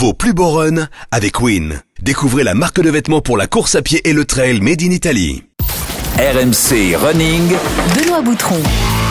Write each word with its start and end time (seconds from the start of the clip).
vos 0.00 0.14
plus 0.14 0.32
beaux 0.32 0.48
runs 0.48 0.88
avec 1.10 1.42
Win. 1.42 1.82
Découvrez 2.00 2.42
la 2.42 2.54
marque 2.54 2.80
de 2.80 2.88
vêtements 2.88 3.20
pour 3.20 3.36
la 3.36 3.46
course 3.46 3.74
à 3.74 3.82
pied 3.82 4.00
et 4.08 4.14
le 4.14 4.24
trail 4.24 4.62
made 4.62 4.80
in 4.80 4.92
Italy. 4.92 5.42
RMC 6.16 6.96
Running. 6.96 7.52
Benoît 7.94 8.22
Boutron. 8.22 8.62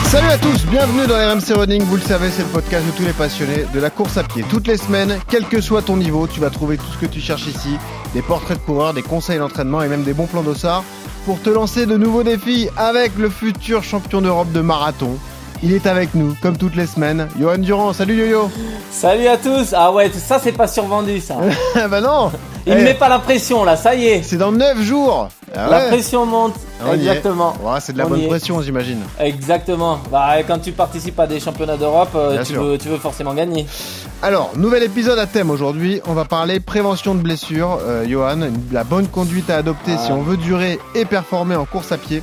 Salut 0.08 0.26
à 0.26 0.36
tous, 0.36 0.66
bienvenue 0.66 1.06
dans 1.06 1.14
RMC 1.14 1.54
Running. 1.56 1.82
Vous 1.84 1.94
le 1.94 2.02
savez, 2.02 2.28
c'est 2.32 2.42
le 2.42 2.48
podcast 2.48 2.84
de 2.84 2.90
tous 2.90 3.04
les 3.04 3.12
passionnés 3.12 3.66
de 3.72 3.78
la 3.78 3.90
course 3.90 4.16
à 4.16 4.24
pied. 4.24 4.44
Toutes 4.50 4.66
les 4.66 4.78
semaines, 4.78 5.16
quel 5.28 5.44
que 5.44 5.60
soit 5.60 5.82
ton 5.82 5.96
niveau, 5.96 6.26
tu 6.26 6.40
vas 6.40 6.50
trouver 6.50 6.76
tout 6.76 6.90
ce 6.92 6.98
que 6.98 7.06
tu 7.06 7.20
cherches 7.20 7.46
ici. 7.46 7.76
Des 8.12 8.22
portraits 8.22 8.58
de 8.58 8.62
coureurs, 8.64 8.92
des 8.92 9.02
conseils 9.02 9.38
d'entraînement 9.38 9.82
et 9.82 9.88
même 9.88 10.02
des 10.02 10.12
bons 10.12 10.26
plans 10.26 10.42
d'ossard 10.42 10.82
pour 11.24 11.40
te 11.40 11.50
lancer 11.50 11.86
de 11.86 11.96
nouveaux 11.96 12.24
défis 12.24 12.68
avec 12.76 13.16
le 13.16 13.30
futur 13.30 13.84
champion 13.84 14.22
d'Europe 14.22 14.50
de 14.50 14.60
marathon. 14.60 15.20
Il 15.62 15.74
est 15.74 15.86
avec 15.86 16.14
nous, 16.14 16.34
comme 16.40 16.56
toutes 16.56 16.74
les 16.74 16.86
semaines. 16.86 17.28
Johan 17.38 17.58
Durand, 17.58 17.92
salut 17.92 18.16
Yo-Yo 18.16 18.50
Salut 18.90 19.26
à 19.26 19.36
tous 19.36 19.74
Ah 19.76 19.92
ouais, 19.92 20.10
ça 20.10 20.38
c'est 20.42 20.52
pas 20.52 20.66
survendu 20.66 21.20
ça 21.20 21.36
Bah 21.90 22.00
non 22.00 22.30
Il 22.66 22.72
Eh, 22.72 22.76
me 22.76 22.82
met 22.82 22.94
pas 22.94 23.10
la 23.10 23.18
pression 23.18 23.62
là, 23.64 23.76
ça 23.76 23.94
y 23.94 24.06
est 24.06 24.22
C'est 24.22 24.38
dans 24.38 24.52
9 24.52 24.80
jours 24.80 25.28
Ah 25.54 25.68
La 25.70 25.80
pression 25.88 26.24
monte 26.24 26.54
On. 26.86 26.94
Exactement 26.94 27.54
Ouais, 27.62 27.78
c'est 27.80 27.92
de 27.92 27.98
la 27.98 28.06
On 28.06 28.08
bonne 28.08 28.26
pression, 28.26 28.62
j'imagine. 28.62 29.00
Exactement 29.18 29.98
Bah 30.10 30.42
quand 30.48 30.58
tu 30.60 30.72
participes 30.72 31.20
à 31.20 31.26
des 31.26 31.40
championnats 31.40 31.76
d'Europe, 31.76 32.12
euh, 32.14 32.42
veux, 32.54 32.78
tu 32.78 32.88
veux 32.88 32.96
forcément 32.98 33.34
gagner. 33.34 33.66
Alors, 34.22 34.52
nouvel 34.56 34.82
épisode 34.82 35.18
à 35.18 35.26
thème 35.26 35.50
aujourd'hui. 35.50 36.00
On 36.06 36.14
va 36.14 36.24
parler 36.24 36.58
prévention 36.60 37.14
de 37.14 37.20
blessures. 37.20 37.78
Euh, 37.86 38.06
Johan, 38.08 38.38
la 38.72 38.84
bonne 38.84 39.08
conduite 39.08 39.50
à 39.50 39.56
adopter 39.56 39.92
Ah. 39.98 40.02
si 40.06 40.10
on 40.12 40.22
veut 40.22 40.38
durer 40.38 40.78
et 40.94 41.04
performer 41.04 41.56
en 41.56 41.66
course 41.66 41.92
à 41.92 41.98
pied. 41.98 42.22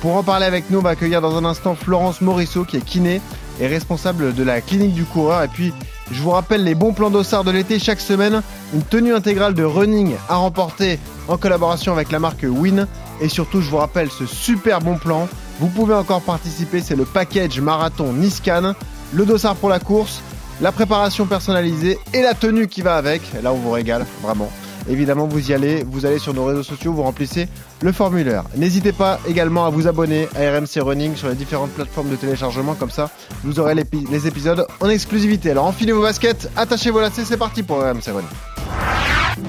Pour 0.00 0.16
en 0.16 0.22
parler 0.22 0.46
avec 0.46 0.70
nous, 0.70 0.78
on 0.78 0.82
va 0.82 0.90
accueillir 0.90 1.20
dans 1.20 1.36
un 1.36 1.44
instant 1.44 1.74
Florence 1.74 2.20
Morisseau 2.20 2.64
qui 2.64 2.76
est 2.76 2.84
kiné 2.84 3.20
et 3.60 3.66
responsable 3.66 4.34
de 4.34 4.42
la 4.42 4.60
clinique 4.60 4.94
du 4.94 5.04
coureur. 5.04 5.42
Et 5.42 5.48
puis, 5.48 5.72
je 6.10 6.20
vous 6.20 6.30
rappelle 6.30 6.62
les 6.64 6.74
bons 6.74 6.92
plans 6.92 7.10
d'ossard 7.10 7.44
de 7.44 7.50
l'été 7.50 7.78
chaque 7.78 8.00
semaine. 8.00 8.42
Une 8.74 8.82
tenue 8.82 9.14
intégrale 9.14 9.54
de 9.54 9.64
running 9.64 10.14
à 10.28 10.36
remporter 10.36 10.98
en 11.28 11.38
collaboration 11.38 11.92
avec 11.92 12.12
la 12.12 12.18
marque 12.18 12.44
Win. 12.44 12.86
Et 13.20 13.28
surtout, 13.28 13.62
je 13.62 13.70
vous 13.70 13.78
rappelle 13.78 14.10
ce 14.10 14.26
super 14.26 14.80
bon 14.80 14.98
plan. 14.98 15.28
Vous 15.58 15.68
pouvez 15.68 15.94
encore 15.94 16.20
participer, 16.20 16.80
c'est 16.80 16.96
le 16.96 17.06
package 17.06 17.60
marathon 17.60 18.12
Niscan. 18.12 18.74
Le 19.14 19.24
dossard 19.24 19.56
pour 19.56 19.70
la 19.70 19.78
course, 19.78 20.20
la 20.60 20.72
préparation 20.72 21.26
personnalisée 21.26 21.98
et 22.12 22.20
la 22.20 22.34
tenue 22.34 22.68
qui 22.68 22.82
va 22.82 22.96
avec. 22.96 23.22
Là, 23.42 23.52
on 23.52 23.56
vous 23.56 23.70
régale, 23.70 24.04
vraiment. 24.22 24.50
Évidemment, 24.88 25.26
vous 25.26 25.50
y 25.50 25.54
allez, 25.54 25.84
vous 25.84 26.06
allez 26.06 26.18
sur 26.18 26.34
nos 26.34 26.44
réseaux 26.44 26.62
sociaux, 26.62 26.92
vous 26.92 27.02
remplissez 27.02 27.48
le 27.82 27.92
formulaire. 27.92 28.44
N'hésitez 28.56 28.92
pas 28.92 29.20
également 29.28 29.66
à 29.66 29.70
vous 29.70 29.86
abonner 29.86 30.28
à 30.34 30.58
RMC 30.58 30.80
Running 30.80 31.16
sur 31.16 31.28
les 31.28 31.34
différentes 31.34 31.70
plateformes 31.70 32.10
de 32.10 32.16
téléchargement, 32.16 32.74
comme 32.74 32.90
ça, 32.90 33.10
vous 33.44 33.58
aurez 33.58 33.74
les 33.74 34.26
épisodes 34.26 34.66
en 34.80 34.88
exclusivité. 34.88 35.50
Alors, 35.50 35.66
enfilez 35.66 35.92
vos 35.92 36.02
baskets, 36.02 36.48
attachez 36.56 36.90
vos 36.90 37.00
lacets, 37.00 37.24
c'est 37.24 37.36
parti 37.36 37.62
pour 37.62 37.78
RMC 37.78 38.08
Running. 38.08 38.55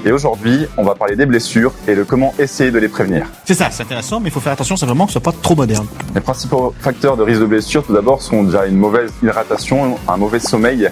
Et 0.06 0.12
aujourd'hui, 0.12 0.68
on 0.78 0.84
va 0.84 0.96
parler 0.96 1.16
des 1.16 1.26
blessures 1.26 1.74
et 1.88 1.96
de 1.96 2.04
comment 2.04 2.34
essayer 2.40 2.72
de 2.72 2.80
les 2.80 2.88
prévenir. 2.90 3.26
C'est 3.46 3.54
ça, 3.54 3.70
c'est 3.72 3.84
intéressant, 3.84 4.20
mais 4.20 4.30
il 4.30 4.32
faut 4.32 4.40
faire 4.40 4.54
attention 4.54 4.76
simplement 4.78 5.06
que 5.06 5.12
ce 5.12 5.20
soit 5.20 5.32
pas 5.32 5.38
trop 5.42 5.56
moderne. 5.56 5.88
Les 6.16 6.22
principaux 6.22 6.74
facteurs 6.80 7.18
de 7.18 7.24
risque 7.24 7.42
de 7.42 7.46
blessure, 7.46 7.84
tout 7.84 7.94
d'abord, 7.94 8.22
sont 8.22 8.44
déjà 8.44 8.66
une 8.66 8.78
mauvaise 8.78 9.12
hydratation, 9.24 9.98
un 10.08 10.18
mauvais 10.18 10.40
sommeil 10.40 10.90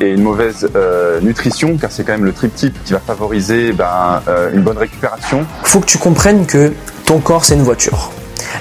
et 0.00 0.10
une 0.10 0.22
mauvaise 0.22 0.68
euh, 0.76 1.20
nutrition, 1.20 1.76
car 1.76 1.90
c'est 1.90 2.04
quand 2.04 2.12
même 2.12 2.24
le 2.24 2.32
triptyque 2.32 2.74
qui 2.84 2.92
va 2.92 3.00
favoriser 3.00 3.72
ben, 3.72 4.22
euh, 4.28 4.50
une 4.52 4.62
bonne 4.62 4.78
récupération. 4.78 5.44
faut 5.62 5.80
que 5.80 5.86
tu 5.86 5.98
comprennes 5.98 6.46
que 6.46 6.72
ton 7.04 7.18
corps 7.18 7.44
c'est 7.44 7.54
une 7.54 7.62
voiture. 7.62 8.10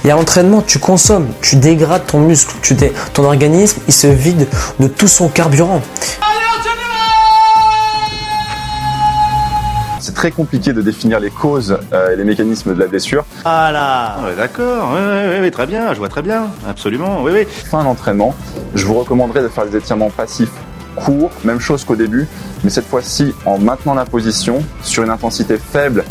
Et 0.03 0.11
à 0.11 0.15
l'entraînement, 0.15 0.61
tu 0.61 0.79
consommes, 0.79 1.27
tu 1.41 1.55
dégrades 1.55 2.05
ton 2.05 2.19
muscle, 2.19 2.55
tu 2.61 2.73
dé- 2.73 2.91
ton 3.13 3.23
organisme, 3.23 3.79
il 3.87 3.93
se 3.93 4.07
vide 4.07 4.47
de 4.79 4.87
tout 4.87 5.07
son 5.07 5.29
carburant. 5.29 5.81
Très 10.15 10.31
compliqué 10.31 10.73
de 10.73 10.81
définir 10.81 11.19
les 11.19 11.29
causes 11.29 11.77
euh, 11.93 12.13
et 12.13 12.15
les 12.15 12.23
mécanismes 12.23 12.73
de 12.73 12.79
la 12.79 12.87
blessure. 12.87 13.25
Ah 13.43 13.71
là 13.71 14.15
D'accord, 14.35 14.93
ouais, 14.93 15.27
ouais, 15.29 15.39
ouais, 15.41 15.51
très 15.51 15.67
bien, 15.67 15.93
je 15.93 15.99
vois 15.99 16.09
très 16.09 16.21
bien, 16.23 16.47
absolument, 16.67 17.21
oui, 17.21 17.31
oui. 17.35 17.45
Fin 17.69 17.83
d'entraînement, 17.83 18.33
je 18.73 18.85
vous 18.85 18.95
recommanderais 18.95 19.43
de 19.43 19.47
faire 19.49 19.65
des 19.67 19.77
étirements 19.77 20.09
passifs 20.09 20.49
courts, 20.95 21.29
même 21.43 21.59
chose 21.59 21.83
qu'au 21.83 21.95
début, 21.97 22.25
mais 22.63 22.69
cette 22.69 22.87
fois-ci 22.87 23.35
en 23.45 23.57
maintenant 23.59 23.93
la 23.93 24.05
position 24.05 24.63
sur 24.81 25.03
une 25.03 25.09
intensité 25.09 25.57
faible 25.57 26.05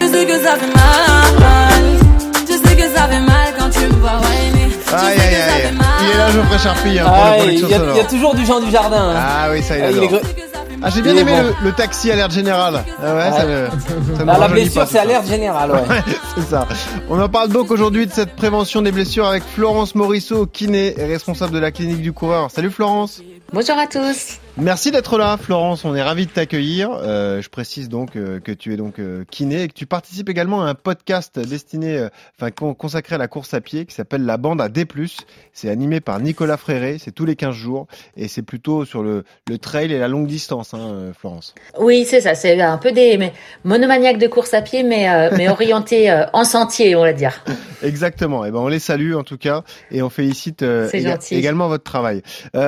Je 0.00 0.06
sais 0.06 0.26
que 0.26 0.38
ça 0.42 0.56
fait 0.56 0.66
mal. 0.66 1.82
Je 2.48 2.52
sais 2.68 2.76
que 2.76 2.82
ça 2.94 3.08
fait 3.08 3.20
mal 3.20 3.54
quand 3.58 3.70
tu 3.70 3.80
me 3.80 3.92
vois. 4.00 4.12
Je 4.88 4.94
Aïe, 4.94 5.16
sais 5.18 5.22
aïe, 5.22 5.30
que 5.30 5.36
ça 5.36 5.54
aïe. 5.54 5.74
Il 6.02 6.10
est 6.10 6.18
là, 6.18 6.30
Geoffrey 6.30 6.58
Charpie, 6.58 6.98
hein, 6.98 7.04
Ah, 7.08 7.34
il 7.38 7.44
y, 7.44 7.48
a- 7.48 7.52
il 7.52 7.60
sonore. 7.74 7.96
y 7.96 8.00
a 8.00 8.04
toujours 8.04 8.34
du 8.34 8.46
Jean 8.46 8.60
du 8.60 8.70
Jardin. 8.70 9.10
hein. 9.10 9.14
Ah 9.16 9.48
oui, 9.50 9.62
ça, 9.62 9.76
il 9.76 9.82
Ah, 9.84 9.90
il 9.90 9.98
est 9.98 10.06
adore. 10.06 10.20
Ah, 10.88 10.90
j'ai 10.94 11.02
bien 11.02 11.16
aimé 11.16 11.32
bon. 11.32 11.42
le, 11.62 11.64
le 11.64 11.72
taxi 11.72 12.12
alerte 12.12 12.30
générale. 12.30 12.84
Ah 13.02 13.14
ouais, 13.16 13.30
ça 13.32 13.44
me, 13.44 13.66
ça 14.16 14.24
me 14.24 14.30
Ah, 14.30 14.38
la 14.38 14.46
blessure, 14.46 14.86
c'est 14.88 15.00
alerte 15.00 15.26
générale, 15.26 15.72
ouais. 15.72 15.82
C'est 16.36 16.42
ça. 16.42 16.64
On 17.10 17.20
en 17.20 17.28
parle 17.28 17.48
donc 17.48 17.72
aujourd'hui 17.72 18.06
de 18.06 18.12
cette 18.12 18.36
prévention 18.36 18.82
des 18.82 18.92
blessures 18.92 19.26
avec 19.26 19.42
Florence 19.42 19.96
Morisseau, 19.96 20.46
kiné 20.46 20.94
et 20.96 21.04
responsable 21.06 21.52
de 21.52 21.58
la 21.58 21.72
clinique 21.72 22.02
du 22.02 22.12
coureur. 22.12 22.52
Salut 22.52 22.70
Florence. 22.70 23.20
Bonjour 23.52 23.78
à 23.78 23.86
tous. 23.86 24.38
Merci 24.58 24.90
d'être 24.90 25.18
là, 25.18 25.36
Florence. 25.40 25.84
On 25.84 25.94
est 25.94 26.02
ravis 26.02 26.26
de 26.26 26.30
t'accueillir. 26.30 26.90
Euh, 26.92 27.40
je 27.40 27.48
précise 27.48 27.88
donc 27.88 28.16
euh, 28.16 28.40
que 28.40 28.50
tu 28.52 28.72
es 28.72 28.76
donc 28.76 28.98
euh, 28.98 29.24
kiné 29.30 29.62
et 29.62 29.68
que 29.68 29.74
tu 29.74 29.86
participes 29.86 30.28
également 30.28 30.64
à 30.64 30.68
un 30.68 30.74
podcast 30.74 31.38
destiné, 31.38 32.08
enfin 32.38 32.50
con- 32.50 32.74
consacré 32.74 33.14
à 33.14 33.18
la 33.18 33.28
course 33.28 33.54
à 33.54 33.60
pied 33.60 33.84
qui 33.86 33.94
s'appelle 33.94 34.24
La 34.24 34.36
Bande 34.36 34.60
à 34.60 34.68
D+. 34.68 34.84
C'est 35.52 35.68
animé 35.70 36.00
par 36.00 36.18
Nicolas 36.20 36.56
Fréré. 36.56 36.96
C'est 36.98 37.12
tous 37.12 37.24
les 37.24 37.36
15 37.36 37.54
jours 37.54 37.86
et 38.16 38.26
c'est 38.28 38.42
plutôt 38.42 38.84
sur 38.84 39.02
le, 39.02 39.24
le 39.48 39.58
trail 39.58 39.92
et 39.92 39.98
la 39.98 40.08
longue 40.08 40.26
distance, 40.26 40.74
hein, 40.74 41.12
Florence. 41.16 41.54
Oui, 41.78 42.04
c'est 42.04 42.22
ça. 42.22 42.34
C'est 42.34 42.60
un 42.60 42.78
peu 42.78 42.92
des 42.92 43.16
mais, 43.18 43.32
monomaniaques 43.64 44.18
de 44.18 44.26
course 44.26 44.54
à 44.54 44.62
pied, 44.62 44.82
mais, 44.82 45.30
mais 45.36 45.48
orientés 45.50 46.24
en 46.32 46.44
sentier, 46.44 46.96
on 46.96 47.02
va 47.02 47.12
dire. 47.12 47.44
Exactement. 47.82 48.44
Et 48.44 48.50
ben 48.50 48.58
on 48.58 48.68
les 48.68 48.80
salue 48.80 49.14
en 49.14 49.22
tout 49.22 49.38
cas 49.38 49.62
et 49.92 50.02
on 50.02 50.10
félicite 50.10 50.64
également 51.30 51.68
votre 51.68 51.84
travail. 51.84 52.22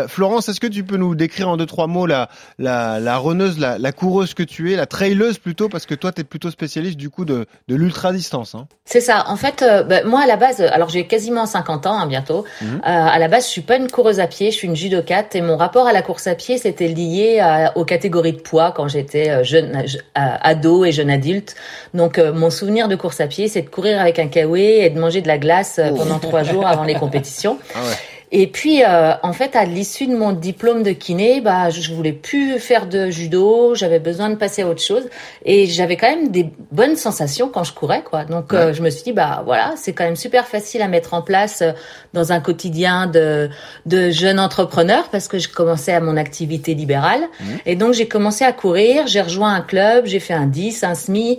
Florence, 0.07 0.49
est-ce 0.49 0.61
que 0.61 0.68
tu 0.69 0.85
peux 0.85 0.97
nous 0.97 1.15
décrire 1.15 1.49
en 1.49 1.57
deux 1.57 1.67
trois 1.67 1.87
mots 1.87 2.07
la 2.07 2.29
la, 2.59 3.01
la 3.01 3.19
runneuse, 3.19 3.59
la, 3.59 3.79
la 3.79 3.93
coureuse 3.93 4.35
que 4.35 4.43
tu 4.43 4.73
es, 4.73 4.77
la 4.77 4.87
traileuse 4.87 5.39
plutôt 5.39 5.69
parce 5.69 5.87
que 5.87 5.95
toi 5.95 6.13
tu 6.13 6.21
es 6.21 6.25
plutôt 6.25 6.51
spécialiste 6.51 6.97
du 6.97 7.11
coup 7.11 7.25
de 7.25 7.47
de 7.69 7.75
l'ultra 7.75 8.13
distance. 8.13 8.55
Hein. 8.55 8.67
C'est 8.85 9.01
ça. 9.01 9.25
En 9.29 9.37
fait, 9.37 9.63
euh, 9.63 9.83
bah, 9.83 10.03
moi 10.05 10.21
à 10.23 10.27
la 10.27 10.37
base, 10.37 10.61
euh, 10.61 10.69
alors 10.73 10.89
j'ai 10.89 11.07
quasiment 11.07 11.47
50 11.47 11.87
ans 11.87 11.99
hein, 11.99 12.07
bientôt. 12.07 12.45
Mhm. 12.63 12.69
Euh, 12.77 12.81
à 12.85 13.19
la 13.19 13.29
base, 13.29 13.45
je 13.45 13.51
suis 13.51 13.61
pas 13.63 13.77
une 13.77 13.91
coureuse 13.91 14.21
à 14.21 14.27
pied, 14.27 14.51
je 14.51 14.57
suis 14.57 14.69
une 14.69 14.77
judocate 14.77 15.35
et 15.35 15.41
mon 15.43 15.57
rapport 15.57 15.87
à 15.87 15.93
la 15.93 16.03
course 16.03 16.27
à 16.27 16.35
pied, 16.35 16.59
c'était 16.59 16.89
lié 16.89 17.39
à- 17.41 17.73
aux 17.77 17.85
catégories 17.85 18.33
de 18.33 18.41
poids 18.41 18.73
quand 18.73 18.89
j'étais 18.89 19.43
jeune 19.45 19.83
ado 20.15 20.85
et 20.85 20.93
jeune 20.93 21.11
adulte. 21.11 21.55
Donc 21.95 22.19
euh, 22.19 22.33
mon 22.33 22.51
souvenir 22.51 22.89
de 22.89 22.97
course 22.97 23.21
à 23.21 23.27
pied, 23.27 23.49
c'est 23.49 23.63
de 23.63 23.69
courir 23.69 24.01
avec 24.01 24.19
un 24.19 24.29
kawaii 24.29 24.81
et 24.85 24.91
de 24.91 24.99
manger 24.99 25.21
de 25.23 25.29
la 25.29 25.39
glace 25.39 25.79
euh, 25.79 25.91
pendant 25.95 26.19
trois 26.19 26.43
jours 26.43 26.67
avant 26.67 26.85
les 26.85 26.95
compétitions. 27.05 27.59
Ah 27.75 27.79
ouais. 27.81 27.95
Et 28.31 28.47
puis, 28.47 28.83
euh, 28.85 29.15
en 29.23 29.33
fait, 29.33 29.57
à 29.57 29.65
l'issue 29.65 30.07
de 30.07 30.15
mon 30.15 30.33
diplôme 30.33 30.83
de 30.83 30.91
kiné, 30.91 31.41
bah, 31.41 31.71
je 31.71 31.95
voulais 31.95 32.13
plus 32.13 32.59
faire 32.59 32.87
de 32.87 33.09
judo, 33.09 33.75
j'avais 33.75 34.01
besoin 34.01 34.29
de 34.29 34.35
passer 34.35 34.63
à 34.63 34.69
autre 34.69 34.83
chose, 34.83 35.05
et 35.47 35.67
j'avais 35.67 35.97
quand 35.97 36.11
même 36.11 36.29
des 36.29 36.51
bonnes 36.71 36.97
sensations 36.97 37.49
quand 37.49 37.65
je 37.65 37.73
courais, 37.73 38.03
quoi. 38.03 38.25
Donc, 38.25 38.53
euh, 38.53 38.75
je 38.75 38.83
me 38.83 38.91
suis 38.91 39.05
dit, 39.05 39.13
bah 39.13 39.43
voilà, 39.47 39.73
c'est 39.77 39.95
quand 39.95 40.05
même 40.05 40.17
super 40.17 40.47
facile 40.47 40.83
à 40.83 40.89
mettre 40.89 41.15
en 41.15 41.23
place 41.23 41.63
euh, 41.63 41.73
dans 42.13 42.33
un 42.33 42.41
quotidien 42.41 43.07
de 43.07 43.49
de 43.87 44.11
jeune 44.11 44.39
entrepreneur, 44.39 45.09
parce 45.11 45.29
que 45.29 45.39
je 45.39 45.49
commençais 45.49 45.93
à 45.93 46.01
mon 46.01 46.17
activité 46.17 46.75
libérale, 46.75 47.23
et 47.65 47.77
donc 47.77 47.95
j'ai 47.95 48.09
commencé 48.09 48.45
à 48.45 48.53
courir, 48.53 49.07
j'ai 49.07 49.23
rejoint 49.23 49.55
un 49.55 49.61
club, 49.63 50.05
j'ai 50.07 50.21
fait 50.21 50.35
un 50.35 50.47
10, 50.47 50.85
un 50.85 50.95
semi, 50.95 51.39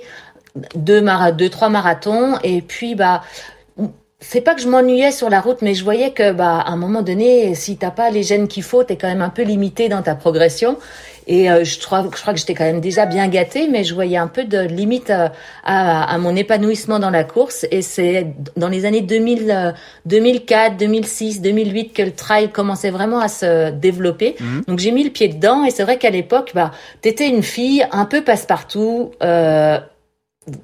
deux 0.76 1.02
mara 1.02 1.32
deux 1.32 1.50
trois 1.50 1.70
marathons, 1.70 2.38
et 2.44 2.62
puis 2.62 2.96
bah 2.96 3.22
c'est 4.22 4.42
pas 4.42 4.54
que 4.54 4.62
je 4.62 4.68
m'ennuyais 4.68 5.12
sur 5.12 5.30
la 5.30 5.40
route, 5.40 5.62
mais 5.62 5.74
je 5.74 5.84
voyais 5.84 6.12
que, 6.12 6.34
bah, 6.34 6.60
à 6.60 6.72
un 6.72 6.76
moment 6.76 7.02
donné, 7.02 7.56
si 7.56 7.78
t'as 7.78 7.92
pas 7.92 8.10
les 8.10 8.22
gènes 8.22 8.50
qu'il 8.50 8.64
faut, 8.64 8.84
t'es 8.84 8.98
quand 8.98 9.08
même 9.08 9.22
un 9.22 9.30
peu 9.30 9.44
limité 9.44 9.88
dans 9.88 10.02
ta 10.02 10.14
progression. 10.14 10.78
Et 11.26 11.50
euh, 11.50 11.64
je, 11.64 11.80
crois, 11.80 12.04
je 12.14 12.20
crois 12.20 12.34
que 12.34 12.40
j'étais 12.40 12.54
quand 12.56 12.66
même 12.66 12.82
déjà 12.82 13.06
bien 13.06 13.28
gâtée, 13.30 13.70
mais 13.70 13.84
je 13.84 13.94
voyais 13.94 14.18
un 14.18 14.28
peu 14.28 14.44
de 14.44 14.60
limite 14.60 15.10
euh, 15.10 15.30
à, 15.64 16.14
à 16.14 16.18
mon 16.18 16.36
épanouissement 16.36 17.00
dans 17.00 17.12
la 17.12 17.24
course. 17.24 17.66
Et 17.72 17.82
c'est 17.82 18.28
dans 18.58 18.68
les 18.68 18.86
années 18.86 19.02
2000, 19.02 19.52
euh, 19.52 19.72
2004, 20.06 20.76
2006, 20.76 21.42
2008 21.42 21.94
que 21.94 22.02
le 22.02 22.12
trail 22.12 22.50
commençait 22.52 22.90
vraiment 22.90 23.20
à 23.20 23.28
se 23.28 23.70
développer. 23.70 24.36
Donc 24.68 24.80
j'ai 24.80 24.92
mis 24.92 25.04
le 25.04 25.12
pied 25.12 25.28
dedans. 25.30 25.64
Et 25.64 25.70
c'est 25.70 25.84
vrai 25.84 25.98
qu'à 25.98 26.10
l'époque, 26.10 26.52
bah, 26.56 26.72
t'étais 27.02 27.30
une 27.30 27.44
fille 27.44 27.86
un 27.92 28.06
peu 28.06 28.22
passe-partout. 28.24 29.12
Euh, 29.24 29.80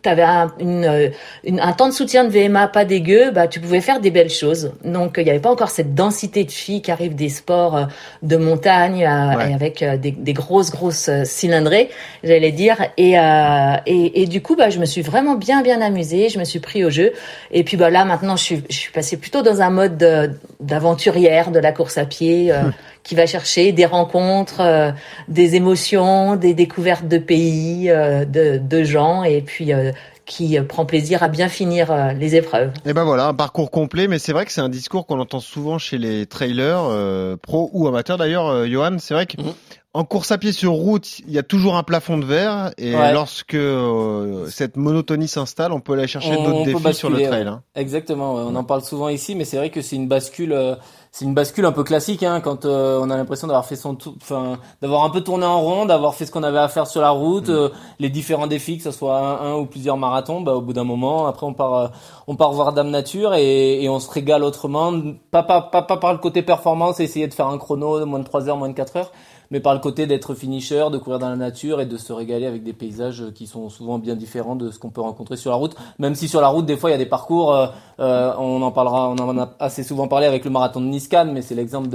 T'avais 0.01 0.21
un, 0.23 0.51
une, 0.59 0.85
euh, 0.85 1.09
une- 1.43 1.59
un 1.59 1.71
temps 1.73 1.87
de 1.87 1.93
soutien 1.93 2.23
de 2.23 2.29
VMA 2.29 2.67
pas 2.67 2.85
dégueu, 2.85 3.31
bah 3.31 3.47
tu 3.47 3.59
pouvais 3.59 3.81
faire 3.81 3.99
des 3.99 4.11
belles 4.11 4.29
choses. 4.29 4.71
Donc 4.83 5.15
il 5.17 5.23
n'y 5.23 5.29
avait 5.29 5.39
pas 5.39 5.51
encore 5.51 5.69
cette 5.69 5.93
densité 5.95 6.43
de 6.43 6.51
filles 6.51 6.81
qui 6.81 6.91
arrivent 6.91 7.15
des 7.15 7.29
sports 7.29 7.77
euh, 7.77 7.83
de 8.23 8.37
montagne 8.37 9.05
euh, 9.05 9.35
Ouais. 9.37 9.51
et 9.51 9.53
avec 9.53 9.83
des, 10.01 10.11
des 10.11 10.33
grosses 10.33 10.71
grosses 10.71 11.09
cylindrées, 11.23 11.89
j'allais 12.23 12.51
dire. 12.51 12.77
Et, 12.97 13.17
euh, 13.19 13.73
et 13.85 14.21
et 14.21 14.25
du 14.27 14.41
coup 14.41 14.55
bah 14.55 14.69
je 14.69 14.79
me 14.79 14.85
suis 14.85 15.01
vraiment 15.01 15.35
bien 15.35 15.61
bien 15.61 15.81
amusée, 15.81 16.29
je 16.29 16.39
me 16.39 16.43
suis 16.45 16.59
pris 16.59 16.83
au 16.83 16.89
jeu. 16.89 17.13
Et 17.51 17.63
puis 17.63 17.77
bah 17.77 17.89
là 17.89 18.05
maintenant 18.05 18.35
je 18.35 18.43
suis 18.43 18.63
je 18.69 18.75
suis 18.77 18.91
passée 18.91 19.17
plutôt 19.17 19.41
dans 19.41 19.61
un 19.61 19.69
mode 19.69 19.97
de- 19.97 20.31
d'aventurière 20.59 21.51
de 21.51 21.59
la 21.59 21.71
course 21.71 21.97
à 21.97 22.05
pied. 22.05 22.51
euh, 22.51 22.63
qui 23.05 23.15
va 23.15 23.25
chercher 23.27 23.71
des 23.71 23.85
rencontres, 23.85 24.59
euh, 24.61 24.91
des 25.29 25.55
émotions, 25.55 26.35
des 26.35 26.53
découvertes 26.53 27.07
de 27.07 27.19
pays, 27.19 27.89
euh, 27.89 28.25
de, 28.25 28.57
de 28.57 28.83
gens, 28.83 29.23
et 29.23 29.41
puis 29.41 29.71
euh, 29.71 29.91
qui 30.25 30.57
euh, 30.57 30.63
prend 30.63 30.85
plaisir 30.85 31.21
à 31.21 31.27
bien 31.27 31.47
finir 31.47 31.91
euh, 31.91 32.13
les 32.13 32.35
épreuves. 32.35 32.71
Et 32.83 32.93
ben 32.93 33.03
voilà, 33.03 33.27
un 33.27 33.33
parcours 33.35 33.69
complet, 33.69 34.07
mais 34.07 34.17
c'est 34.17 34.33
vrai 34.33 34.43
que 34.45 34.51
c'est 34.51 34.61
un 34.61 34.69
discours 34.69 35.05
qu'on 35.05 35.19
entend 35.19 35.39
souvent 35.39 35.77
chez 35.77 35.99
les 35.99 36.25
trailers, 36.25 36.81
euh, 36.89 37.37
pro 37.39 37.69
ou 37.73 37.87
amateurs 37.87 38.17
d'ailleurs, 38.17 38.47
euh, 38.47 38.65
Johan. 38.67 38.97
C'est 38.97 39.13
vrai 39.13 39.27
que 39.27 39.39
Mhm. 39.39 39.53
En 39.95 40.03
course 40.03 40.31
à 40.31 40.37
pied 40.37 40.51
sur 40.51 40.73
route, 40.73 41.19
il 41.19 41.31
y 41.31 41.37
a 41.39 41.43
toujours 41.43 41.75
un 41.77 41.83
plafond 41.83 42.17
de 42.17 42.25
verre, 42.25 42.71
et 42.77 42.93
Ouais. 42.93 43.13
lorsque 43.13 43.53
euh, 43.55 44.47
cette 44.49 44.75
monotonie 44.75 45.27
s'installe, 45.29 45.71
on 45.71 45.79
peut 45.79 45.93
aller 45.93 46.05
chercher 46.07 46.35
d'autres 46.43 46.63
défis 46.65 46.93
sur 46.93 47.09
le 47.09 47.21
trail. 47.23 47.47
hein. 47.47 47.61
Exactement, 47.75 48.35
ouais. 48.35 48.41
on 48.45 48.55
en 48.55 48.63
parle 48.65 48.81
souvent 48.83 49.07
ici, 49.09 49.35
mais 49.35 49.45
c'est 49.45 49.55
vrai 49.57 49.69
que 49.69 49.81
c'est 49.81 49.95
une 49.95 50.07
bascule, 50.09 50.51
euh, 50.51 50.75
c'est 51.13 51.23
une 51.23 51.33
bascule 51.33 51.65
un 51.65 51.71
peu 51.71 51.83
classique 51.83 52.23
hein, 52.23 52.41
quand 52.41 52.65
euh, 52.65 52.99
on 53.01 53.09
a 53.09 53.15
l'impression 53.15 53.47
d'avoir 53.47 53.65
fait 53.65 53.77
son, 53.77 53.97
enfin, 54.21 54.57
d'avoir 54.81 55.05
un 55.05 55.09
peu 55.09 55.21
tourné 55.21 55.45
en 55.45 55.61
rond, 55.61 55.85
d'avoir 55.85 56.13
fait 56.13 56.25
ce 56.25 56.31
qu'on 56.31 56.43
avait 56.43 56.59
à 56.59 56.67
faire 56.67 56.87
sur 56.87 56.99
la 56.99 57.11
route, 57.11 57.47
euh, 57.47 57.69
les 57.99 58.09
différents 58.09 58.47
défis, 58.47 58.77
que 58.77 58.83
ce 58.83 58.91
soit 58.91 59.17
un, 59.17 59.53
un 59.53 59.55
ou 59.55 59.65
plusieurs 59.65 59.95
marathons. 59.95 60.41
Bah, 60.41 60.55
au 60.55 60.61
bout 60.61 60.73
d'un 60.73 60.83
moment, 60.83 61.25
après 61.27 61.45
on 61.45 61.53
part, 61.53 61.91
on 62.27 62.35
part 62.35 62.51
voir 62.51 62.73
Dame 62.73 62.89
Nature 62.89 63.33
et, 63.33 63.81
et 63.81 63.87
on 63.87 63.99
se 64.01 64.11
régale 64.11 64.43
autrement, 64.43 64.91
pas, 65.31 65.43
pas, 65.43 65.61
pas, 65.61 65.83
pas 65.83 65.95
par 65.97 66.11
le 66.11 66.19
côté 66.19 66.41
performance, 66.41 66.99
essayer 66.99 67.27
de 67.29 67.33
faire 67.33 67.47
un 67.47 67.57
chrono 67.57 67.97
de 67.99 68.03
moins 68.03 68.19
de 68.19 68.25
3 68.25 68.49
heures, 68.49 68.57
moins 68.57 68.67
de 68.69 68.73
4 68.73 68.97
heures. 68.97 69.11
Mais 69.51 69.59
par 69.59 69.73
le 69.73 69.79
côté 69.79 70.07
d'être 70.07 70.33
finisher, 70.35 70.85
de 70.91 70.97
courir 70.97 71.19
dans 71.19 71.29
la 71.29 71.35
nature 71.35 71.81
et 71.81 71.85
de 71.85 71.97
se 71.97 72.13
régaler 72.13 72.45
avec 72.45 72.63
des 72.63 72.73
paysages 72.73 73.23
qui 73.33 73.47
sont 73.47 73.69
souvent 73.69 73.97
bien 73.99 74.15
différents 74.15 74.55
de 74.55 74.71
ce 74.71 74.79
qu'on 74.79 74.89
peut 74.89 75.01
rencontrer 75.01 75.37
sur 75.37 75.51
la 75.51 75.57
route. 75.57 75.75
Même 75.99 76.15
si 76.15 76.27
sur 76.27 76.41
la 76.41 76.47
route, 76.47 76.65
des 76.65 76.77
fois, 76.77 76.89
il 76.89 76.93
y 76.93 76.95
a 76.95 76.99
des 76.99 77.05
parcours, 77.05 77.53
euh, 77.53 77.67
euh, 77.99 78.33
on 78.37 78.61
en 78.61 78.71
parlera, 78.71 79.09
on 79.09 79.15
en 79.17 79.37
a 79.37 79.55
assez 79.59 79.83
souvent 79.83 80.07
parlé 80.07 80.25
avec 80.25 80.43
le 80.45 80.51
marathon 80.51 80.81
de 80.81 80.87
Niscan, 80.87 81.27
mais 81.33 81.41
c'est 81.41 81.55
l'exemple 81.55 81.89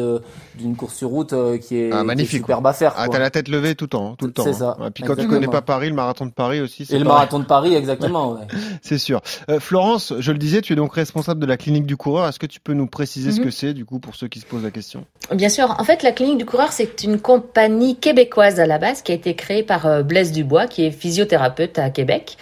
d'une 0.57 0.77
course 0.77 0.95
sur 0.97 1.09
route 1.09 1.33
euh, 1.33 1.59
qui 1.59 1.77
est, 1.77 1.91
Ah, 1.93 1.97
qui 1.97 2.01
est 2.03 2.05
magnifique, 2.05 2.41
superbe 2.41 2.67
à 2.67 2.73
faire. 2.73 2.95
Ah, 2.97 3.09
t'as 3.09 3.19
la 3.19 3.31
tête 3.31 3.49
levée 3.49 3.75
tout 3.75 3.85
le 3.85 3.91
temps, 3.91 4.11
hein, 4.13 4.15
tout 4.19 4.27
le 4.27 4.33
temps. 4.33 4.45
C'est 4.45 4.63
hein. 4.63 4.75
ça, 4.79 4.87
Et 4.87 4.91
puis 4.91 5.03
quand 5.03 5.15
tu 5.15 5.21
exactement. 5.23 5.41
connais 5.41 5.47
pas 5.53 5.63
Paris, 5.63 5.89
le 5.89 5.95
marathon 5.95 6.27
de 6.27 6.31
Paris 6.33 6.61
aussi, 6.61 6.87
c'est 6.87 6.95
Et 6.97 6.99
le 6.99 7.05
marathon 7.05 7.39
de 7.39 7.45
Paris, 7.45 7.75
exactement. 7.75 8.31
Ouais. 8.41 8.47
C'est 8.83 8.99
sûr. 8.99 9.21
Euh, 9.49 9.59
Florence, 9.61 10.13
je 10.19 10.33
le 10.33 10.39
disais, 10.39 10.61
tu 10.63 10.73
es 10.73 10.77
donc 10.77 10.95
responsable 10.95 11.41
de 11.41 11.47
la 11.47 11.57
clinique 11.57 11.87
du 11.87 11.97
coureur. 11.97 12.29
Est-ce 12.29 12.39
que 12.39 12.47
tu 12.47 12.61
peux 12.61 12.75
nous 12.75 12.87
préciser 12.87 13.33
ce 13.33 13.39
Mhm. 13.41 13.45
que 13.45 13.51
c'est, 13.51 13.73
du 13.75 13.85
coup, 13.85 13.99
pour 13.99 14.15
ceux 14.15 14.29
qui 14.29 14.39
se 14.41 14.47
posent 14.47 14.63
la 14.63 14.71
question? 14.71 15.05
Bien 15.35 15.49
sûr. 15.49 15.75
En 15.79 15.85
fait, 15.85 16.03
la 16.03 16.13
clinique 16.13 16.39
du 16.39 16.45
coureur, 16.47 16.71
c'est 16.73 17.03
une 17.03 17.21
compagnie 17.41 17.97
québécoise 17.97 18.61
à 18.61 18.67
la 18.67 18.79
base 18.79 19.01
qui 19.03 19.13
a 19.13 19.15
été 19.15 19.35
créée 19.35 19.63
par 19.63 19.87
euh, 19.87 20.03
Blaise 20.03 20.31
Dubois, 20.33 20.67
qui 20.67 20.85
est 20.85 20.91
physiothérapeute 20.91 21.79
à 21.79 21.89
Québec. 21.89 22.37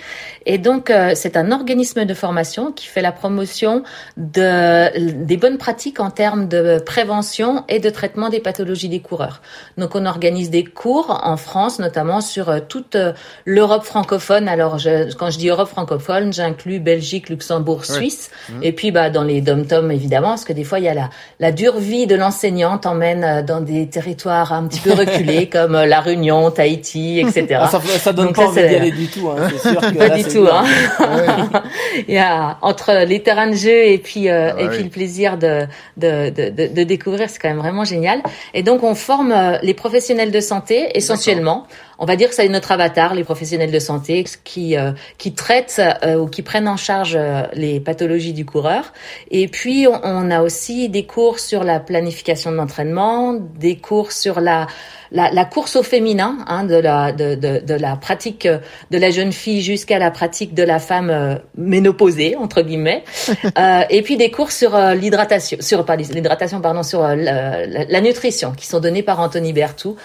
Et 0.45 0.59
donc, 0.59 0.91
euh, 0.91 1.13
c'est 1.15 1.37
un 1.37 1.53
organisme 1.53 2.05
de 2.05 2.15
formation 2.15 2.73
qui 2.73 2.87
fait 2.87 3.03
la 3.03 3.13
promotion 3.13 3.83
de, 4.17 5.23
des 5.25 5.37
bonnes 5.37 5.59
pratiques 5.59 6.01
en 6.01 6.11
termes 6.11 6.49
de 6.49 6.79
prévention 6.85 7.65
et 7.69 7.79
de 7.81 7.91
traitement 7.91 8.29
des 8.29 8.41
pathologies 8.41 8.89
des 8.89 9.01
coureurs. 9.01 9.41
Donc, 9.77 9.95
on 9.95 10.05
organise 10.07 10.51
des 10.51 10.65
cours 10.65 11.21
en 11.23 11.37
France, 11.37 11.79
notamment 11.79 12.21
sur 12.21 12.49
euh, 12.49 12.59
toute 12.67 12.97
l'Europe 13.45 13.85
francophone. 13.85 14.49
Alors, 14.49 14.79
je, 14.79 15.15
quand 15.15 15.31
je 15.31 15.39
dis 15.39 15.49
Europe 15.49 15.69
francophone, 15.69 16.33
j'inclus 16.33 16.81
Belgique, 16.81 17.29
Luxembourg, 17.29 17.79
Ouais. 17.89 17.95
Suisse. 17.95 18.31
Et 18.63 18.73
puis, 18.73 18.91
bah, 18.91 19.11
dans 19.11 19.23
les 19.23 19.41
dom-toms, 19.41 19.91
évidemment, 19.91 20.31
parce 20.31 20.45
que 20.45 20.53
des 20.53 20.65
fois, 20.65 20.81
il 20.81 20.87
y 20.87 20.89
a 20.89 20.95
la, 20.95 21.11
la 21.39 21.53
dure 21.53 21.79
vie 21.79 22.07
de 22.09 22.17
l'enseignant 22.17 22.79
t'emmène 22.79 23.23
euh, 23.23 23.43
dans 23.43 23.61
des 23.61 23.89
territoires 23.89 24.53
un 24.53 24.67
petit 24.67 24.81
peu 24.81 24.88
reculés, 24.93 25.49
comme 25.49 25.75
euh, 25.75 25.87
la 25.87 26.01
Réunion, 26.01 26.51
Tahiti, 26.51 27.21
etc. 27.21 27.61
Ah, 27.63 27.69
ça, 27.69 27.81
ça 27.81 28.13
donne 28.13 28.27
Donc 28.27 28.37
pas 28.37 28.43
ça, 28.43 28.49
envie 28.51 28.69
d'y 28.69 28.75
aller 28.75 28.91
du 28.91 29.07
tout. 29.09 29.29
Hein. 29.29 29.49
C'est 29.51 29.71
sûr 29.71 29.81
que 29.81 29.95
Pas 29.99 30.09
là, 30.09 30.17
du 30.17 30.25
tout, 30.25 30.47
hein. 30.51 30.65
Il 32.09 32.15
y 32.15 32.19
a 32.19 32.59
entre 32.63 33.05
les 33.07 33.23
terrains 33.23 33.49
de 33.49 33.57
jeu 33.57 33.87
et 33.87 33.99
puis 33.99 34.29
euh, 34.29 34.51
Ah 34.51 34.55
bah 34.55 34.63
et 34.63 34.69
puis 34.69 34.79
oui. 34.79 34.85
le 34.85 34.91
plaisir 34.91 35.39
de 35.39 35.67
de, 35.97 36.31
de, 36.31 36.51
de, 36.51 36.67
de 36.73 36.83
découvrir, 36.85 37.29
c'est 37.31 37.39
quand 37.39 37.49
même 37.49 37.59
vraiment 37.59 37.85
génial. 37.85 38.23
Et 38.55 38.63
donc 38.63 38.83
on 38.83 38.95
forme 38.95 39.33
euh, 39.33 39.59
les 39.63 39.75
professionnels 39.75 40.31
de 40.31 40.41
santé 40.41 40.91
essentiellement. 40.95 41.67
On 42.01 42.07
va 42.07 42.15
dire 42.15 42.29
que 42.29 42.35
c'est 42.35 42.49
notre 42.49 42.71
avatar, 42.71 43.15
les 43.15 43.25
professionnels 43.25 43.73
de 43.73 43.79
santé 43.81 44.25
qui 44.45 44.77
euh, 44.77 44.93
qui 45.19 45.35
traitent 45.35 45.83
euh, 46.05 46.17
ou 46.17 46.29
qui 46.29 46.43
prennent 46.43 46.69
en 46.69 46.77
charge 46.77 47.17
euh, 47.17 47.43
les 47.55 47.81
pathologies 47.81 48.33
du 48.33 48.45
coureur. 48.45 48.93
Et 49.33 49.49
puis 49.49 49.89
on, 49.89 50.01
on 50.05 50.31
a 50.31 50.43
aussi 50.43 50.89
des 50.89 51.07
cours 51.07 51.41
sur 51.41 51.65
la 51.65 51.81
planification 51.81 52.53
de 52.53 52.57
l'entraînement, 52.57 53.35
des 53.35 53.79
cours 53.79 54.13
sur 54.13 54.41
la 54.41 54.69
la, 55.11 55.31
la 55.31 55.45
course 55.45 55.77
au 55.77 55.83
féminin, 55.83 56.39
hein, 56.47 56.65
de 56.65 56.75
la 56.75 57.13
de, 57.13 57.35
de, 57.35 57.61
de 57.65 57.75
la 57.75 57.97
pratique 57.97 58.47
euh, 58.47 58.59
de 58.91 58.99
la 58.99 59.11
jeune 59.11 59.33
fille 59.33 59.63
jusqu'à 59.63 59.99
la 59.99 60.11
pratique 60.11 60.55
de 60.55 60.63
la 60.63 60.79
femme 60.79 61.11
euh, 61.11 61.37
ménopausée 61.57 62.37
entre 62.37 62.63
guillemets, 62.63 63.05
Euh, 63.59 63.83
et 63.91 64.03
puis 64.03 64.17
des 64.17 64.31
cours 64.31 64.53
sur 64.53 64.75
euh, 64.75 64.95
l'hydratation, 64.95 65.59
sur 65.61 65.85
pas 65.85 65.97
l'hydratation 65.97 66.61
pardon, 66.61 66.83
sur 66.83 67.05
euh, 67.05 67.15
la, 67.17 68.01
nutrition 68.01 68.53
qui 68.53 68.67
sont 68.67 68.79
donnés 68.79 69.03
par 69.03 69.21
Anthony 69.21 69.53
Bertou. 69.53 69.97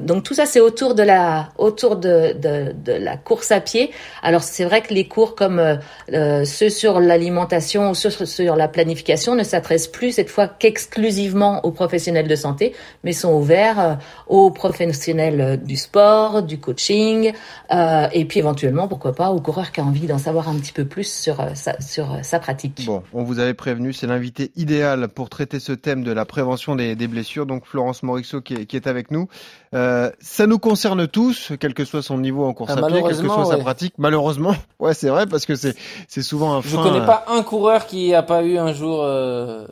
Donc 0.00 0.24
tout 0.24 0.34
ça 0.34 0.46
c'est 0.46 0.60
autour 0.60 0.94
de 0.94 1.02
la 1.02 1.50
autour 1.58 1.96
de, 1.96 2.32
de, 2.32 2.72
de 2.72 2.92
la 2.92 3.16
course 3.16 3.52
à 3.52 3.60
pied. 3.60 3.90
Alors 4.22 4.42
c'est 4.42 4.64
vrai 4.64 4.80
que 4.80 4.92
les 4.92 5.06
cours 5.06 5.34
comme 5.36 5.78
ceux 6.10 6.70
sur 6.70 7.00
l'alimentation 7.00 7.90
ou 7.90 7.94
ceux 7.94 8.10
sur, 8.10 8.56
la 8.56 8.68
planification 8.68 9.34
ne 9.34 9.44
s'adressent 9.44 9.88
plus 9.88 10.12
cette 10.12 10.30
fois 10.30 10.48
qu'exclusivement 10.48 11.64
aux 11.64 11.70
professionnels 11.70 12.28
de 12.28 12.36
santé, 12.36 12.74
mais 13.04 13.12
sont 13.12 13.32
ouverts 13.32 13.98
aux 14.46 14.50
professionnels 14.50 15.40
euh, 15.40 15.56
du 15.56 15.76
sport, 15.76 16.42
du 16.42 16.58
coaching, 16.58 17.32
euh, 17.72 18.08
et 18.12 18.24
puis 18.24 18.38
éventuellement 18.38 18.88
pourquoi 18.88 19.12
pas 19.14 19.30
aux 19.30 19.40
coureurs 19.40 19.72
qui 19.72 19.80
ont 19.80 19.84
envie 19.84 20.06
d'en 20.06 20.18
savoir 20.18 20.48
un 20.48 20.56
petit 20.56 20.72
peu 20.72 20.84
plus 20.84 21.10
sur 21.10 21.40
euh, 21.40 21.50
sa, 21.54 21.80
sur 21.80 22.12
euh, 22.12 22.18
sa 22.22 22.38
pratique. 22.38 22.84
Bon, 22.86 23.02
on 23.12 23.24
vous 23.24 23.38
avait 23.38 23.54
prévenu, 23.54 23.92
c'est 23.92 24.06
l'invité 24.06 24.52
idéal 24.56 25.08
pour 25.08 25.28
traiter 25.28 25.60
ce 25.60 25.72
thème 25.72 26.04
de 26.04 26.12
la 26.12 26.24
prévention 26.24 26.76
des, 26.76 26.94
des 26.94 27.08
blessures. 27.08 27.46
Donc 27.46 27.64
Florence 27.66 28.02
Morisseau 28.02 28.40
qui 28.40 28.54
est, 28.54 28.66
qui 28.66 28.76
est 28.76 28.86
avec 28.86 29.10
nous. 29.10 29.28
Euh, 29.74 30.10
ça 30.20 30.46
nous 30.46 30.58
concerne 30.58 31.06
tous, 31.06 31.52
quel 31.60 31.74
que 31.74 31.84
soit 31.84 32.02
son 32.02 32.18
niveau 32.18 32.44
en 32.44 32.54
course 32.54 32.72
Ah, 32.74 32.78
à 32.84 32.86
pied, 32.86 33.02
quelle 33.02 33.16
que 33.16 33.28
soit 33.28 33.44
sa 33.44 33.58
pratique. 33.58 33.94
Malheureusement, 33.98 34.54
ouais, 34.80 34.94
c'est 34.94 35.08
vrai 35.08 35.26
parce 35.26 35.44
que 35.46 35.54
c'est 35.56 35.74
c'est 36.06 36.22
souvent 36.22 36.54
un 36.54 36.62
Je 36.62 36.68
frein. 36.68 36.82
connais 36.84 37.04
pas 37.06 37.24
un 37.28 37.42
coureur 37.42 37.86
qui 37.86 38.14
a 38.14 38.22
pas 38.22 38.42
eu 38.42 38.56
un 38.58 38.72
jour 38.72 39.00
euh, 39.02 39.66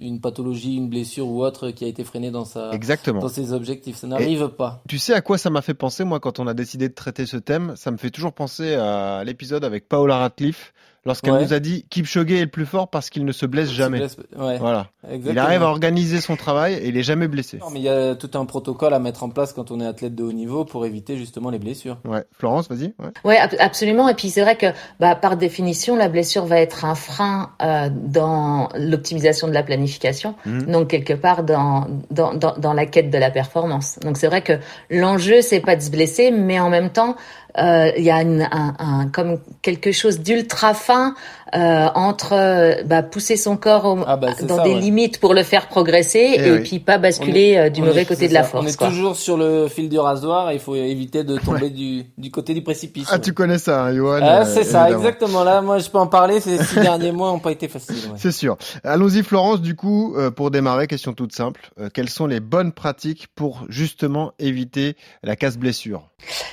une 0.00 0.20
pathologie, 0.20 0.76
une 0.76 0.88
blessure 0.88 1.26
ou 1.28 1.44
autre 1.44 1.70
qui 1.70 1.84
a 1.84 1.88
été 1.88 2.04
freiné 2.04 2.30
dans 2.30 2.44
sa 2.44 2.70
Exactement. 2.72 3.20
dans 3.20 3.28
ses 3.28 3.52
objectifs. 3.52 3.96
Ça 3.96 4.06
n'arrive 4.06 4.48
pas. 4.48 4.82
Tu 4.88 4.98
sais 4.98 5.14
à 5.14 5.20
quoi 5.20 5.38
ça 5.38 5.50
m'a 5.50 5.62
fait 5.62 5.74
penser, 5.74 6.04
moi, 6.04 6.20
quand 6.20 6.38
on 6.38 6.46
a 6.46 6.54
décidé 6.54 6.88
de 6.88 6.94
traiter 6.94 7.26
ce 7.26 7.36
thème? 7.36 7.74
Ça 7.76 7.90
me 7.90 7.96
fait 7.96 8.10
toujours 8.10 8.32
penser 8.32 8.74
à 8.74 9.22
l'épisode 9.24 9.64
avec 9.64 9.88
Paola 9.88 10.18
Radcliffe, 10.18 10.72
lorsqu'elle 11.04 11.32
Ouais. 11.34 11.42
nous 11.42 11.52
a 11.52 11.58
dit 11.60 11.84
Kipchoge 11.90 12.30
est 12.32 12.40
le 12.42 12.46
plus 12.46 12.66
fort 12.66 12.88
parce 12.88 13.10
qu'il 13.10 13.24
ne 13.24 13.32
se 13.32 13.46
blesse 13.46 13.70
jamais. 13.70 14.08
Se 14.08 14.16
blesse- 14.16 14.26
Ouais. 14.38 14.58
Voilà. 14.58 14.86
Exactement. 15.04 15.32
Il 15.32 15.38
arrive 15.38 15.62
à 15.62 15.66
organiser 15.66 16.20
son 16.20 16.36
travail 16.36 16.74
et 16.74 16.88
il 16.88 16.96
est 16.96 17.02
jamais 17.02 17.26
blessé. 17.28 17.58
Non, 17.58 17.70
mais 17.70 17.80
il 17.80 17.84
y 17.84 17.88
a 17.88 18.14
tout 18.14 18.30
un 18.34 18.44
protocole 18.44 18.94
à 18.94 18.98
mettre 18.98 19.22
en 19.24 19.30
place 19.30 19.52
quand 19.52 19.70
on 19.70 19.80
est 19.80 19.86
athlète 19.86 20.14
de 20.14 20.22
haut 20.22 20.32
niveau 20.32 20.64
pour 20.64 20.86
éviter 20.86 21.16
justement 21.16 21.50
les 21.50 21.58
blessures. 21.58 21.98
Ouais. 22.04 22.24
Florence, 22.32 22.68
vas-y. 22.68 22.94
Ouais. 22.98 23.10
Ouais, 23.24 23.36
ab- 23.38 23.54
absolument. 23.58 24.08
Et 24.08 24.14
puis 24.14 24.30
c'est 24.30 24.42
vrai 24.42 24.56
que, 24.56 24.66
bah, 25.00 25.14
par 25.16 25.36
définition, 25.36 25.96
la 25.96 26.08
blessure 26.08 26.44
va 26.46 26.58
être 26.60 26.84
un 26.84 26.94
frein 26.94 27.50
euh, 27.62 27.88
dans 27.92 28.68
l'optimisation 28.76 29.48
de 29.48 29.52
la 29.52 29.62
planification, 29.62 30.34
Mhm. 30.46 30.66
donc 30.70 30.88
quelque 30.88 31.14
part 31.14 31.42
dans, 31.42 31.86
dans 32.10 32.34
dans 32.34 32.54
dans 32.56 32.72
la 32.72 32.86
quête 32.86 33.10
de 33.10 33.18
la 33.18 33.30
performance. 33.30 33.98
Donc 34.02 34.16
c'est 34.16 34.26
vrai 34.28 34.42
que 34.42 34.52
l'enjeu 34.90 35.40
c'est 35.42 35.60
pas 35.60 35.76
de 35.76 35.80
se 35.82 35.90
blesser, 35.90 36.30
mais 36.30 36.60
en 36.60 36.70
même 36.70 36.90
temps 36.90 37.16
il 37.58 38.02
y 38.04 38.10
a 38.10 38.22
une, 38.22 38.42
un, 38.50 38.74
un- 38.78 39.08
comme 39.08 39.38
quelque 39.62 39.92
chose 39.92 40.20
d'ultra 40.20 40.74
fin 40.74 41.14
euh, 41.54 41.88
entre 41.94 42.32
euh, 42.32 42.82
bah, 42.84 43.02
pousser 43.02 43.36
son 43.36 43.56
corps 43.56 43.84
au- 43.84 43.98
Ah 44.06 44.16
bah, 44.16 44.28
dans 44.42 44.56
ça, 44.56 44.62
des 44.62 44.74
ouais. 44.74 44.80
limites 44.80 45.20
pour 45.20 45.34
le 45.34 45.42
faire 45.42 45.68
progresser 45.68 46.34
Eh 46.36 46.40
et 46.46 46.52
oui. 46.52 46.60
puis 46.62 46.78
pas 46.78 46.98
basculer 46.98 47.56
euh, 47.56 47.68
du 47.70 47.82
On 47.82 47.86
mauvais 47.86 48.02
est- 48.02 48.06
côté 48.06 48.28
de 48.28 48.34
la 48.34 48.42
force. 48.42 48.64
On 48.64 48.68
est 48.68 48.76
quoi. 48.76 48.88
toujours 48.88 49.16
sur 49.16 49.36
le 49.36 49.68
fil 49.68 49.88
du 49.88 49.98
rasoir 49.98 50.50
et 50.50 50.54
il 50.54 50.60
faut 50.60 50.74
éviter 50.74 51.24
de 51.24 51.36
tomber 51.38 51.70
du, 51.70 52.04
du 52.18 52.30
côté 52.30 52.54
du 52.54 52.62
précipice. 52.62 53.08
Ah, 53.10 53.18
tu 53.18 53.32
connais 53.34 53.58
ça, 53.58 53.84
hein, 53.84 53.94
Johan 53.94 54.20
Ah, 54.22 54.40
euh, 54.42 54.44
c'est 54.46 54.64
ça, 54.64 54.82
évidemment. 54.84 54.98
exactement. 55.04 55.44
Là, 55.44 55.60
moi, 55.60 55.78
je 55.78 55.90
peux 55.90 55.98
en 55.98 56.06
parler. 56.06 56.40
Ces 56.40 56.62
six 56.62 56.76
derniers 56.80 57.12
mois 57.12 57.28
n'ont 57.30 57.38
pas 57.38 57.52
été 57.52 57.68
faciles. 57.68 57.96
ouais. 58.10 58.16
C'est 58.16 58.32
sûr. 58.32 58.56
Allons-y, 58.84 59.22
Florence. 59.22 59.60
Du 59.60 59.74
coup, 59.76 60.14
euh, 60.16 60.30
pour 60.30 60.50
démarrer, 60.50 60.86
question 60.86 61.12
toute 61.12 61.34
simple. 61.34 61.70
Euh, 61.80 61.88
quelles 61.92 62.08
sont 62.10 62.26
les 62.26 62.40
bonnes 62.40 62.72
pratiques 62.72 63.28
pour 63.34 63.64
justement 63.68 64.32
éviter 64.38 64.96
la 65.22 65.36
casse-blessure? 65.36 66.02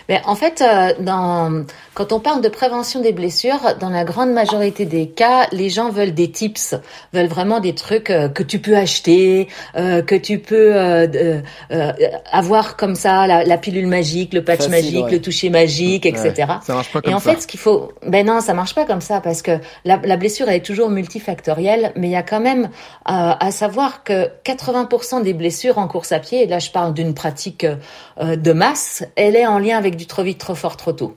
Mais 0.10 0.20
en 0.25 0.36
fait, 0.36 0.62
euh, 0.63 0.94
dans, 1.03 1.63
quand 1.94 2.12
on 2.12 2.20
parle 2.20 2.41
de 2.41 2.50
prévention 2.50 3.01
des 3.01 3.12
blessures, 3.13 3.60
dans 3.79 3.89
la 3.89 4.03
grande 4.03 4.32
majorité 4.32 4.86
des 4.89 5.08
cas, 5.08 5.48
les 5.53 5.69
gens 5.69 5.89
veulent 5.89 6.13
des 6.13 6.29
tips, 6.29 6.75
veulent 7.13 7.27
vraiment 7.27 7.62
des 7.62 7.74
trucs 7.74 8.10
euh, 8.10 8.27
que 8.27 8.43
tu 8.43 8.60
peux 8.60 8.75
acheter, 8.75 9.48
euh, 9.77 10.01
que 10.01 10.15
tu 10.15 10.39
peux 10.39 10.75
euh, 10.75 11.08
euh, 11.15 11.41
euh, 11.72 11.91
avoir 12.31 12.75
comme 12.75 12.96
ça, 12.96 13.25
la, 13.27 13.46
la 13.46 13.58
pilule 13.58 13.88
magique, 13.88 14.34
le 14.34 14.43
patch 14.43 14.58
Facile, 14.67 14.72
magique, 14.72 15.05
ouais. 15.05 15.12
le 15.12 15.22
toucher 15.22 15.50
magique, 15.50 16.05
etc. 16.05 16.34
Ouais, 16.38 16.46
ça 16.65 16.74
marche 16.74 16.91
pas 16.91 17.01
comme 17.01 17.12
Et 17.12 17.15
en 17.15 17.19
ça. 17.19 17.34
fait, 17.34 17.41
ce 17.41 17.48
qu'il 17.48 17.60
faut, 17.60 17.93
ben 18.05 18.25
non, 18.25 18.41
ça 18.41 18.53
marche 18.53 18.75
pas 18.75 18.84
comme 18.86 19.00
ça 19.01 19.22
parce 19.22 19.41
que 19.41 19.51
la, 19.86 20.01
la 20.03 20.17
blessure 20.17 20.50
elle 20.50 20.58
est 20.58 20.65
toujours 20.65 20.89
multifactorielle, 20.89 21.93
mais 21.96 22.08
il 22.08 22.12
y 22.12 22.15
a 22.17 22.24
quand 22.24 22.41
même 22.41 22.65
euh, 22.65 22.69
à 23.05 23.51
savoir 23.51 24.03
que 24.03 24.27
80% 24.43 25.24
des 25.24 25.34
blessures 25.34 25.77
en 25.77 25.88
course 25.88 26.12
à 26.12 26.19
pied, 26.19 26.43
et 26.43 26.48
là 26.48 26.60
je 26.60 26.72
parle 26.72 26.93
d'une 26.93 27.13
pratique 27.13 27.65
euh, 27.65 28.36
de 28.36 28.51
masse, 28.51 29.03
elle 29.15 29.36
est 29.36 29.46
en 29.48 29.60
lien 29.60 29.77
avec 29.77 29.96
du 29.96 30.08
trop 30.08 30.24
vite, 30.24 30.39
trop 30.39 30.55
fort, 30.55 30.75
trop 30.75 30.91
tôt. 30.93 31.15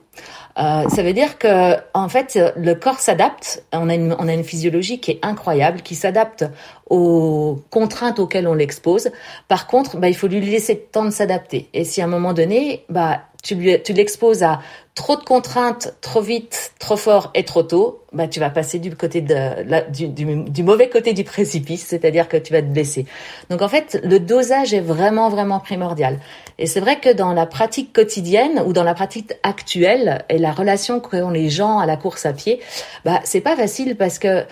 Euh, 0.59 0.87
ça 0.87 1.01
veut 1.01 1.13
dire 1.13 1.39
que 1.39 1.77
en 1.93 2.09
fait 2.09 2.39
le 2.55 2.73
corps 2.75 2.99
s'adapte. 2.99 3.63
On 3.71 3.89
a 3.89 3.95
une 3.95 4.15
on 4.19 4.27
a 4.27 4.33
une 4.33 4.43
physiologie 4.43 4.99
qui 4.99 5.11
est 5.11 5.19
incroyable, 5.23 5.81
qui 5.81 5.95
s'adapte 5.95 6.45
aux 6.93 7.59
contraintes 7.71 8.19
auxquelles 8.19 8.47
on 8.47 8.53
l'expose. 8.53 9.09
Par 9.47 9.65
contre, 9.65 9.97
bah, 9.97 10.09
il 10.09 10.15
faut 10.15 10.27
lui 10.27 10.39
laisser 10.39 10.75
le 10.75 10.79
temps 10.79 11.05
de 11.05 11.09
s'adapter. 11.09 11.67
Et 11.73 11.85
si 11.85 12.01
à 12.01 12.05
un 12.05 12.07
moment 12.07 12.33
donné, 12.33 12.85
bah, 12.87 13.23
tu, 13.41 13.55
lui, 13.55 13.81
tu 13.81 13.93
l'exposes 13.93 14.43
à 14.43 14.59
trop 14.93 15.15
de 15.15 15.23
contraintes, 15.23 15.95
trop 16.01 16.21
vite, 16.21 16.71
trop 16.77 16.95
fort 16.95 17.31
et 17.33 17.45
trop 17.45 17.63
tôt, 17.63 18.03
bah, 18.11 18.27
tu 18.27 18.39
vas 18.39 18.51
passer 18.51 18.77
du 18.77 18.95
côté 18.95 19.21
de 19.21 19.33
la, 19.33 19.81
du, 19.81 20.07
du, 20.07 20.43
du 20.43 20.61
mauvais 20.61 20.87
côté 20.87 21.13
du 21.13 21.23
précipice, 21.23 21.83
c'est-à-dire 21.87 22.27
que 22.27 22.37
tu 22.37 22.53
vas 22.53 22.61
te 22.61 22.67
blesser. 22.67 23.07
Donc 23.49 23.63
en 23.63 23.67
fait, 23.67 23.99
le 24.03 24.19
dosage 24.19 24.75
est 24.75 24.79
vraiment, 24.79 25.29
vraiment 25.29 25.59
primordial. 25.59 26.19
Et 26.59 26.67
c'est 26.67 26.79
vrai 26.79 26.99
que 26.99 27.11
dans 27.11 27.33
la 27.33 27.47
pratique 27.47 27.91
quotidienne 27.91 28.61
ou 28.67 28.71
dans 28.71 28.83
la 28.83 28.93
pratique 28.93 29.33
actuelle 29.41 30.23
et 30.29 30.37
la 30.37 30.51
relation 30.51 30.99
qu'ont 30.99 31.31
les 31.31 31.49
gens 31.49 31.79
à 31.79 31.87
la 31.87 31.97
course 31.97 32.27
à 32.27 32.33
pied, 32.33 32.59
bah, 33.03 33.19
c'est 33.23 33.41
pas 33.41 33.55
facile 33.55 33.95
parce 33.95 34.19
que 34.19 34.45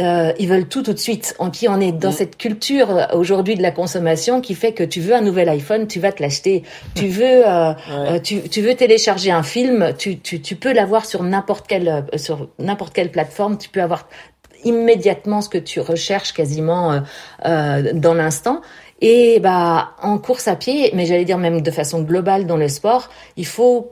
euh, 0.00 0.32
ils 0.38 0.48
veulent 0.48 0.68
tout 0.68 0.82
tout 0.82 0.94
de 0.94 0.98
suite. 0.98 1.34
Et 1.38 1.50
puis 1.50 1.68
on 1.68 1.78
est 1.80 1.92
dans 1.92 2.12
cette 2.12 2.38
culture 2.38 2.90
euh, 2.90 3.06
aujourd'hui 3.12 3.56
de 3.56 3.62
la 3.62 3.70
consommation 3.70 4.40
qui 4.40 4.54
fait 4.54 4.72
que 4.72 4.84
tu 4.84 5.00
veux 5.00 5.14
un 5.14 5.20
nouvel 5.20 5.48
iPhone, 5.50 5.86
tu 5.86 6.00
vas 6.00 6.12
te 6.12 6.22
l'acheter. 6.22 6.62
Tu 6.94 7.08
veux, 7.08 7.46
euh, 7.46 7.72
euh, 7.90 8.18
tu, 8.18 8.48
tu 8.48 8.62
veux 8.62 8.74
télécharger 8.74 9.30
un 9.30 9.42
film, 9.42 9.92
tu, 9.98 10.18
tu, 10.18 10.40
tu 10.40 10.56
peux 10.56 10.72
l'avoir 10.72 11.04
sur 11.04 11.22
n'importe 11.22 11.66
quelle 11.66 11.88
euh, 11.88 12.16
sur 12.16 12.48
n'importe 12.58 12.94
quelle 12.94 13.10
plateforme. 13.10 13.58
Tu 13.58 13.68
peux 13.68 13.82
avoir 13.82 14.08
immédiatement 14.64 15.42
ce 15.42 15.48
que 15.48 15.58
tu 15.58 15.80
recherches 15.80 16.32
quasiment 16.32 17.02
euh, 17.44 17.92
dans 17.92 18.14
l'instant. 18.14 18.60
Et 19.00 19.40
bah 19.40 19.90
en 20.00 20.16
course 20.18 20.46
à 20.46 20.54
pied, 20.54 20.90
mais 20.94 21.04
j'allais 21.06 21.24
dire 21.24 21.36
même 21.38 21.60
de 21.60 21.70
façon 21.72 22.02
globale 22.02 22.46
dans 22.46 22.56
le 22.56 22.68
sport, 22.68 23.10
il 23.36 23.46
faut 23.46 23.90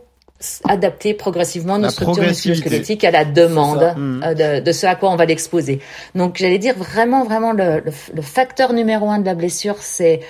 adapter 0.64 1.12
progressivement 1.12 1.76
nos 1.76 1.84
La 1.84 1.90
structures 1.90 2.24
musculosquelettiques 2.24 3.04
à 3.04 3.10
la 3.10 3.24
demande 3.24 3.82
euh, 3.82 4.60
de, 4.60 4.64
de 4.64 4.72
ce 4.72 4.86
à 4.86 4.94
quoi 4.94 5.10
on 5.10 5.16
va 5.16 5.26
l'exposer. 5.26 5.80
Donc 6.14 6.36
j'allais 6.38 6.58
dire 6.58 6.76
vraiment 6.76 7.24
vraiment 7.24 7.52
le, 7.52 7.80
le, 7.84 7.92
le 8.14 8.22
facteur 8.22 8.72
numéro 8.72 9.10
un 9.10 9.18
de 9.18 9.26
la 9.26 9.34
blessure 9.34 9.76
c'est 9.78 10.20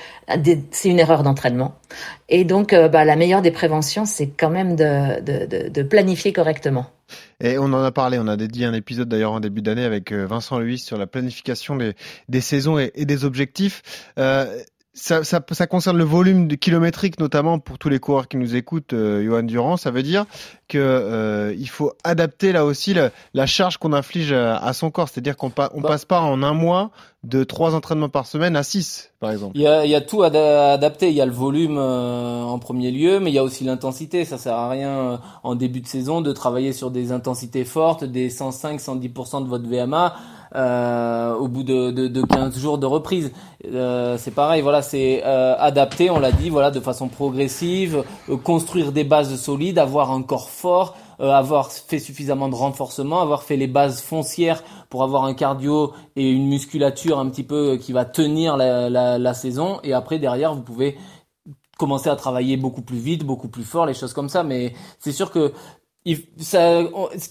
c'est 0.71 0.89
une 0.89 0.99
erreur 0.99 1.23
d'entraînement. 1.23 1.77
Et 2.29 2.45
donc 2.45 2.73
euh, 2.73 2.89
bah, 2.89 3.05
la 3.05 3.17
meilleure 3.17 3.43
des 3.43 3.51
préventions 3.53 4.05
c'est 4.05 4.29
quand 4.29 4.51
même 4.51 4.75
de, 4.77 5.69
de, 5.69 5.83
planifier 5.83 6.33
correctement. 6.33 6.87
Et 7.41 7.59
on 7.59 7.65
en 7.65 7.83
a 7.83 7.91
parlé, 7.91 8.19
on 8.21 8.29
a 8.29 8.37
dédié 8.37 8.67
un 8.67 8.75
épisode 8.75 9.09
d'ailleurs 9.09 9.33
en 9.33 9.41
début 9.41 9.63
d'année 9.63 9.85
avec 9.85 10.13
euh, 10.13 10.27
Vincent 10.27 10.59
Louis 10.59 10.79
sur 10.79 10.97
la 10.97 11.07
planification 11.07 11.77
des, 11.77 11.95
des 12.29 12.41
saisons 12.41 12.79
et, 12.79 12.93
et 12.95 13.05
des 13.05 13.25
objectifs. 13.25 13.83
Euh, 14.19 14.47
ça, 14.93 15.23
ça, 15.23 15.41
ça 15.53 15.67
concerne 15.69 15.97
le 15.99 16.05
volume 16.05 16.49
kilométrique, 16.57 17.21
notamment 17.21 17.61
pour 17.61 17.79
tous 17.79 17.89
les 17.89 18.01
coureurs 18.01 18.27
qui 18.27 18.37
nous 18.37 18.57
écoutent, 18.57 18.93
euh, 18.93 19.25
Johan 19.25 19.45
Durand. 19.45 19.77
Ça 19.77 19.91
veut 19.93 20.03
dire 20.03 20.27
que 20.69 20.79
euh, 20.79 21.55
il 21.57 21.69
faut 21.69 21.93
adapter 22.03 22.51
là 22.53 22.65
aussi 22.65 22.93
le- 22.93 23.11
la 23.33 23.47
charge 23.47 23.77
qu'on 23.79 23.93
inflige 23.93 24.33
à, 24.33 24.57
à 24.57 24.73
son 24.73 24.91
corps. 24.91 25.09
C'est-à-dire 25.09 25.37
qu'on 25.37 25.51
pa- 25.51 25.71
on 25.75 25.81
Bah. 25.81 25.91
passe 25.91 26.05
pas 26.05 26.21
en 26.21 26.43
un 26.43 26.55
mois 26.55 26.91
de 27.23 27.45
trois 27.45 27.75
entraînements 27.77 28.09
par 28.09 28.27
semaine 28.27 28.57
à 28.57 28.63
six, 28.65 29.11
par 29.21 29.31
exemple. 29.31 29.53
Il 29.57 29.63
y 29.63 29.67
a, 29.69 29.85
il 29.85 29.91
y 29.91 29.95
a 29.95 30.01
tout 30.01 30.23
à 30.25 30.27
à 30.29 30.73
adapter. 30.73 31.09
Il 31.09 31.15
y 31.15 31.21
a 31.21 31.27
le 31.27 31.33
volume 31.33 31.77
euh, 31.79 32.43
en 32.43 32.59
premier 32.59 32.91
lieu, 32.91 33.21
mais 33.21 33.31
il 33.31 33.35
y 33.35 33.39
a 33.39 33.45
aussi 33.45 33.63
l'intensité. 33.63 34.25
Ça 34.25 34.39
sert 34.39 34.55
à 34.55 34.69
rien 34.71 34.89
euh, 34.89 35.17
en 35.45 35.55
début 35.55 35.81
de 35.83 35.87
saison 35.87 36.21
de 36.21 36.33
travailler 36.33 36.73
sur 36.73 36.91
des 36.91 37.13
intensités 37.13 37.65
fortes, 37.65 38.03
des 38.05 38.29
105, 38.29 38.81
110% 38.81 39.45
de 39.45 39.49
votre 39.49 39.69
VMA 39.69 40.15
euh, 40.55 41.35
au 41.35 41.49
bout 41.49 41.63
de, 41.63 41.91
de, 41.91 42.09
de 42.09 42.23
15 42.23 42.59
jours 42.59 42.79
de 42.79 42.87
reprise. 42.87 43.33
Euh, 43.67 44.17
c'est 44.19 44.31
pareil, 44.31 44.63
voilà, 44.63 44.83
c'est 44.83 45.23
euh, 45.25 45.55
adapter, 45.59 46.11
on 46.11 46.19
l'a 46.19 46.33
dit, 46.33 46.51
voilà, 46.51 46.71
de 46.71 46.81
façon 46.81 47.09
progressive, 47.09 48.05
euh, 48.29 48.37
construire 48.37 48.93
des 48.93 49.05
bases 49.05 49.41
solides, 49.41 49.79
avoir 49.79 50.11
un 50.11 50.23
corps 50.23 50.51
fort, 50.51 50.97
euh, 51.21 51.31
avoir 51.31 51.71
fait 51.71 51.99
suffisamment 51.99 52.49
de 52.49 52.55
renforcement, 52.55 53.21
avoir 53.21 53.43
fait 53.43 53.57
les 53.57 53.67
bases 53.67 54.01
foncières 54.01 54.63
pour 54.89 55.03
avoir 55.03 55.25
un 55.25 55.35
cardio 55.35 55.93
et 56.17 56.31
une 56.31 56.49
musculature 56.49 57.19
un 57.19 57.29
petit 57.29 57.45
peu 57.45 57.77
qui 57.77 57.93
va 57.93 58.05
tenir 58.05 58.57
la, 58.57 58.89
la, 58.89 59.19
la 59.19 59.35
saison. 59.35 59.81
Et 59.85 59.93
après, 59.93 60.19
derrière, 60.19 60.55
vous 60.55 60.63
pouvez 60.63 60.97
commencer 61.81 62.11
à 62.11 62.17
travailler 62.17 62.59
beaucoup 62.59 62.83
plus 62.83 62.99
vite, 62.99 63.25
beaucoup 63.25 63.49
plus 63.49 63.65
fort, 63.65 63.87
les 63.87 63.95
choses 63.95 64.13
comme 64.13 64.29
ça. 64.29 64.43
Mais 64.43 64.75
c'est 64.99 65.13
sûr 65.13 65.31
que 65.31 65.53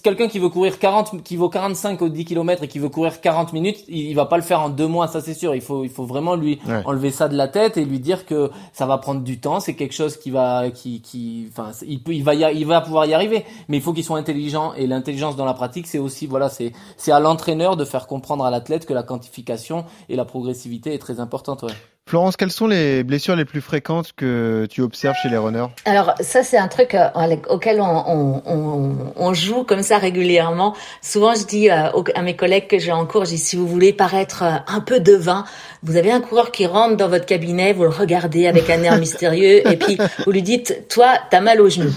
quelqu'un 0.02 0.28
qui 0.28 0.38
veut 0.38 0.48
courir 0.48 0.78
40, 0.78 1.22
qui 1.24 1.36
vaut 1.36 1.48
45 1.48 2.00
ou 2.02 2.08
10 2.08 2.24
km 2.24 2.62
et 2.62 2.68
qui 2.68 2.78
veut 2.78 2.88
courir 2.88 3.20
40 3.20 3.52
minutes, 3.52 3.84
il, 3.88 4.10
il 4.10 4.14
va 4.14 4.26
pas 4.26 4.36
le 4.36 4.42
faire 4.42 4.60
en 4.60 4.68
deux 4.70 4.86
mois, 4.86 5.08
ça 5.08 5.20
c'est 5.20 5.34
sûr. 5.34 5.54
Il 5.54 5.60
faut, 5.60 5.82
il 5.84 5.90
faut 5.90 6.04
vraiment 6.06 6.36
lui 6.36 6.60
Ouais. 6.66 6.82
enlever 6.84 7.10
ça 7.10 7.28
de 7.28 7.36
la 7.36 7.48
tête 7.48 7.76
et 7.76 7.84
lui 7.84 7.98
dire 7.98 8.26
que 8.26 8.50
ça 8.72 8.86
va 8.86 8.98
prendre 8.98 9.22
du 9.22 9.40
temps. 9.40 9.58
C'est 9.60 9.74
quelque 9.74 9.94
chose 9.94 10.16
qui 10.16 10.30
va, 10.30 10.70
qui, 10.70 11.00
qui, 11.02 11.46
enfin, 11.50 11.72
il 11.86 12.02
peut, 12.02 12.14
il 12.14 12.22
va, 12.22 12.34
y, 12.34 12.44
il 12.56 12.66
va 12.66 12.80
pouvoir 12.80 13.06
y 13.06 13.14
arriver. 13.14 13.44
Mais 13.68 13.78
il 13.78 13.82
faut 13.82 13.92
qu'il 13.92 14.04
soit 14.04 14.18
intelligent 14.18 14.72
et 14.74 14.86
l'intelligence 14.86 15.36
dans 15.36 15.44
la 15.46 15.54
pratique, 15.54 15.86
c'est 15.86 15.98
aussi, 15.98 16.26
voilà, 16.26 16.48
c'est, 16.48 16.72
c'est 16.96 17.12
à 17.12 17.18
l'entraîneur 17.20 17.76
de 17.76 17.84
faire 17.84 18.06
comprendre 18.06 18.44
à 18.44 18.50
l'athlète 18.50 18.86
que 18.86 18.94
la 18.94 19.02
quantification 19.02 19.84
et 20.08 20.16
la 20.16 20.24
progressivité 20.24 20.94
est 20.94 20.98
très 20.98 21.18
importante. 21.18 21.62
Ouais. 21.64 21.72
Florence, 22.10 22.36
quelles 22.36 22.50
sont 22.50 22.66
les 22.66 23.04
blessures 23.04 23.36
les 23.36 23.44
plus 23.44 23.60
fréquentes 23.60 24.10
que 24.16 24.66
tu 24.68 24.80
observes 24.80 25.14
chez 25.22 25.28
les 25.28 25.36
runners? 25.36 25.68
Alors 25.84 26.12
ça 26.18 26.42
c'est 26.42 26.58
un 26.58 26.66
truc 26.66 26.96
euh, 26.96 27.06
auquel 27.48 27.80
on, 27.80 27.84
on, 27.84 28.42
on, 28.46 29.12
on 29.14 29.32
joue 29.32 29.62
comme 29.62 29.84
ça 29.84 29.96
régulièrement. 29.98 30.74
Souvent 31.02 31.36
je 31.36 31.44
dis 31.44 31.70
euh, 31.70 31.86
à 32.16 32.22
mes 32.22 32.34
collègues 32.34 32.66
que 32.66 32.80
j'ai 32.80 32.90
en 32.90 33.06
cours, 33.06 33.26
je 33.26 33.30
dis 33.30 33.38
si 33.38 33.54
vous 33.54 33.68
voulez 33.68 33.92
paraître 33.92 34.42
euh, 34.42 34.56
un 34.66 34.80
peu 34.80 34.98
devin, 34.98 35.44
vous 35.84 35.94
avez 35.94 36.10
un 36.10 36.20
coureur 36.20 36.50
qui 36.50 36.66
rentre 36.66 36.96
dans 36.96 37.08
votre 37.08 37.26
cabinet, 37.26 37.72
vous 37.72 37.84
le 37.84 37.90
regardez 37.90 38.48
avec 38.48 38.68
un 38.70 38.82
air 38.82 38.96
mystérieux 38.98 39.70
et 39.70 39.76
puis 39.76 39.96
vous 40.26 40.32
lui 40.32 40.42
dites 40.42 40.88
toi 40.88 41.12
t'as 41.30 41.40
mal 41.40 41.60
au 41.60 41.68
genou. 41.68 41.92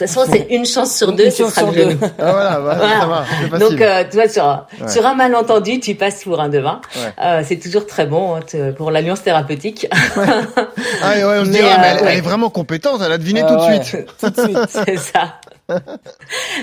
De 0.00 0.06
toute 0.06 0.14
façon 0.14 0.30
c'est 0.30 0.46
une 0.54 0.64
chance 0.64 0.96
sur 0.96 1.12
deux, 1.12 1.30
ce 1.30 1.44
sera 1.48 1.50
sur 1.62 1.72
le 1.72 1.78
genou. 1.90 1.98
Ah 2.18 2.58
voilà, 2.60 3.00
ça 3.00 3.06
va. 3.50 3.58
Donc, 3.58 3.80
euh, 3.80 4.04
tu 4.10 4.16
vois, 4.16 4.28
sur, 4.28 4.64
Ouais. 4.80 4.88
sur 4.88 5.04
un 5.06 5.14
malentendu, 5.14 5.80
tu 5.80 5.94
passes 5.94 6.22
pour 6.24 6.40
un 6.40 6.48
devin. 6.48 6.80
Ouais. 6.96 7.12
Euh, 7.24 7.42
c'est 7.44 7.56
toujours 7.56 7.86
très 7.86 8.06
bon 8.06 8.36
hein, 8.36 8.40
pour 8.76 8.90
l'alliance 8.90 9.22
thérapeutique. 9.22 9.88
Ah 11.02 11.12
ouais, 11.14 11.24
on 11.24 11.44
Mais, 11.44 11.50
mais 11.50 11.62
euh, 11.62 11.66
elle, 11.68 11.96
elle 11.98 12.04
ouais. 12.04 12.16
est 12.18 12.20
vraiment 12.20 12.50
compétente, 12.50 13.00
elle 13.04 13.12
a 13.12 13.18
deviné 13.18 13.42
Ah 13.44 13.48
tout 13.48 13.56
de 13.56 13.60
ouais. 13.60 13.82
suite. 13.82 14.06
tout 14.20 14.30
de 14.30 14.40
suite. 14.40 14.58
c'est 14.68 14.96
ça. 15.16 15.34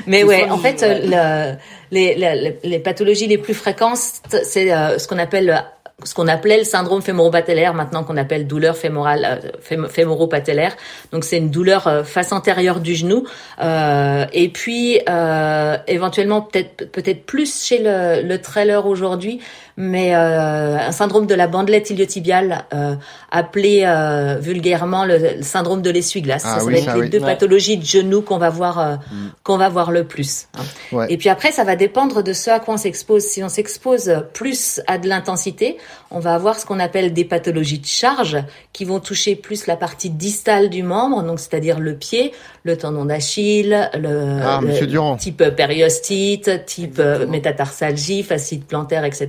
Mais 0.08 0.24
ouais, 0.24 0.50
en 0.50 0.58
fait, 0.58 0.82
ouais. 0.82 1.02
euh, 1.14 1.52
le- 1.52 1.58
les, 1.92 2.16
les, 2.16 2.60
les 2.64 2.80
pathologies 2.80 3.28
les 3.28 3.38
plus 3.38 3.54
fréquentes, 3.54 4.00
c'est 4.44 4.74
euh, 4.74 4.98
ce 4.98 5.08
qu'on 5.08 5.20
appelle 5.20 5.64
ce 6.04 6.14
qu'on 6.14 6.28
appelait 6.28 6.58
le 6.58 6.66
syndrome 6.66 7.02
fémoro-patellaire, 7.02 7.74
maintenant 7.74 8.04
qu'on 8.04 8.18
appelle 8.18 8.48
douleur 8.48 8.76
fémorale, 8.76 9.26
euh, 9.26 9.52
fém- 9.62 9.88
fémoro-patellaire. 9.88 10.76
Donc 11.14 11.24
c'est 11.24 11.38
une 11.38 11.50
douleur 11.50 11.88
euh, 11.88 12.04
face 12.04 12.34
antérieure 12.34 12.82
du 12.82 12.96
genou, 12.96 13.26
euh, 13.62 14.26
et 14.34 14.50
puis 14.50 15.00
euh, 15.10 15.78
éventuellement 15.88 16.42
peut-être 16.42 16.92
peut-être 16.92 17.26
plus 17.26 17.64
chez 17.64 17.80
le, 17.82 18.22
le 18.28 18.42
trailer 18.42 18.86
aujourd'hui, 18.86 19.40
mais 19.78 20.16
euh, 20.16 20.78
un 20.78 20.92
syndrome 20.92 21.26
de 21.28 21.36
la 21.36 21.48
bandelette 21.48 21.90
iliotibiale, 21.90 22.64
euh, 22.74 22.96
appelé 23.32 23.84
euh, 23.86 24.38
vulgairement 24.40 25.04
le, 25.06 25.18
le 25.38 25.44
syndrome 25.44 25.82
de 25.82 25.90
l'essuie-glace. 25.90 26.44
Ah 26.46 26.54
ça, 26.56 26.60
ça 26.60 26.66
oui, 26.66 26.74
va 26.74 26.80
être 26.80 26.86
ça, 26.86 26.96
les 26.96 27.02
oui. 27.02 27.10
deux 27.10 27.20
Ouais. 27.20 27.26
pathologies 27.26 27.78
de 27.78 27.86
genoux 27.86 28.22
qu'on 28.22 28.38
va 28.38 28.50
voir 28.50 28.80
euh, 28.80 28.96
qu'on 29.44 29.58
va 29.58 29.68
voir 29.70 29.92
le 29.92 30.04
plus. 30.06 30.48
hein. 30.58 30.62
Ouais. 30.92 31.08
Et 31.10 31.18
puis 31.18 31.30
après, 31.30 31.52
ça 31.52 31.64
va 31.64 31.76
dépendre 31.76 32.24
de 32.24 32.32
ce 32.34 32.50
à 32.50 32.60
quoi 32.60 32.76
on 32.76 32.78
s'expose. 32.78 33.24
Si 33.24 33.44
on 33.44 33.50
s'expose 33.50 34.24
plus 34.34 34.82
à 34.88 34.98
de 34.98 35.08
l'intensité, 35.10 35.78
on 36.12 36.20
va 36.20 36.34
avoir 36.36 36.58
ce 36.60 36.66
qu'on 36.66 36.80
appelle 36.80 37.12
des 37.14 37.26
pathologies 37.26 37.80
de 37.80 37.86
charge 37.86 38.38
qui 38.72 38.86
vont 38.86 39.00
toucher 39.00 39.36
plus 39.36 39.68
la 39.68 39.76
partie 39.76 40.10
distale 40.10 40.70
du 40.70 40.84
membre, 40.84 41.24
donc 41.24 41.40
c'est-à-dire 41.40 41.80
le 41.80 41.96
pied, 41.96 42.32
le 42.64 42.78
tendon 42.78 43.06
d'Achille, 43.06 43.90
le, 43.98 44.40
Ah, 44.42 44.60
le 44.62 45.18
type 45.18 45.44
périostite, 45.56 46.66
type 46.66 47.00
euh, 47.00 47.04
Exactement. 47.16 47.32
métatarsalgie, 47.32 48.24
fascite 48.24 48.66
plantaire, 48.68 49.04
etc. 49.06 49.28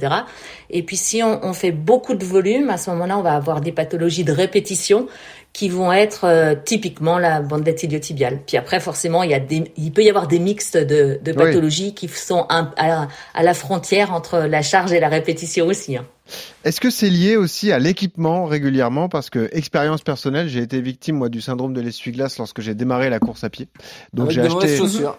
Et 0.71 0.83
puis 0.83 0.97
si 0.97 1.23
on, 1.23 1.45
on 1.45 1.53
fait 1.53 1.73
beaucoup 1.73 2.15
de 2.15 2.25
volume, 2.25 2.71
à 2.71 2.77
ce 2.79 2.91
moment-là, 2.91 3.19
on 3.19 3.23
va 3.23 3.35
avoir 3.35 3.61
des 3.61 3.73
pathologies 3.73 4.25
de 4.25 4.33
répétition 4.33 5.07
qui 5.53 5.69
vont 5.71 5.91
être 5.93 6.25
euh, 6.25 6.55
typiquement 6.65 7.19
la 7.19 7.41
bandelette 7.41 7.83
iliotibiale. 7.83 8.41
Puis 8.47 8.57
après, 8.59 8.79
forcément, 8.79 9.23
il 9.23 9.31
y 9.31 9.35
a 9.35 9.41
des, 9.41 9.73
il 9.77 9.91
peut 9.93 10.03
y 10.03 10.09
avoir 10.11 10.27
des 10.29 10.39
mixtes 10.39 10.77
de, 10.77 11.19
de 11.23 11.31
Oui. 11.33 11.37
pathologies 11.37 11.95
qui 11.95 12.09
sont 12.09 12.45
un- 12.51 12.71
à, 12.77 13.09
à 13.35 13.43
la 13.43 13.55
frontière 13.55 14.13
entre 14.13 14.39
la 14.41 14.61
charge 14.63 14.93
et 14.93 15.01
la 15.01 15.09
répétition 15.09 15.67
aussi. 15.67 15.97
hein. 15.97 16.05
Est-ce 16.65 16.81
que 16.81 16.91
c'est 16.91 17.11
lié 17.11 17.37
aussi 17.37 17.73
à 17.73 17.79
l'équipement 17.79 18.45
régulièrement? 18.47 19.09
Parce 19.09 19.31
que, 19.31 19.49
expérience 19.53 20.03
personnelle, 20.03 20.49
j'ai 20.49 20.61
été 20.61 20.81
victime, 20.81 21.17
moi, 21.17 21.29
du 21.29 21.41
syndrome 21.41 21.73
de 21.73 21.81
l'essuie-glace 21.81 22.39
lorsque 22.39 22.61
j'ai 22.61 22.75
démarré 22.75 23.11
la 23.11 23.19
course 23.19 23.45
à 23.45 23.51
pied. 23.51 23.69
Donc 24.13 24.27
j'ai 24.35 24.41
acheté. 24.63 24.77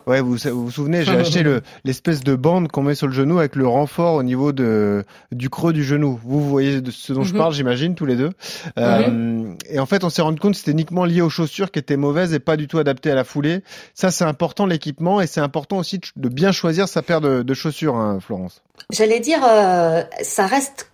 Ouais, 0.08 0.22
vous 0.22 0.36
vous 0.38 0.66
vous 0.66 0.72
souvenez, 0.72 1.04
j'ai 1.04 1.12
acheté 1.22 1.44
le 1.44 1.62
l'espèce 1.86 2.22
de 2.24 2.36
bande 2.36 2.68
qu'on 2.70 2.84
met 2.84 2.96
sur 2.96 3.08
le 3.08 3.14
genou 3.14 3.40
avec 3.40 3.56
le 3.56 3.68
renfort 3.68 4.16
au 4.16 4.24
niveau 4.24 4.52
de 4.52 5.04
du 5.32 5.50
creux 5.50 5.74
du 5.74 5.84
genou. 5.84 6.20
Vous, 6.24 6.42
vous 6.42 6.50
voyez 6.50 6.82
de 6.82 6.92
ce 6.92 7.14
dont 7.14 7.24
je 7.24 7.34
Mhm. 7.34 7.38
parle, 7.38 7.54
j'imagine, 7.54 7.96
tous 7.96 8.06
les 8.06 8.16
deux. 8.16 8.32
Euh, 8.78 9.54
Et 9.70 9.80
en 9.80 9.86
fait, 9.86 10.04
on 10.04 10.10
s'est 10.10 10.22
rendu 10.22 10.40
compte 10.40 10.52
que 10.54 10.58
c'était 10.58 10.72
uniquement 10.72 11.06
lié 11.06 11.22
aux 11.22 11.30
chaussures 11.30 11.72
qui 11.72 11.80
étaient 11.80 11.98
mauvaises 11.98 12.34
et 12.34 12.40
pas 12.40 12.58
du 12.58 12.68
tout 12.68 12.78
adaptées 12.80 13.12
à 13.12 13.16
la 13.16 13.24
foulée. 13.24 13.62
Ça, 13.94 14.12
c'est 14.12 14.24
important 14.26 14.66
l'équipement 14.66 15.22
et 15.22 15.28
c'est 15.28 15.42
important 15.42 15.78
aussi 15.78 16.00
de- 16.00 16.06
de 16.16 16.30
bien 16.30 16.52
choisir 16.52 16.88
sa 16.88 17.02
paire 17.02 17.22
de, 17.22 17.42
de 17.44 17.54
chaussures, 17.54 17.96
hein, 17.96 18.20
Florence. 18.20 18.62
J'allais 18.92 19.20
dire, 19.20 19.40
euh, 19.48 20.04
ça 20.22 20.46
reste 20.46 20.90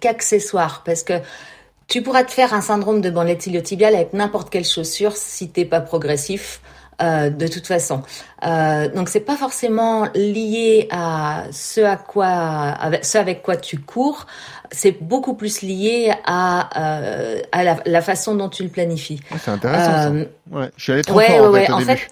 qu'accessoire 0.00 0.82
parce 0.84 1.02
que 1.02 1.14
tu 1.86 2.02
pourras 2.02 2.24
te 2.24 2.30
faire 2.30 2.52
un 2.52 2.60
syndrome 2.60 3.00
de 3.00 3.10
bandelette 3.10 3.46
iliotibiale 3.46 3.94
avec 3.94 4.12
n'importe 4.12 4.50
quelle 4.50 4.64
chaussure 4.66 5.16
si 5.16 5.48
t'es 5.48 5.64
pas 5.64 5.80
progressif. 5.80 6.60
euh, 7.00 7.30
de 7.30 7.46
toute 7.46 7.66
façon. 7.66 8.02
Euh, 8.44 8.88
donc 8.88 9.08
c'est 9.08 9.20
pas 9.20 9.36
forcément 9.36 10.08
lié 10.16 10.88
à 10.90 11.44
ce 11.52 11.80
à 11.80 11.94
quoi, 11.96 12.26
avec, 12.26 13.04
ce 13.04 13.18
avec 13.18 13.42
quoi 13.42 13.56
tu 13.56 13.78
cours. 13.78 14.26
C'est 14.72 15.00
beaucoup 15.00 15.34
plus 15.34 15.62
lié 15.62 16.12
à, 16.26 16.68
euh, 17.00 17.40
à 17.52 17.62
la, 17.64 17.76
la 17.86 18.02
façon 18.02 18.34
dont 18.34 18.48
tu 18.48 18.64
le 18.64 18.68
planifies. 18.68 19.20
Ouais, 19.30 19.38
c'est 19.42 19.50
intéressant. 19.52 19.92
Ça. 19.92 20.10
Ouais, 20.50 20.70
je 20.76 20.82
suis 20.82 20.92
allé 20.92 21.02
trop 21.02 21.18
ouais, 21.18 21.26
fort 21.38 21.48
en 21.48 21.52
fait, 21.54 21.70
au 21.70 21.74
En 21.74 21.78
début. 21.78 21.90
fait, 21.96 22.08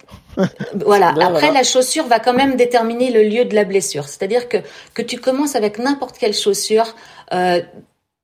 voilà. 0.75 1.09
Après, 1.09 1.29
voilà. 1.29 1.51
la 1.53 1.63
chaussure 1.63 2.07
va 2.07 2.21
quand 2.21 2.35
même 2.35 2.57
déterminer 2.57 3.11
le 3.11 3.23
lieu 3.23 3.45
de 3.45 3.55
la 3.55 3.65
blessure. 3.65 4.05
C'est-à-dire 4.05 4.49
que 4.49 4.59
que 4.95 5.03
tu 5.03 5.19
commences 5.19 5.57
avec 5.57 5.79
n'importe 5.79 6.19
quelle 6.19 6.35
chaussure, 6.35 6.95
euh, 7.33 7.61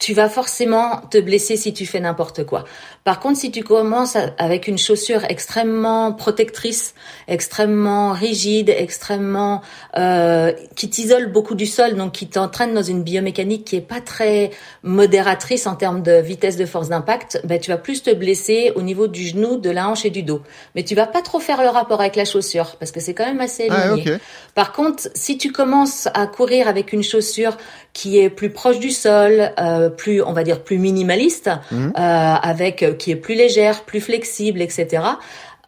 tu 0.02 0.14
vas 0.14 0.28
forcément 0.28 1.00
te 1.12 1.18
blesser 1.18 1.56
si 1.56 1.72
tu 1.72 1.86
fais 1.86 2.00
n'importe 2.00 2.44
quoi. 2.44 2.64
Par 3.04 3.20
contre, 3.20 3.38
si 3.38 3.52
tu 3.52 3.62
commences 3.62 4.16
avec 4.36 4.66
une 4.66 4.76
chaussure 4.76 5.22
extrêmement 5.28 6.12
protectrice, 6.12 6.94
extrêmement 7.28 8.10
rigide, 8.10 8.68
extrêmement 8.68 9.62
euh, 9.96 10.52
qui 10.74 10.90
t'isole 10.90 11.30
beaucoup 11.30 11.54
du 11.54 11.66
sol, 11.66 11.94
donc 11.94 12.10
qui 12.10 12.26
t'entraîne 12.26 12.74
dans 12.74 12.82
une 12.82 13.04
biomécanique 13.04 13.64
qui 13.64 13.76
est 13.76 13.80
pas 13.80 14.00
très 14.00 14.50
modératrice 14.82 15.68
en 15.68 15.76
termes 15.76 16.02
de 16.02 16.20
vitesse 16.20 16.56
de 16.56 16.66
force 16.66 16.88
d'impact, 16.88 17.40
ben 17.44 17.60
tu 17.60 17.70
vas 17.70 17.76
plus 17.78 18.02
te 18.02 18.12
blesser 18.12 18.72
au 18.74 18.82
niveau 18.82 19.06
du 19.06 19.22
genou, 19.24 19.56
de 19.58 19.70
la 19.70 19.88
hanche 19.88 20.04
et 20.04 20.10
du 20.10 20.24
dos. 20.24 20.42
Mais 20.74 20.82
tu 20.82 20.96
vas 20.96 21.06
pas 21.06 21.22
trop 21.22 21.38
faire 21.38 21.62
le 21.62 21.68
rapport 21.68 22.00
avec 22.00 22.16
la 22.16 22.24
chaussure 22.24 22.74
parce 22.80 22.90
que 22.90 22.98
c'est 22.98 23.14
quand 23.14 23.26
même 23.26 23.40
assez 23.40 23.68
Ah, 23.70 23.84
éloigné. 23.86 24.14
ok. 24.14 24.20
Par 24.56 24.72
contre, 24.72 25.08
si 25.14 25.38
tu 25.38 25.52
commences 25.52 26.08
à 26.12 26.26
courir 26.26 26.66
avec 26.66 26.92
une 26.92 27.04
chaussure 27.04 27.56
qui 27.92 28.18
est 28.18 28.30
plus 28.30 28.50
proche 28.50 28.78
du 28.78 28.90
sol, 28.90 29.52
euh, 29.60 29.88
plus, 29.90 30.22
on 30.22 30.32
va 30.32 30.44
dire, 30.44 30.62
plus 30.62 30.78
minimaliste, 30.78 31.50
Mhm. 31.70 31.92
euh, 31.96 32.00
avec 32.00 32.96
qui 32.98 33.10
est 33.10 33.16
plus 33.16 33.34
légère, 33.34 33.82
plus 33.84 34.00
flexible, 34.00 34.62
etc. 34.62 35.02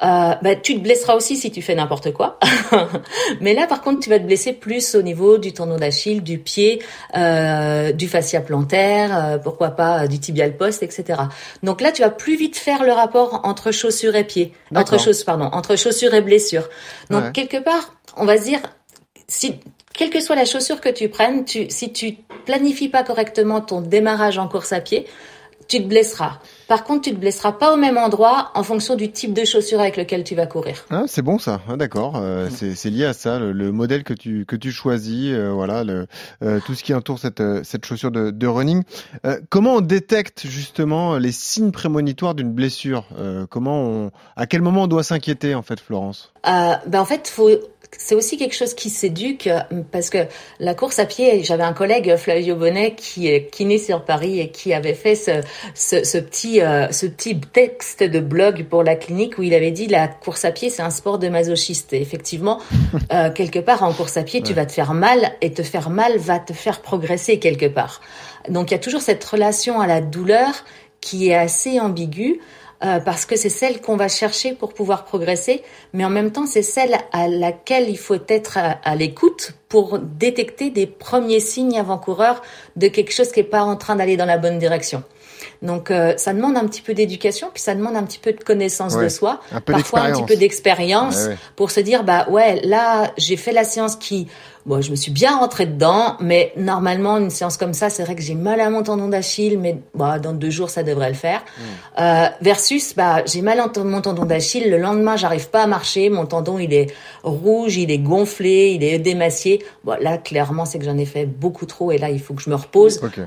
Euh, 0.02 0.35
bah, 0.43 0.57
tu 0.61 0.75
te 0.75 0.81
blesseras 0.81 1.14
aussi 1.14 1.37
si 1.37 1.52
tu 1.52 1.62
fais 1.62 1.75
n'importe 1.76 2.12
quoi. 2.12 2.38
Mais 3.40 3.54
là, 3.54 3.66
par 3.69 3.81
contre, 3.81 4.00
tu 4.00 4.11
vas 4.11 4.19
te 4.19 4.25
blesser 4.25 4.52
plus 4.52 4.95
au 4.97 5.02
niveau 5.02 5.38
du 5.38 5.52
tendon 5.52 5.76
d'Achille, 5.76 6.23
du 6.23 6.38
pied, 6.38 6.83
euh, 7.16 7.93
du 7.93 8.09
fascia 8.09 8.40
plantaire, 8.40 9.16
euh, 9.16 9.38
pourquoi 9.38 9.71
pas 9.71 10.02
euh, 10.02 10.07
du 10.09 10.19
tibial 10.19 10.57
poste, 10.57 10.83
etc. 10.83 11.21
Donc 11.62 11.81
là, 11.81 11.93
tu 11.93 12.02
vas 12.02 12.11
plus 12.11 12.37
vite 12.37 12.57
faire 12.57 12.83
le 12.85 12.93
rapport 12.93 13.43
entre 13.45 13.71
chaussure 13.71 14.16
et 14.16 14.25
pied, 14.25 14.52
entre 14.75 14.99
chaussures, 14.99 15.26
pardon, 15.26 15.45
entre 15.52 15.76
chaussure 15.76 16.12
et 16.14 16.21
blessure. 16.23 16.69
Donc 17.11 17.25
Ouais. 17.26 17.33
quelque 17.33 17.62
part, 17.62 17.95
on 18.16 18.25
va 18.25 18.37
se 18.37 18.45
dire, 18.45 18.61
si 19.28 19.61
quelle 19.95 20.11
que 20.11 20.21
soit 20.21 20.37
la 20.37 20.45
chaussure 20.45 20.81
que 20.81 20.91
tu 20.91 21.09
prennes, 21.09 21.45
tu, 21.45 21.67
si 21.71 21.93
tu 21.93 22.17
planifies 22.45 22.89
pas 22.91 23.03
correctement 23.05 23.61
ton 23.61 23.81
démarrage 23.81 24.39
en 24.39 24.49
course 24.49 24.73
à 24.73 24.81
pied, 24.81 25.07
tu 25.67 25.83
te 25.83 25.89
blesseras. 25.89 26.41
Par 26.69 26.85
contre, 26.85 27.03
tu 27.03 27.11
te 27.13 27.17
blesseras 27.17 27.53
pas 27.53 27.73
au 27.73 27.77
même 27.77 27.97
endroit 27.97 28.51
en 28.55 28.63
fonction 28.63 28.97
du 28.97 29.11
type 29.11 29.33
de 29.33 29.45
chaussure 29.47 29.81
avec 29.81 29.97
lequel 29.97 30.23
tu 30.23 30.35
vas 30.35 30.47
courir. 30.47 30.85
Ah, 30.91 31.05
c'est 31.07 31.23
bon 31.23 31.39
ça, 31.39 31.63
Ah, 31.69 31.77
d'accord. 31.77 32.17
Euh, 32.17 32.49
c'est 32.51 32.91
lié 32.91 33.07
à 33.07 33.15
ça, 33.15 33.39
le, 33.39 33.53
le 33.53 33.73
modèle 33.73 34.05
que 34.05 34.13
tu 34.13 34.45
que 34.45 34.57
tu 34.57 34.73
choisis, 34.73 35.31
euh, 35.33 35.51
voilà, 35.53 35.83
le, 35.85 36.07
euh, 36.43 36.61
tout 36.67 36.75
ce 36.75 36.83
qui 36.85 36.93
entoure 36.93 37.19
cette 37.19 37.41
euh, 37.41 37.63
cette 37.65 37.87
chaussure 37.87 38.11
de, 38.11 38.31
de 38.31 38.47
running. 38.47 38.83
Euh, 39.25 39.41
comment 39.49 39.77
on 39.77 39.81
détecte 39.81 40.47
justement 40.47 41.17
les 41.17 41.33
signes 41.33 41.71
prémonitoires 41.71 42.35
d'une 42.35 42.53
blessure? 42.53 43.05
Euh, 43.19 43.47
Comment 43.49 43.83
on, 43.85 44.11
à 44.37 44.47
quel 44.47 44.61
moment 44.61 44.83
on 44.83 44.87
doit 44.87 45.03
s'inquiéter 45.03 45.55
en 45.55 45.63
fait, 45.63 45.81
Florence? 45.81 46.33
Euh, 46.47 46.75
ben 46.87 47.01
en 47.01 47.05
fait, 47.07 47.27
faut, 47.29 47.49
c'est 47.99 48.14
aussi 48.14 48.37
quelque 48.37 48.55
chose 48.55 48.75
qui 48.75 48.91
s'éduque 48.91 49.47
euh, 49.47 49.61
parce 49.91 50.11
que 50.11 50.19
la 50.59 50.75
course 50.75 50.99
à 50.99 51.07
pied, 51.07 51.43
j'avais 51.43 51.62
un 51.62 51.73
collègue 51.73 52.17
Flavio 52.17 52.57
Bonnet 52.57 52.95
qui 52.97 53.29
est 53.29 53.50
kiné 53.50 53.79
sur 53.79 54.05
Paris 54.05 54.41
et 54.41 54.50
qui 54.50 54.73
avait 54.73 54.95
fait 54.95 55.14
ce, 55.14 55.43
ce, 55.75 56.05
ce 56.05 56.19
petit 56.19 56.61
euh, 56.61 56.91
ce 56.91 57.07
petit 57.07 57.41
texte 57.41 58.03
de 58.03 58.21
blog 58.21 58.64
pour 58.64 58.83
la 58.83 58.97
clinique 58.97 59.38
où 59.38 59.43
il 59.43 59.55
avait 59.55 59.71
dit 59.71 59.87
la 59.87 60.09
course 60.09 60.45
à 60.45 60.53
pied 60.53 60.71
c'est 60.71 60.83
un 60.83 60.91
sport 60.91 61.19
de 61.19 61.29
masochiste. 61.29 61.93
Et 61.93 62.00
effectivement, 62.00 62.61
euh, 63.12 63.31
quelque 63.31 63.59
part 63.59 63.83
en 63.83 63.93
course 63.93 64.17
à 64.17 64.23
pied, 64.23 64.43
tu 64.43 64.55
vas 64.55 64.67
te 64.67 64.73
faire 64.73 64.95
mal 64.95 65.33
et 65.41 65.53
te 65.53 65.62
faire 65.62 65.91
mal 65.91 66.19
va 66.19 66.38
te 66.38 66.53
faire 66.53 66.81
progresser 66.83 67.38
quelque 67.38 67.67
part. 67.67 68.00
Donc 68.49 68.71
il 68.71 68.75
y 68.75 68.76
a 68.76 68.81
toujours 68.81 69.03
cette 69.03 69.25
relation 69.25 69.81
à 69.81 69.87
la 69.87 70.00
douleur 70.00 70.64
qui 71.00 71.29
est 71.29 71.35
assez 71.35 71.81
ambiguë 71.81 72.41
euh, 72.83 72.99
parce 73.00 73.26
que 73.26 73.37
c'est 73.37 73.49
celle 73.49 73.81
qu'on 73.81 73.97
va 73.97 74.09
chercher 74.09 74.52
pour 74.54 74.75
pouvoir 74.75 75.04
progresser, 75.04 75.62
mais 75.93 76.04
en 76.04 76.11
même 76.11 76.33
temps 76.33 76.47
c'est 76.47 76.62
celle 76.62 76.97
à 77.12 77.28
laquelle 77.28 77.89
il 77.89 77.99
faut 77.99 78.19
être 78.28 78.58
à, 78.58 78.78
à 78.82 78.97
l'écoute 78.97 79.52
pour 79.69 79.99
détecter 79.99 80.71
des 80.71 80.87
premiers 80.87 81.41
signes 81.41 81.78
avant-coureurs 81.78 82.43
de 82.76 82.89
quelque 82.89 83.13
chose 83.13 83.32
qui 83.32 83.41
est 83.41 83.45
pas 83.45 83.63
en 83.63 83.76
train 83.76 83.97
d'aller 83.97 84.17
dans 84.17 84.26
la 84.26 84.39
bonne 84.39 84.58
direction. 84.58 85.02
Donc 85.62 85.90
euh, 85.90 86.14
ça 86.17 86.32
demande 86.32 86.56
un 86.56 86.67
petit 86.67 86.82
peu 86.82 86.95
d'éducation, 86.95 87.49
puis 87.52 87.62
ça 87.62 87.75
demande 87.75 87.97
un 87.97 88.02
petit 88.02 88.19
peu 88.19 88.32
de 88.32 88.43
connaissance 88.43 88.95
Ouais, 88.95 89.04
de 89.04 89.08
soi, 89.08 89.40
un 89.52 89.60
parfois 89.60 90.00
un 90.00 90.12
petit 90.12 90.25
peu 90.25 90.36
d'expérience. 90.36 91.26
Ouais, 91.26 91.36
pour 91.56 91.71
se 91.71 91.80
dire 91.80 92.04
bah 92.04 92.26
ouais 92.30 92.60
là 92.64 93.12
j'ai 93.17 93.36
fait 93.36 93.52
la 93.52 93.64
séance 93.64 93.97
qui 93.97 94.28
bon 94.67 94.80
je 94.80 94.90
me 94.90 94.97
suis 94.97 95.10
bien 95.12 95.36
rentrée 95.38 95.67
dedans 95.67 96.17
mais 96.21 96.52
normalement 96.56 97.19
une 97.19 97.30
séance 97.30 97.56
comme 97.56 97.75
ça 97.75 97.90
c'est 97.90 98.02
vrai 98.02 98.14
que 98.14 98.23
j'ai 98.23 98.34
mal 98.34 98.60
à 98.60 98.71
mon 98.71 98.82
tendon 98.82 99.08
d'Achille 99.08 99.58
mais 99.58 99.78
bah, 99.95 100.19
dans 100.19 100.32
deux 100.32 100.50
jours 100.50 100.71
ça 100.71 100.82
devrait 100.82 101.08
le 101.08 101.14
faire. 101.14 101.40
Mm. 101.40 101.62
Euh, 102.00 102.26
versus 102.40 102.95
bah 102.95 103.25
j'ai 103.26 103.43
mal 103.43 103.60
à 103.60 103.71
mon 103.82 104.00
tendon 104.00 104.25
d'Achille 104.25 104.71
le 104.71 104.78
lendemain 104.78 105.17
j'arrive 105.17 105.49
pas 105.50 105.62
à 105.62 105.67
marcher 105.67 106.08
mon 106.08 106.26
tendon 106.26 106.58
il 106.58 106.73
est 106.73 106.93
rouge 107.23 107.76
il 107.76 107.90
est 107.90 107.99
gonflé 107.99 108.73
il 108.75 108.84
est 108.84 108.99
démacié 108.99 109.64
bon 109.84 109.97
là 110.00 110.19
clairement 110.19 110.64
c'est 110.64 110.78
que 110.78 110.84
j'en 110.84 110.99
ai 110.99 111.06
fait 111.06 111.26
beaucoup 111.26 111.67
trop 111.67 111.93
et 111.93 111.99
là 111.99 112.10
il 112.10 112.21
faut 112.21 112.34
que 112.34 112.43
je 112.43 112.50
me 112.50 112.56
repose. 112.56 113.00
Ok. 113.02 113.21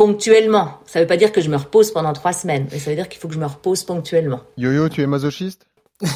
Ponctuellement 0.00 0.78
ça 0.86 1.00
veut 1.00 1.06
pas 1.06 1.16
dire 1.18 1.30
que 1.30 1.40
je 1.42 1.50
me 1.50 1.56
repose 1.56 1.90
pendant 1.92 2.12
trois 2.14 2.32
semaines 2.32 2.66
mais 2.72 2.78
ça 2.78 2.88
veut 2.90 2.96
dire 2.96 3.08
qu'il 3.08 3.20
faut 3.20 3.28
que 3.28 3.34
je 3.34 3.38
me 3.38 3.46
repose 3.46 3.84
ponctuellement 3.84 4.40
Yo-yo, 4.56 4.88
tu 4.88 5.02
es 5.02 5.06
masochiste? 5.06 5.66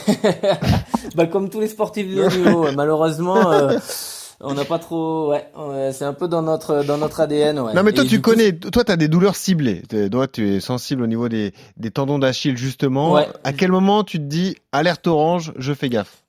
Bah, 1.14 1.27
comme 1.27 1.51
tous 1.51 1.61
les 1.61 1.68
sportifs 1.68 2.09
de 2.12 2.23
haut 2.23 2.29
niveau, 2.31 2.73
malheureusement, 2.75 3.53
euh, 3.53 3.79
on 4.40 4.55
n'a 4.55 4.64
pas 4.64 4.79
trop. 4.81 5.31
Ouais, 5.31 5.44
c'est 5.92 6.05
un 6.07 6.12
peu 6.14 6.27
dans 6.27 6.42
notre 6.42 6.83
dans 6.85 6.97
notre 6.99 7.20
ADN. 7.20 7.61
Ouais. 7.61 7.73
Non 7.75 7.83
mais 7.85 7.92
toi 7.92 8.03
Et 8.03 8.07
tu 8.09 8.16
du 8.16 8.23
coup, 8.23 8.31
connais, 8.31 8.53
toi 8.53 8.83
tu 8.83 8.90
as 8.90 8.97
des 8.97 9.07
douleurs 9.09 9.37
ciblées. 9.37 9.83
T'es- 9.88 10.09
Toi 10.09 10.27
tu 10.27 10.55
es 10.57 10.61
sensible 10.61 11.03
au 11.03 11.07
niveau 11.07 11.29
des, 11.29 11.53
des 11.77 11.90
tendons 11.90 12.18
d'Achille 12.18 12.57
justement. 12.57 13.12
Ouais. 13.12 13.29
À 13.44 13.53
quel 13.53 13.70
moment 13.70 14.03
tu 14.03 14.18
te 14.18 14.25
dis 14.25 14.57
alerte 14.73 15.07
orange, 15.07 15.53
je 15.59 15.73
fais 15.73 15.88
gaffe? 15.88 16.24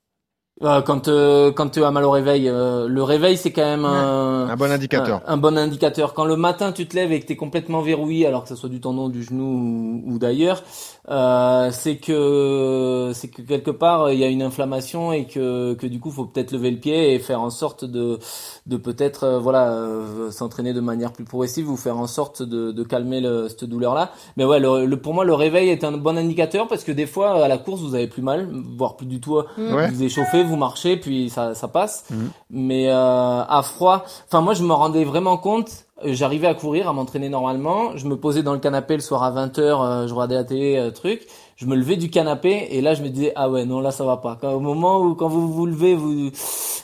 Euh, 0.64 0.82
quand 0.82 1.10
euh, 1.10 1.52
quand 1.52 1.70
tu 1.70 1.84
as 1.84 1.92
mal 1.92 2.06
au 2.06 2.12
réveil, 2.12 2.48
euh, 2.48 2.88
le 2.88 3.04
réveil 3.04 3.36
c'est 3.36 3.52
quand 3.52 3.66
même 3.66 3.84
un 3.84 4.48
Un 4.48 4.56
bon 4.56 4.72
indicateur. 4.72 5.22
Un, 5.28 5.34
un 5.34 5.38
bon 5.38 5.58
indicateur. 5.58 6.14
Quand 6.14 6.24
le 6.24 6.38
matin 6.38 6.72
tu 6.72 6.88
te 6.88 6.96
lèves 6.96 7.12
et 7.12 7.20
que 7.20 7.26
t'es 7.26 7.36
complètement 7.36 7.82
verrouillé, 7.82 8.26
alors 8.26 8.44
que 8.44 8.50
ce 8.50 8.56
soit 8.56 8.70
du 8.70 8.80
tendon 8.80 9.10
du 9.10 9.22
genou 9.22 9.44
ou, 9.44 10.14
ou 10.14 10.18
d'ailleurs, 10.18 10.64
euh, 11.10 11.70
c'est 11.72 11.98
que 11.98 13.12
c'est 13.14 13.28
que 13.28 13.42
quelque 13.44 13.70
part 13.72 14.12
il 14.12 14.18
y 14.20 14.24
a 14.24 14.28
une 14.28 14.42
inflammation 14.42 15.14
et 15.14 15.26
que 15.26 15.74
que 15.76 15.86
du 15.86 16.00
coup 16.00 16.10
faut 16.10 16.26
peut-être 16.26 16.52
lever 16.52 16.72
le 16.72 16.78
pied 16.78 17.14
et 17.14 17.20
faire 17.20 17.42
en 17.42 17.50
sorte 17.52 17.86
de 17.86 18.18
de 18.66 18.78
peut-être 18.78 19.24
euh, 19.24 19.40
voilà 19.40 19.72
euh, 19.72 20.32
s'entraîner 20.32 20.74
de 20.74 20.80
manière 20.80 21.12
plus 21.12 21.24
progressive 21.26 21.70
ou 21.70 21.78
faire 21.78 21.98
en 21.98 22.08
sorte 22.08 22.42
de, 22.42 22.72
de 22.72 22.84
calmer 22.84 23.22
le, 23.22 23.48
cette 23.50 23.66
douleur 23.66 23.94
là. 23.94 24.12
Mais 24.38 24.46
ouais, 24.46 24.60
le, 24.60 24.86
le- 24.86 24.98
pour 25.00 25.14
moi 25.14 25.26
le 25.26 25.34
réveil 25.36 25.70
est 25.70 25.84
un 25.84 25.92
bon 25.92 26.18
indicateur 26.18 26.68
parce 26.68 26.84
que 26.84 26.92
des 26.92 27.06
fois 27.06 27.44
à 27.44 27.48
la 27.48 27.58
course 27.60 27.82
vous 27.82 27.94
avez 27.96 28.08
plus 28.08 28.24
mal, 28.24 28.50
voire 28.78 28.96
plus 28.96 29.06
du 29.06 29.20
tout. 29.22 29.42
Ouais. 29.58 29.90
Vous 29.92 30.02
échauffez, 30.04 30.44
vous 30.44 30.56
marchez, 30.58 30.98
puis 30.98 31.30
ça 31.30 31.54
ça 31.54 31.68
passe. 31.68 32.06
Mhm. 32.10 32.30
Mais 32.50 32.90
euh, 32.90 33.44
à 33.48 33.62
froid, 33.64 34.06
enfin 34.28 34.42
moi 34.42 34.54
je 34.56 34.64
me 34.64 34.74
rendais 34.74 35.04
vraiment 35.04 35.38
compte. 35.38 35.85
Euh, 36.04 36.14
J'arrivais 36.14 36.48
à 36.48 36.54
courir, 36.54 36.90
à 36.90 36.94
m'entraîner 36.94 37.30
normalement. 37.30 37.96
Je 37.96 38.06
me 38.08 38.18
posais 38.18 38.44
dans 38.44 38.54
le 38.54 38.60
canapé 38.60 38.96
le 38.96 39.02
soir 39.02 39.24
à 39.24 39.32
20h, 39.32 40.08
je 40.08 40.14
regardais 40.14 40.36
la 40.36 40.44
télé, 40.44 40.78
euh, 40.78 40.92
truc. 40.92 41.22
Je 41.56 41.66
me 41.66 41.76
levais 41.76 41.96
du 41.96 42.10
canapé 42.10 42.68
et 42.72 42.82
là 42.82 42.96
je 42.96 43.02
me 43.02 43.08
disais 43.10 43.32
ah 43.38 43.50
ouais 43.50 43.64
non 43.66 43.80
là 43.80 43.92
ça 43.92 44.04
va 44.04 44.18
pas. 44.18 44.38
Quand, 44.42 44.52
au 44.52 44.60
moment 44.60 45.00
où 45.00 45.16
quand 45.16 45.30
vous 45.30 45.52
vous 45.54 45.66
levez 45.66 45.96
vous 45.96 46.30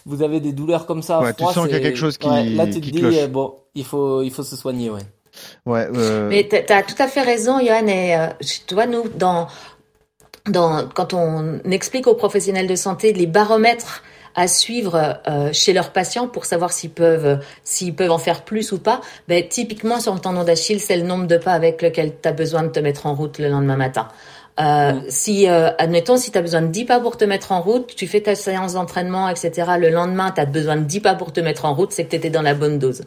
vous 0.06 0.24
avez 0.24 0.40
des 0.40 0.54
douleurs 0.54 0.86
comme 0.86 1.02
ça. 1.02 1.20
Ouais, 1.20 1.34
tu 1.34 1.44
froid, 1.44 1.54
sens 1.54 1.66
qu'il 1.66 1.74
y 1.76 1.78
a 1.78 1.82
quelque 1.82 1.98
chose 1.98 2.18
qui- 2.18 2.30
ouais, 2.30 2.46
là 2.46 2.66
tu 2.68 2.76
te 2.76 2.80
dis 2.80 2.94
cloche. 2.94 3.16
euh, 3.18 3.28
bon 3.28 3.56
il 3.76 3.84
faut 3.84 4.22
il 4.22 4.32
faut 4.32 4.44
se 4.44 4.56
soigner 4.56 4.90
ouais. 4.90 5.02
Ouais. 5.66 5.88
euh, 5.94 6.30
Mais 6.30 6.48
tu 6.48 6.56
as 6.74 6.84
tout 6.84 6.96
à 7.00 7.08
fait 7.08 7.22
raison, 7.22 7.60
Johan. 7.60 7.88
Et 7.88 8.16
euh, 8.16 8.28
tu 8.68 8.74
vois, 8.76 8.86
nous, 8.86 9.04
dans, 9.16 9.48
dans, 10.46 10.88
quand 10.94 11.14
on 11.14 11.60
explique 11.70 12.08
aux 12.08 12.16
professionnels 12.16 12.68
de 12.68 12.76
santé 12.76 13.14
les 13.14 13.28
baromètres 13.28 14.04
à 14.36 14.48
suivre 14.48 15.20
euh, 15.28 15.50
chez 15.54 15.74
leurs 15.74 15.92
patients 15.92 16.28
pour 16.28 16.46
savoir 16.46 16.72
s'ils 16.72 16.92
peuvent 16.92 17.40
s'ils 17.64 17.96
peuvent 17.96 18.12
en 18.12 18.18
faire 18.18 18.44
plus 18.44 18.72
ou 18.72 18.80
pas, 18.80 19.02
ben, 19.28 19.48
typiquement 19.48 20.00
sur 20.00 20.14
le 20.14 20.20
tendon 20.20 20.44
d'Achille, 20.44 20.80
c'est 20.80 20.98
le 20.98 21.04
nombre 21.04 21.28
de 21.28 21.38
pas 21.38 21.54
avec 21.54 21.82
lequel 21.82 22.14
tu 22.22 22.28
as 22.28 22.34
besoin 22.34 22.64
de 22.64 22.70
te 22.70 22.80
mettre 22.80 23.06
en 23.06 23.16
route 23.16 23.40
le 23.40 23.50
lendemain 23.50 23.78
matin. 23.78 24.08
Euh, 24.60 24.94
Si, 25.08 25.50
euh, 25.50 25.70
admettons, 25.78 26.18
si 26.18 26.32
tu 26.32 26.38
as 26.38 26.42
besoin 26.42 26.62
de 26.62 26.68
10 26.68 26.86
pas 26.86 27.00
pour 27.00 27.18
te 27.18 27.26
mettre 27.26 27.52
en 27.52 27.62
route, 27.62 27.96
tu 27.96 28.08
fais 28.08 28.22
ta 28.22 28.36
séance 28.36 28.74
d'entraînement, 28.74 29.30
etc. 29.30 29.72
Le 29.80 29.90
lendemain, 29.90 30.32
tu 30.32 30.42
as 30.42 30.46
besoin 30.46 30.76
de 30.76 30.84
10 30.84 31.00
pas 31.00 31.16
pour 31.16 31.32
te 31.32 31.40
mettre 31.40 31.66
en 31.66 31.74
route, 31.74 31.92
c'est 31.92 32.04
que 32.04 32.10
tu 32.10 32.16
étais 32.18 32.30
dans 32.30 32.42
la 32.42 32.54
bonne 32.54 32.78
dose. 32.78 33.04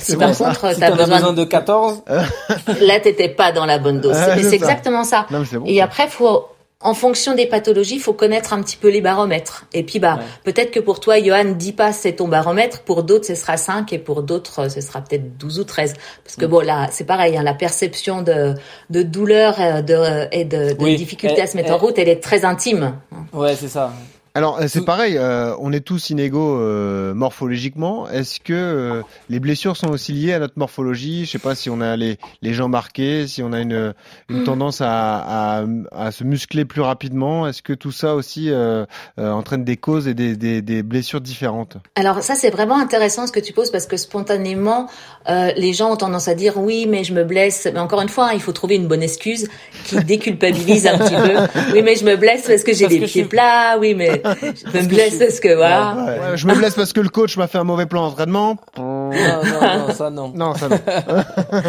si 0.00 0.16
par 0.16 0.36
contre, 0.36 0.72
Si 0.72 0.78
tu 0.78 0.84
as 0.84 0.90
besoin, 0.90 1.16
besoin 1.16 1.32
de 1.32 1.44
14, 1.44 2.02
là, 2.80 3.00
t'étais 3.00 3.28
pas 3.28 3.52
dans 3.52 3.66
la 3.66 3.78
bonne 3.78 4.00
dose. 4.00 4.16
Et 4.36 4.42
c'est 4.42 4.54
exactement 4.54 5.04
ça. 5.04 5.26
Non 5.30 5.42
bon. 5.52 5.64
Et 5.66 5.78
ça. 5.78 5.84
après, 5.84 6.08
faut, 6.08 6.46
en 6.82 6.94
fonction 6.94 7.34
des 7.34 7.46
pathologies, 7.46 7.98
faut 7.98 8.12
connaître 8.12 8.52
un 8.52 8.62
petit 8.62 8.76
peu 8.76 8.88
les 8.88 9.00
baromètres. 9.00 9.66
Et 9.72 9.82
puis, 9.82 9.98
bah, 9.98 10.16
Ouais. 10.18 10.24
peut-être 10.52 10.70
que 10.70 10.80
pour 10.80 11.00
toi, 11.00 11.20
Johan, 11.22 11.44
10 11.52 11.72
pas, 11.72 11.92
c'est 11.92 12.12
ton 12.12 12.28
baromètre. 12.28 12.82
Pour 12.82 13.02
d'autres, 13.02 13.26
ce 13.26 13.34
sera 13.34 13.56
5 13.56 13.92
et 13.92 13.98
pour 13.98 14.22
d'autres, 14.22 14.68
ce 14.70 14.80
sera 14.80 15.00
peut-être 15.00 15.36
12 15.38 15.60
ou 15.60 15.64
13. 15.64 15.94
Parce 16.24 16.36
Mm. 16.36 16.40
que 16.40 16.46
bon, 16.46 16.60
là, 16.64 16.88
c'est 16.90 17.04
pareil, 17.04 17.36
hein, 17.36 17.42
la 17.42 17.54
perception 17.54 18.22
de, 18.22 18.54
de 18.90 19.02
douleur 19.02 19.56
euh, 19.60 19.82
de, 19.82 20.28
et 20.32 20.44
de, 20.44 20.72
de 20.72 20.76
Oui. 20.82 20.96
difficulté 20.96 21.40
à 21.40 21.46
se 21.46 21.56
mettre 21.56 21.72
en 21.72 21.78
route, 21.78 21.98
elle 21.98 22.08
est 22.08 22.22
très 22.22 22.44
intime. 22.44 22.94
ouais 23.32 23.54
c'est 23.56 23.68
ça. 23.68 23.92
Alors 24.34 24.58
euh, 24.58 24.64
c'est 24.66 24.84
pareil, 24.84 25.18
euh, 25.18 25.54
on 25.60 25.72
est 25.72 25.80
tous 25.80 26.08
inégaux 26.08 26.58
euh, 26.58 27.12
morphologiquement. 27.12 28.08
Est-ce 28.08 28.40
que 28.40 28.54
euh, 28.54 29.02
les 29.28 29.40
blessures 29.40 29.76
sont 29.76 29.90
aussi 29.90 30.12
liées 30.12 30.32
à 30.32 30.38
notre 30.38 30.58
morphologie? 30.58 31.26
Je 31.26 31.30
sais 31.32 31.38
pas 31.38 31.54
si 31.54 31.68
on 31.68 31.82
a 31.82 31.96
les, 31.96 32.16
les 32.40 32.54
jambes 32.54 32.70
marquées, 32.70 33.26
si 33.26 33.42
on 33.42 33.52
a 33.52 33.60
une, 33.60 33.92
une 34.30 34.44
tendance 34.44 34.80
à, 34.80 35.58
à, 35.60 35.64
à 35.92 36.10
se 36.12 36.24
muscler 36.24 36.64
plus 36.64 36.80
rapidement. 36.80 37.46
Est-ce 37.46 37.60
que 37.60 37.74
tout 37.74 37.92
ça 37.92 38.14
aussi 38.14 38.50
euh, 38.50 38.86
euh, 39.18 39.30
entraîne 39.32 39.64
des 39.64 39.76
causes 39.76 40.08
et 40.08 40.14
des, 40.14 40.34
des, 40.34 40.62
des 40.62 40.82
blessures 40.82 41.20
différentes? 41.20 41.76
Alors 41.96 42.22
ça 42.22 42.34
c'est 42.34 42.50
vraiment 42.50 42.78
intéressant 42.78 43.26
ce 43.26 43.32
que 43.32 43.40
tu 43.40 43.52
poses 43.52 43.70
parce 43.70 43.86
que 43.86 43.98
spontanément 43.98 44.88
euh, 45.28 45.50
les 45.58 45.74
gens 45.74 45.92
ont 45.92 45.96
tendance 45.96 46.28
à 46.28 46.34
dire 46.34 46.56
oui 46.56 46.86
mais 46.88 47.04
je 47.04 47.12
me 47.12 47.24
blesse 47.24 47.68
mais 47.70 47.80
encore 47.80 48.00
une 48.00 48.08
fois 48.08 48.28
hein, 48.28 48.32
il 48.32 48.40
faut 48.40 48.52
trouver 48.52 48.76
une 48.76 48.88
bonne 48.88 49.02
excuse 49.02 49.48
qui 49.84 49.96
déculpabilise 50.02 50.86
un 50.86 50.96
petit 50.96 51.14
peu. 51.14 51.72
Oui 51.74 51.82
mais 51.82 51.96
je 51.96 52.04
me 52.06 52.16
blesse 52.16 52.46
parce 52.46 52.62
que 52.64 52.72
j'ai 52.72 52.88
je 52.88 53.04
pieds 53.04 53.24
plats. 53.24 53.76
Oui 53.78 53.94
mais 53.94 54.21
je 54.24 54.78
me 54.78 54.86
blesse 54.86 55.18
parce 55.18 55.40
que 55.40 55.54
voilà 55.54 55.94
Ouais, 56.06 56.36
Je 56.36 56.46
me 56.46 56.54
blesse 56.54 56.74
parce 56.74 56.92
que 56.92 57.00
le 57.00 57.08
coach 57.08 57.36
m'a 57.36 57.46
fait 57.46 57.58
un 57.58 57.64
mauvais 57.64 57.86
plan 57.86 58.08
d'entraînement. 58.08 58.56
Non, 58.76 59.10
non, 59.10 59.88
non, 59.88 59.94
ça 59.94 60.10
non. 60.10 60.32
Non, 60.34 60.54
ça 60.56 60.68
non. 60.68 60.78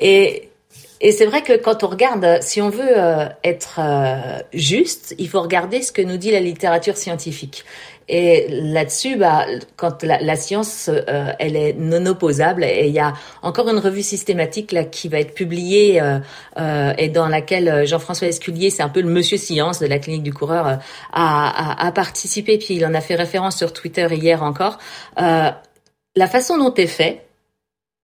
Et, 0.00 0.50
et 1.00 1.12
c'est 1.12 1.26
vrai 1.26 1.42
que 1.42 1.56
quand 1.56 1.84
on 1.84 1.88
regarde, 1.88 2.38
si 2.40 2.60
on 2.60 2.70
veut 2.70 2.98
euh, 2.98 3.26
être 3.44 3.78
euh, 3.78 4.40
juste, 4.52 5.14
il 5.18 5.28
faut 5.28 5.40
regarder 5.40 5.82
ce 5.82 5.92
que 5.92 6.02
nous 6.02 6.16
dit 6.16 6.30
la 6.30 6.40
littérature 6.40 6.96
scientifique. 6.96 7.64
Et 8.08 8.46
là-dessus, 8.48 9.16
bah, 9.16 9.44
quand 9.76 10.02
la, 10.02 10.18
la 10.20 10.36
science, 10.36 10.88
euh, 10.88 11.32
elle 11.38 11.56
est 11.56 11.74
non 11.74 12.06
opposable, 12.06 12.64
et 12.64 12.86
il 12.86 12.92
y 12.92 13.00
a 13.00 13.12
encore 13.42 13.68
une 13.68 13.78
revue 13.78 14.02
systématique 14.02 14.72
là 14.72 14.84
qui 14.84 15.08
va 15.08 15.20
être 15.20 15.34
publiée 15.34 16.00
euh, 16.00 16.18
euh, 16.58 16.94
et 16.96 17.08
dans 17.10 17.28
laquelle 17.28 17.68
euh, 17.68 17.84
Jean-François 17.84 18.28
Esculier, 18.28 18.70
c'est 18.70 18.82
un 18.82 18.88
peu 18.88 19.02
le 19.02 19.10
Monsieur 19.10 19.36
Science 19.36 19.78
de 19.78 19.86
la 19.86 19.98
clinique 19.98 20.22
du 20.22 20.32
coureur, 20.32 20.66
euh, 20.66 20.76
a, 21.12 21.82
a, 21.82 21.86
a 21.86 21.92
participé. 21.92 22.56
Puis 22.58 22.74
il 22.76 22.86
en 22.86 22.94
a 22.94 23.00
fait 23.00 23.14
référence 23.14 23.56
sur 23.56 23.72
Twitter 23.72 24.06
hier 24.12 24.42
encore. 24.42 24.78
Euh, 25.20 25.50
la 26.16 26.26
façon 26.26 26.56
dont 26.56 26.70
t'es 26.70 26.86
fait, 26.86 27.26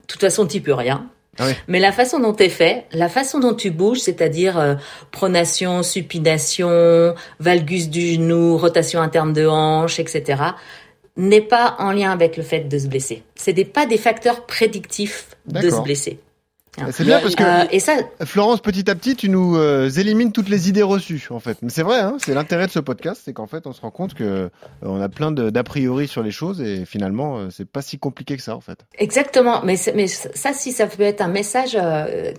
de 0.02 0.06
toute 0.06 0.20
façon, 0.20 0.46
t'y 0.46 0.60
peux 0.60 0.74
rien. 0.74 1.08
Ah 1.38 1.46
oui. 1.46 1.52
Mais 1.68 1.80
la 1.80 1.92
façon 1.92 2.20
dont 2.20 2.32
t'es 2.32 2.48
fait, 2.48 2.84
la 2.92 3.08
façon 3.08 3.40
dont 3.40 3.54
tu 3.54 3.70
bouges, 3.70 3.98
c'est-à-dire 3.98 4.58
euh, 4.58 4.74
pronation, 5.10 5.82
supination, 5.82 7.14
valgus 7.40 7.88
du 7.88 8.14
genou, 8.14 8.56
rotation 8.56 9.00
interne 9.00 9.32
de 9.32 9.46
hanche, 9.46 9.98
etc., 9.98 10.42
n'est 11.16 11.40
pas 11.40 11.76
en 11.78 11.92
lien 11.92 12.10
avec 12.10 12.36
le 12.36 12.42
fait 12.42 12.60
de 12.60 12.78
se 12.78 12.88
blesser. 12.88 13.22
C'est 13.36 13.52
des, 13.52 13.64
pas 13.64 13.86
des 13.86 13.98
facteurs 13.98 14.46
prédictifs 14.46 15.28
de 15.46 15.70
se 15.70 15.80
blesser. 15.80 16.18
C'est 16.90 17.04
bien 17.04 17.20
parce 17.20 17.34
que 17.34 17.44
Euh, 17.44 17.66
et 17.70 17.80
ça, 17.80 17.96
Florence, 18.24 18.60
petit 18.60 18.90
à 18.90 18.94
petit, 18.94 19.16
tu 19.16 19.28
nous 19.28 19.56
euh, 19.56 19.88
élimines 19.88 20.32
toutes 20.32 20.48
les 20.48 20.68
idées 20.68 20.82
reçues, 20.82 21.26
en 21.30 21.40
fait. 21.40 21.58
Mais 21.62 21.70
c'est 21.70 21.82
vrai, 21.82 22.00
hein, 22.00 22.16
c'est 22.18 22.34
l'intérêt 22.34 22.66
de 22.66 22.72
ce 22.72 22.78
podcast, 22.78 23.22
c'est 23.24 23.32
qu'en 23.32 23.46
fait, 23.46 23.66
on 23.66 23.72
se 23.72 23.80
rend 23.80 23.90
compte 23.90 24.14
que 24.14 24.24
euh, 24.24 24.48
on 24.82 25.00
a 25.00 25.08
plein 25.08 25.30
d'a 25.30 25.62
priori 25.62 26.08
sur 26.08 26.22
les 26.22 26.30
choses 26.30 26.60
et 26.60 26.84
finalement, 26.84 27.50
c'est 27.50 27.68
pas 27.68 27.82
si 27.82 27.98
compliqué 27.98 28.36
que 28.36 28.42
ça, 28.42 28.56
en 28.56 28.60
fait. 28.60 28.78
Exactement, 28.98 29.62
mais, 29.64 29.76
ça, 29.76 30.52
si 30.52 30.72
ça 30.72 30.86
peut 30.86 31.02
être 31.02 31.20
un 31.20 31.28
message 31.28 31.78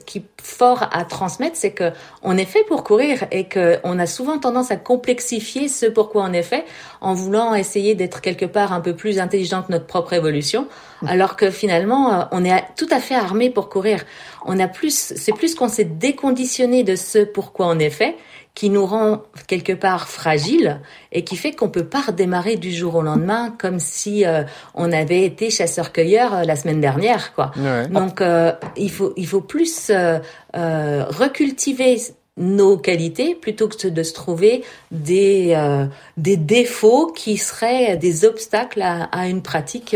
qui 0.05 0.19
est 0.19 0.25
fort 0.41 0.89
à 0.91 1.05
transmettre, 1.05 1.55
c'est 1.55 1.71
que 1.71 1.91
on 2.21 2.37
est 2.37 2.45
fait 2.45 2.63
pour 2.67 2.83
courir 2.83 3.25
et 3.31 3.45
que 3.45 3.77
on 3.83 3.99
a 3.99 4.05
souvent 4.05 4.37
tendance 4.37 4.71
à 4.71 4.77
complexifier 4.77 5.67
ce 5.67 5.85
pourquoi 5.85 6.23
on 6.23 6.33
est 6.33 6.43
fait 6.43 6.65
en 7.01 7.13
voulant 7.13 7.55
essayer 7.55 7.95
d'être 7.95 8.21
quelque 8.21 8.45
part 8.45 8.73
un 8.73 8.81
peu 8.81 8.95
plus 8.95 9.19
intelligent 9.19 9.63
que 9.63 9.71
notre 9.71 9.85
propre 9.85 10.13
évolution, 10.13 10.67
alors 11.07 11.35
que 11.35 11.49
finalement 11.51 12.27
on 12.31 12.45
est 12.45 12.64
tout 12.75 12.87
à 12.91 12.99
fait 12.99 13.15
armé 13.15 13.49
pour 13.49 13.69
courir. 13.69 14.03
On 14.45 14.59
a 14.59 14.67
plus, 14.67 15.13
c'est 15.15 15.33
plus 15.33 15.55
qu'on 15.55 15.69
s'est 15.69 15.85
déconditionné 15.85 16.83
de 16.83 16.95
ce 16.95 17.19
pourquoi 17.19 17.67
on 17.67 17.79
est 17.79 17.89
fait 17.89 18.15
qui 18.55 18.69
nous 18.69 18.85
rend 18.85 19.21
quelque 19.47 19.73
part 19.73 20.07
fragile 20.07 20.79
et 21.11 21.25
qui 21.25 21.35
fait 21.35 21.51
qu'on 21.51 21.69
peut 21.69 21.85
pas 21.85 22.01
redémarrer 22.01 22.55
du 22.55 22.71
jour 22.71 22.95
au 22.95 23.01
lendemain 23.01 23.53
comme 23.59 23.79
si 23.79 24.25
euh, 24.25 24.43
on 24.73 24.93
avait 24.93 25.23
été 25.23 25.49
chasseur-cueilleur 25.49 26.33
euh, 26.33 26.43
la 26.43 26.55
semaine 26.55 26.79
dernière, 26.79 27.35
quoi. 27.35 27.51
Ouais. 27.57 27.87
Donc 27.87 28.21
euh, 28.21 28.53
il 28.77 28.89
faut 28.89 29.13
il 29.17 29.27
faut 29.27 29.41
plus 29.41 29.91
recultiver 30.53 32.01
nos 32.37 32.77
qualités 32.77 33.35
plutôt 33.35 33.67
que 33.67 33.87
de 33.87 34.03
se 34.03 34.13
trouver 34.13 34.63
des 34.91 35.57
des 36.15 36.37
défauts 36.37 37.07
qui 37.07 37.37
seraient 37.37 37.97
des 37.97 38.23
obstacles 38.23 38.81
à, 38.81 39.03
à 39.05 39.27
une 39.27 39.41
pratique 39.41 39.95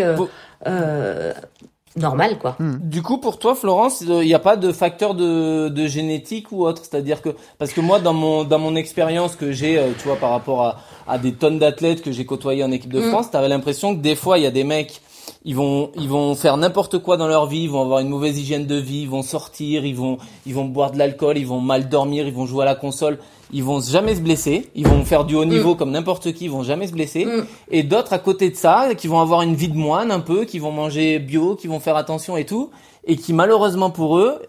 Normale, 2.00 2.38
quoi. 2.38 2.56
Du 2.60 3.02
coup, 3.02 3.18
pour 3.18 3.40
toi, 3.40 3.56
Florence, 3.56 4.02
il 4.02 4.20
n'y 4.20 4.34
a 4.34 4.40
pas 4.40 4.56
de 4.58 4.72
facteur 4.72 5.14
de, 5.16 5.70
de 5.70 5.88
génétique 5.88 6.52
ou 6.52 6.66
autre, 6.66 6.82
c'est-à-dire 6.84 7.22
que 7.22 7.30
parce 7.58 7.74
que 7.74 7.82
moi, 7.82 8.00
dans 8.00 8.14
mon 8.14 8.44
dans 8.44 8.60
mon 8.60 8.76
expérience 8.76 9.36
que 9.36 9.52
j'ai, 9.52 9.78
euh, 9.78 9.92
tu 9.98 10.08
vois, 10.08 10.18
par 10.18 10.32
rapport 10.32 10.64
à, 10.64 10.78
à 11.08 11.18
des 11.18 11.34
tonnes 11.34 11.60
d'athlètes 11.60 12.02
que 12.02 12.12
j'ai 12.12 12.26
côtoyés 12.26 12.64
en 12.64 12.72
équipe 12.72 12.94
de 12.94 13.00
Mm. 13.02 13.10
France, 13.10 13.32
t'avais 13.32 13.50
l'impression 13.50 13.96
que 13.96 14.02
des 14.02 14.16
fois, 14.16 14.38
il 14.38 14.44
y 14.44 14.48
a 14.48 14.52
des 14.52 14.64
mecs, 14.64 15.02
ils 15.46 15.56
vont 15.56 15.92
ils 15.96 16.10
vont 16.10 16.36
faire 16.36 16.58
n'importe 16.58 17.00
quoi 17.00 17.18
dans 17.18 17.28
leur 17.28 17.46
vie, 17.48 17.64
ils 17.64 17.70
vont 17.70 17.82
avoir 17.82 18.00
une 18.00 18.10
mauvaise 18.10 18.38
hygiène 18.40 18.66
de 18.66 18.76
vie, 18.76 19.02
ils 19.04 19.10
vont 19.10 19.22
sortir, 19.22 19.86
ils 19.86 19.96
vont 19.96 20.18
ils 20.46 20.54
vont 20.54 20.66
boire 20.66 20.92
de 20.92 20.98
l'alcool, 20.98 21.38
ils 21.38 21.48
vont 21.48 21.62
mal 21.62 21.90
dormir, 21.90 22.28
ils 22.28 22.34
vont 22.34 22.46
jouer 22.46 22.64
à 22.64 22.66
la 22.66 22.76
console, 22.76 23.20
ils 23.52 23.64
vont 23.64 23.82
jamais 23.82 24.16
se 24.16 24.22
blesser, 24.22 24.70
ils 24.76 24.88
vont 24.88 25.04
faire 25.06 25.26
du 25.26 25.36
haut 25.36 25.46
niveau 25.46 25.76
comme 25.76 25.92
n'importe 25.92 26.34
qui, 26.34 26.46
ils 26.46 26.52
vont 26.52 26.64
jamais 26.64 26.88
se 26.88 26.94
blesser. 26.94 27.26
Mm. 27.26 27.46
Et 27.72 27.84
d'autres 27.84 28.14
à 28.14 28.20
côté 28.20 28.50
de 28.50 28.56
ça, 28.56 28.90
qui 28.96 29.08
vont 29.08 29.20
avoir 29.20 29.42
une 29.42 29.56
vie 29.56 29.70
de 29.70 29.78
moine 29.78 30.12
un 30.12 30.20
peu, 30.20 30.46
qui 30.46 30.60
vont 30.60 30.72
manger 30.72 31.20
bio, 31.20 31.56
qui 31.56 31.68
vont 31.68 31.80
faire 31.80 31.96
attention 31.96 32.38
et 32.38 32.46
tout, 32.46 32.72
et 33.06 33.16
qui 33.16 33.34
malheureusement 33.34 33.90
pour 33.90 34.18
eux, 34.18 34.40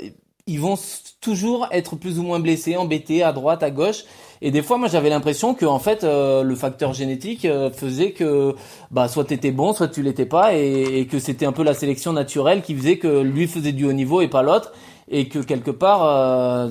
ils 0.46 0.60
vont 0.60 0.76
toujours 1.20 1.68
être 1.70 1.96
plus 1.96 2.18
ou 2.18 2.22
moins 2.22 2.40
blessés, 2.40 2.76
embêtés 2.76 3.22
à 3.22 3.32
droite, 3.32 3.62
à 3.62 3.70
gauche. 3.70 4.04
Et 4.42 4.50
des 4.50 4.62
fois, 4.62 4.78
moi, 4.78 4.88
j'avais 4.88 5.10
l'impression 5.10 5.54
que 5.54 5.66
en 5.66 5.78
fait, 5.78 6.02
euh, 6.02 6.42
le 6.42 6.54
facteur 6.54 6.94
génétique 6.94 7.44
euh, 7.44 7.70
faisait 7.70 8.12
que, 8.12 8.54
bah, 8.90 9.06
soit 9.06 9.24
t'étais 9.24 9.50
bon, 9.50 9.74
soit 9.74 9.88
tu 9.88 10.02
l'étais 10.02 10.24
pas, 10.24 10.54
et, 10.54 11.00
et 11.00 11.06
que 11.06 11.18
c'était 11.18 11.44
un 11.46 11.52
peu 11.52 11.62
la 11.62 11.74
sélection 11.74 12.12
naturelle 12.12 12.62
qui 12.62 12.74
faisait 12.74 12.96
que 12.96 13.20
lui 13.20 13.46
faisait 13.46 13.72
du 13.72 13.84
haut 13.84 13.92
niveau 13.92 14.22
et 14.22 14.28
pas 14.28 14.42
l'autre, 14.42 14.72
et 15.10 15.28
que 15.28 15.40
quelque 15.40 15.70
part, 15.70 16.04
euh, 16.04 16.68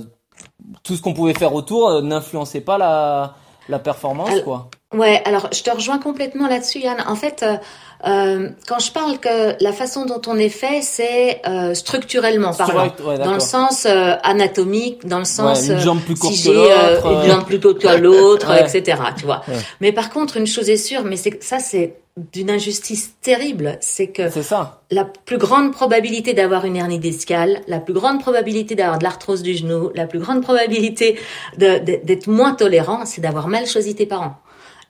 tout 0.84 0.96
ce 0.96 1.02
qu'on 1.02 1.14
pouvait 1.14 1.34
faire 1.34 1.54
autour 1.54 1.90
euh, 1.90 2.02
n'influençait 2.02 2.62
pas 2.62 2.78
la 2.78 3.36
la 3.68 3.78
performance, 3.78 4.32
Alors, 4.32 4.44
quoi. 4.44 4.70
Ouais, 4.96 5.22
alors 5.26 5.48
je 5.54 5.62
te 5.62 5.70
rejoins 5.70 6.00
complètement 6.00 6.48
là-dessus, 6.48 6.80
Yann. 6.80 6.98
En 7.08 7.14
fait, 7.16 7.44
euh, 7.44 7.56
euh, 8.10 8.50
quand 8.68 8.80
je 8.80 8.92
parle 8.92 9.20
que 9.20 9.64
la 9.64 9.72
façon 9.74 10.08
dont 10.08 10.22
on 10.26 10.38
est 10.38 10.50
fait, 10.50 10.82
c'est 10.82 11.40
euh, 11.48 11.76
structurellement 11.76 12.52
parlant, 12.56 12.92
ouais, 13.06 13.20
dans 13.20 13.36
le 13.36 13.40
sens 13.40 13.86
euh, 13.86 14.16
anatomique, 14.24 15.06
dans 15.08 15.20
le 15.20 15.26
sens 15.26 15.68
une 15.68 15.74
euh, 15.74 15.80
jambe 15.80 16.00
plus 16.02 16.16
courte 16.16 16.34
si 16.34 16.48
que 16.48 16.54
l'autre, 16.54 17.12
une 17.24 17.30
jambe 17.32 17.46
plus 17.46 17.60
courte 17.60 17.78
que 17.78 17.96
l'autre, 17.98 18.50
Ouais. 18.52 18.62
etc. 18.76 19.00
Tu 19.16 19.26
vois. 19.26 19.44
Ouais. 19.48 19.54
Mais 19.82 19.92
par 19.92 20.10
contre, 20.10 20.38
une 20.38 20.48
chose 20.48 20.68
est 20.68 20.78
sûre, 20.78 21.04
mais 21.04 21.16
c'est 21.18 21.44
ça, 21.44 21.60
c'est 21.60 21.94
d'une 22.32 22.50
injustice 22.50 23.14
terrible, 23.22 23.78
c'est 23.82 24.08
que 24.08 24.30
ça. 24.30 24.82
la 24.92 25.06
plus 25.06 25.38
grande 25.38 25.72
probabilité 25.72 26.34
d'avoir 26.34 26.66
une 26.66 26.76
hernie 26.76 27.00
discale, 27.00 27.62
la 27.68 27.80
plus 27.80 27.94
grande 27.94 28.20
probabilité 28.22 28.76
d'avoir 28.76 29.00
de 29.00 29.04
l'arthrose 29.04 29.42
du 29.42 29.54
genou, 29.54 29.92
la 29.96 30.08
plus 30.08 30.20
grande 30.20 30.42
probabilité 30.42 31.20
d'être 31.58 32.28
moins 32.28 32.54
tolérant, 32.54 33.06
c'est 33.06 33.22
d'avoir 33.22 33.48
mal 33.48 33.66
choisi 33.66 33.96
tes 33.96 34.06
parents. 34.06 34.36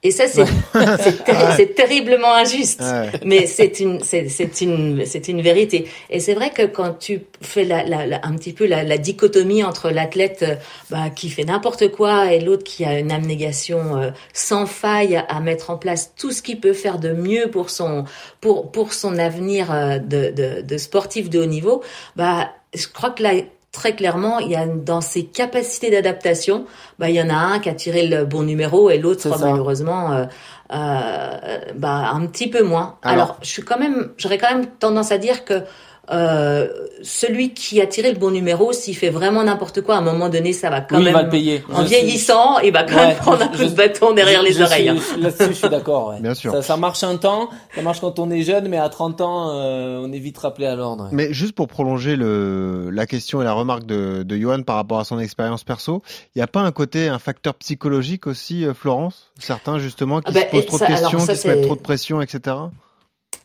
Et 0.02 0.10
ça, 0.12 0.28
c'est 0.28 0.44
c'est 1.56 1.74
terriblement 1.74 2.34
injuste. 2.34 2.80
Ouais. 2.80 3.10
Mais 3.24 3.46
c'est 3.46 3.80
une, 3.80 4.00
c'est 4.02 4.28
c'est 4.28 4.60
une, 4.62 5.04
c'est 5.04 5.28
une 5.28 5.42
vérité. 5.42 5.88
Et 6.08 6.20
c'est 6.20 6.32
vrai 6.34 6.50
que 6.50 6.62
quand 6.62 6.94
tu 6.98 7.20
fais 7.42 7.64
la, 7.64 7.84
la, 7.84 8.06
la- 8.06 8.20
un 8.24 8.34
petit 8.36 8.52
peu 8.54 8.66
la, 8.66 8.82
la 8.82 8.96
dichotomie 8.96 9.62
entre 9.62 9.90
l'athlète 9.90 10.42
euh, 10.42 10.54
bah, 10.90 11.10
qui 11.14 11.28
fait 11.28 11.44
n'importe 11.44 11.90
quoi 11.90 12.32
et 12.32 12.40
l'autre 12.40 12.64
qui 12.64 12.84
a 12.84 12.98
une 12.98 13.12
abnégation 13.12 13.96
euh, 13.98 14.10
sans 14.32 14.64
faille 14.66 15.16
à, 15.16 15.20
à 15.20 15.40
mettre 15.40 15.68
en 15.70 15.76
place 15.76 16.12
tout 16.16 16.30
ce 16.32 16.40
qu'il 16.40 16.60
peut 16.60 16.72
faire 16.72 16.98
de 16.98 17.12
mieux 17.12 17.48
pour 17.50 17.68
son, 17.68 18.04
pour, 18.40 18.72
pour 18.72 18.94
son 18.94 19.18
avenir 19.18 19.70
euh, 19.70 19.98
de, 19.98 20.30
de, 20.30 20.62
de 20.62 20.78
sportif 20.78 21.28
de 21.28 21.40
haut 21.40 21.46
niveau, 21.46 21.82
bah, 22.16 22.50
je 22.74 22.86
crois 22.86 23.10
que 23.10 23.22
là, 23.22 23.32
très 23.72 23.94
clairement, 23.94 24.38
il 24.40 24.50
y 24.50 24.56
a 24.56 24.66
dans 24.66 25.00
ses 25.00 25.24
capacités 25.26 25.90
d'adaptation, 25.90 26.66
bah, 26.98 27.08
il 27.08 27.14
y 27.14 27.22
en 27.22 27.30
a 27.30 27.34
un 27.34 27.58
qui 27.60 27.68
a 27.68 27.74
tiré 27.74 28.06
le 28.08 28.24
bon 28.24 28.42
numéro 28.42 28.90
et 28.90 28.98
l'autre, 28.98 29.20
malheureusement, 29.46 30.12
euh, 30.12 30.24
euh, 30.72 31.58
bah, 31.76 32.10
un 32.12 32.26
petit 32.26 32.48
peu 32.48 32.62
moins. 32.62 32.98
Alors- 33.02 33.14
Alors, 33.24 33.36
je 33.42 33.48
suis 33.48 33.62
quand 33.62 33.78
même, 33.78 34.10
j'aurais 34.16 34.38
quand 34.38 34.50
même 34.52 34.66
tendance 34.66 35.12
à 35.12 35.18
dire 35.18 35.44
que 35.44 35.62
euh, 36.12 36.68
celui 37.02 37.54
qui 37.54 37.80
a 37.80 37.86
tiré 37.86 38.12
le 38.12 38.18
bon 38.18 38.30
numéro, 38.30 38.72
s'il 38.72 38.96
fait 38.96 39.10
vraiment 39.10 39.42
n'importe 39.44 39.80
quoi, 39.80 39.94
à 39.94 39.98
un 39.98 40.02
moment 40.02 40.28
donné, 40.28 40.52
ça 40.52 40.68
va 40.68 40.80
quand 40.80 40.96
oui, 40.98 41.04
même. 41.04 41.12
il 41.12 41.16
va 41.16 41.22
le 41.22 41.28
payer. 41.28 41.64
En 41.72 41.82
Je 41.82 41.86
suis- 41.86 41.96
vieillissant, 41.96 42.58
il 42.58 42.72
va 42.72 42.82
quand 42.84 42.96
Ouais, 42.96 43.06
même 43.08 43.16
prendre 43.16 43.42
un 43.42 43.52
je- 43.52 43.58
coup 43.64 43.70
de 43.70 43.74
bâton 43.74 44.12
derrière 44.12 44.42
les 44.42 44.52
Je 44.52 44.62
oreilles. 44.62 44.86
Là-dessus, 45.18 45.44
je 45.48 45.52
suis 45.52 45.68
d'accord. 45.68 46.08
Ouais. 46.08 46.20
Bien 46.20 46.34
sûr. 46.34 46.52
Ça, 46.52 46.62
ça 46.62 46.76
marche 46.76 47.02
un 47.04 47.16
temps, 47.16 47.48
ça 47.74 47.82
marche 47.82 48.00
quand 48.00 48.18
on 48.18 48.30
est 48.30 48.42
jeune, 48.42 48.68
mais 48.68 48.76
à 48.78 48.88
30 48.88 49.20
ans, 49.20 49.50
euh, 49.54 50.00
on 50.04 50.12
est 50.12 50.18
vite 50.18 50.36
rappelé 50.38 50.66
à 50.66 50.74
l'ordre. 50.74 51.04
ouais. 51.04 51.10
Mais 51.12 51.32
juste 51.32 51.52
pour 51.54 51.68
prolonger 51.68 52.16
le, 52.16 52.90
la 52.90 53.06
question 53.06 53.40
et 53.40 53.44
la 53.44 53.52
remarque 53.52 53.86
de, 53.86 54.22
de 54.22 54.36
Johan 54.36 54.62
par 54.62 54.76
rapport 54.76 54.98
à 55.00 55.04
son 55.04 55.18
expérience 55.18 55.64
perso, 55.64 56.02
il 56.34 56.38
n'y 56.38 56.42
a 56.42 56.46
pas 56.48 56.60
un 56.60 56.72
côté, 56.72 57.08
un 57.08 57.18
facteur 57.18 57.54
psychologique 57.54 58.26
aussi, 58.26 58.64
euh, 58.66 58.74
Florence? 58.74 59.30
Certains 59.38 59.78
justement 59.78 60.20
qui 60.20 60.26
Ah 60.28 60.32
bah, 60.32 60.40
se 60.40 60.46
posent 60.50 60.66
trop 60.66 60.78
ça- 60.78 60.86
de 60.86 60.90
questions, 60.92 61.18
ça, 61.20 61.32
qui 61.34 61.38
se 61.40 61.48
mettent 61.48 61.62
trop 61.62 61.76
de 61.76 61.80
pression, 61.80 62.20
etc. 62.20 62.56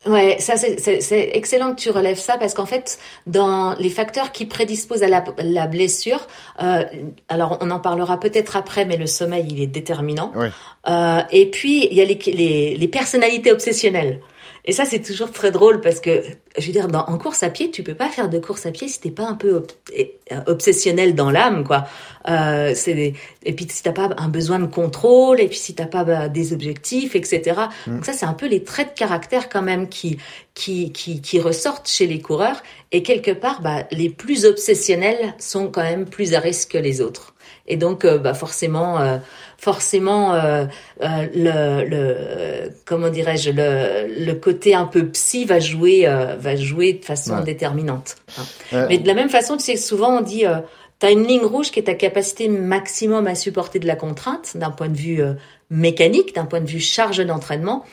Ouais, 0.05 0.37
ça 0.39 0.55
c'est- 0.55 1.29
excellent 1.33 1.73
que 1.73 1.81
tu 1.81 1.89
relèves 1.89 2.19
ça 2.19 2.37
parce 2.37 2.53
qu'en 2.53 2.67
fait, 2.67 2.99
dans 3.25 3.73
les 3.79 3.89
facteurs 3.89 4.31
qui 4.31 4.45
prédisposent 4.45 5.01
à 5.01 5.07
la, 5.07 5.23
la 5.39 5.65
blessure, 5.65 6.27
euh, 6.61 6.83
alors 7.27 7.57
on 7.61 7.71
en 7.71 7.79
parlera 7.79 8.19
peut-être 8.19 8.55
après, 8.55 8.85
mais 8.85 8.97
le 8.97 9.07
sommeil 9.07 9.47
il 9.49 9.61
est 9.61 9.67
déterminant. 9.67 10.31
Ouais. 10.35 10.51
Euh, 10.87 11.21
et 11.31 11.49
puis 11.49 11.87
il 11.89 11.97
y 11.97 12.01
a 12.01 12.05
les, 12.05 12.19
les, 12.27 12.75
les 12.77 12.87
personnalités 12.87 13.51
obsessionnelles. 13.51 14.19
Et 14.67 14.71
ça 14.71 14.83
c'est 14.85 15.01
toujours 15.01 15.31
très 15.31 15.51
drôle 15.51 15.79
parce 15.79 15.99
que 15.99 16.23
je 16.57 16.65
veux 16.65 16.71
dire, 16.71 16.87
dans, 16.87 17.05
en 17.05 17.17
course 17.19 17.43
à 17.43 17.49
pied, 17.49 17.69
tu 17.69 17.83
peux 17.83 17.93
pas 17.93 18.09
faire 18.09 18.29
de 18.29 18.39
course 18.39 18.65
à 18.65 18.71
pied 18.71 18.87
si 18.87 18.99
t'es 18.99 19.11
pas 19.11 19.23
un 19.27 19.35
peu 19.35 19.51
ob- 19.57 19.71
eh, 19.93 20.17
obsessionnel 20.47 21.13
dans 21.13 21.29
l'âme, 21.29 21.63
quoi. 21.63 21.85
Euh, 22.27 22.73
c'est 22.75 22.93
des- 22.95 23.13
et 23.43 23.53
puis 23.53 23.67
si 23.69 23.83
t'as 23.83 23.91
pas 23.91 24.09
un 24.17 24.27
besoin 24.27 24.57
de 24.57 24.65
contrôle, 24.65 25.39
et 25.39 25.47
puis 25.47 25.57
si 25.59 25.75
t'as 25.75 25.85
pas 25.85 26.03
bah, 26.03 26.29
des 26.29 26.51
objectifs, 26.53 27.15
etc. 27.15 27.67
Donc 27.85 28.05
ça, 28.05 28.13
c'est 28.13 28.25
un 28.25 28.33
peu 28.33 28.47
les 28.47 28.63
traits 28.63 28.93
de 28.95 28.99
caractère 28.99 29.49
quand 29.49 29.61
même 29.61 29.87
qui 29.87 30.17
qui 30.55 30.91
qui, 30.91 31.21
qui 31.21 31.39
ressortent 31.39 31.87
chez 31.87 32.07
les 32.07 32.19
coureurs. 32.19 32.63
Et 32.91 33.03
quelque 33.03 33.31
part, 33.31 33.61
bah, 33.61 33.83
les 33.91 34.09
plus 34.09 34.45
obsessionnels 34.45 35.35
sont 35.37 35.67
quand 35.69 35.83
même 35.83 36.05
plus 36.05 36.33
à 36.33 36.39
risque 36.39 36.71
que 36.71 36.77
les 36.79 37.01
autres. 37.01 37.34
Et 37.67 37.77
donc, 37.77 38.05
euh, 38.05 38.17
bah, 38.19 38.33
forcément, 38.35 38.99
euh, 38.99 39.17
forcément, 39.57 40.33
euh, 40.35 40.65
euh, 41.01 41.07
le, 41.33 41.89
le 41.89 42.69
comment 42.85 43.09
dirais-je, 43.09 43.49
le, 43.49 44.25
le 44.25 44.33
côté 44.33 44.75
un 44.75 44.85
peu 44.85 45.07
psy 45.07 45.45
va 45.45 45.59
jouer, 45.59 46.07
euh, 46.07 46.35
va 46.37 46.55
jouer 46.55 46.93
de 46.93 47.03
façon 47.05 47.37
Ouais. 47.37 47.43
déterminante. 47.43 48.15
hein. 48.37 48.85
Mais 48.89 48.97
de 48.99 49.07
la 49.07 49.13
même 49.15 49.29
façon, 49.29 49.57
tu 49.57 49.63
sais, 49.63 49.77
souvent 49.77 50.19
on 50.19 50.21
dit, 50.21 50.45
euh, 50.45 50.57
tu 50.99 51.07
as 51.07 51.11
une 51.11 51.25
ligne 51.25 51.43
rouge 51.45 51.71
qui 51.71 51.79
est 51.79 51.83
ta 51.83 51.95
capacité 51.95 52.47
maximum 52.49 53.25
à 53.27 53.35
supporter 53.35 53.79
de 53.79 53.87
la 53.87 53.95
contrainte, 53.95 54.55
d'un 54.55 54.71
point 54.71 54.87
de 54.89 54.97
vue 54.97 55.21
mécanique, 55.69 56.35
d'un 56.35 56.45
point 56.45 56.61
de 56.61 56.69
vue 56.69 56.79
charge 56.79 57.17
d'entraînement. 57.25 57.83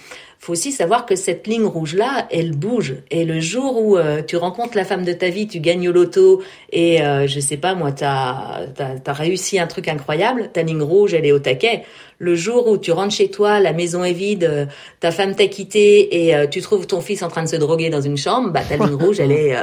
Faut 0.43 0.55
aussi 0.55 0.73
savoir 0.73 1.07
que 1.07 1.15
cette 1.15 1.47
ligne 1.47 1.67
rouge-là, 1.67 2.27
elle 2.33 2.51
bouge. 2.51 2.97
Et 3.13 3.25
le 3.25 3.39
jour 3.39 3.81
où 3.81 3.97
euh, 3.97 4.23
tu 4.23 4.37
rencontres 4.37 4.77
la 4.77 4.85
femme 4.85 5.05
de 5.05 5.13
ta 5.13 5.29
vie, 5.29 5.47
tu 5.47 5.61
gagnes 5.61 5.89
au 5.89 5.93
loto 5.93 6.43
et, 6.73 7.01
euh, 7.01 7.29
je 7.29 7.39
sais 7.39 7.57
pas, 7.57 7.77
moi, 7.77 7.93
tu 7.93 8.03
as, 8.03 8.67
réussi 9.07 9.61
un 9.61 9.69
truc 9.69 9.87
incroyable, 9.87 10.51
ta 10.53 10.63
ligne 10.63 10.83
rouge, 10.83 11.15
elle 11.15 11.27
est 11.27 11.31
au 11.33 11.39
taquet. 11.39 11.85
Le 12.19 12.35
jour 12.35 12.67
où 12.67 12.77
tu 12.77 12.91
rentres 12.91 13.15
chez 13.15 13.31
toi, 13.31 13.61
la 13.61 13.73
maison 13.73 14.03
est 14.03 14.13
vide, 14.13 14.43
euh, 14.43 14.67
ta 14.99 15.13
femme 15.13 15.37
t'a 15.37 15.47
quitté 15.47 16.27
et 16.27 16.35
euh, 16.35 16.49
tu 16.49 16.61
trouves 16.61 16.89
ton 16.89 17.01
fils 17.01 17.23
en 17.23 17.29
train 17.29 17.45
de 17.45 17.49
se 17.49 17.57
droguer 17.57 17.89
dans 17.89 18.01
une 18.01 18.17
chambre, 18.17 18.51
bah 18.51 18.63
ta 18.69 18.77
ligne 18.77 18.95
rouge, 19.01 19.21
elle 19.21 19.31
est... 19.31 19.57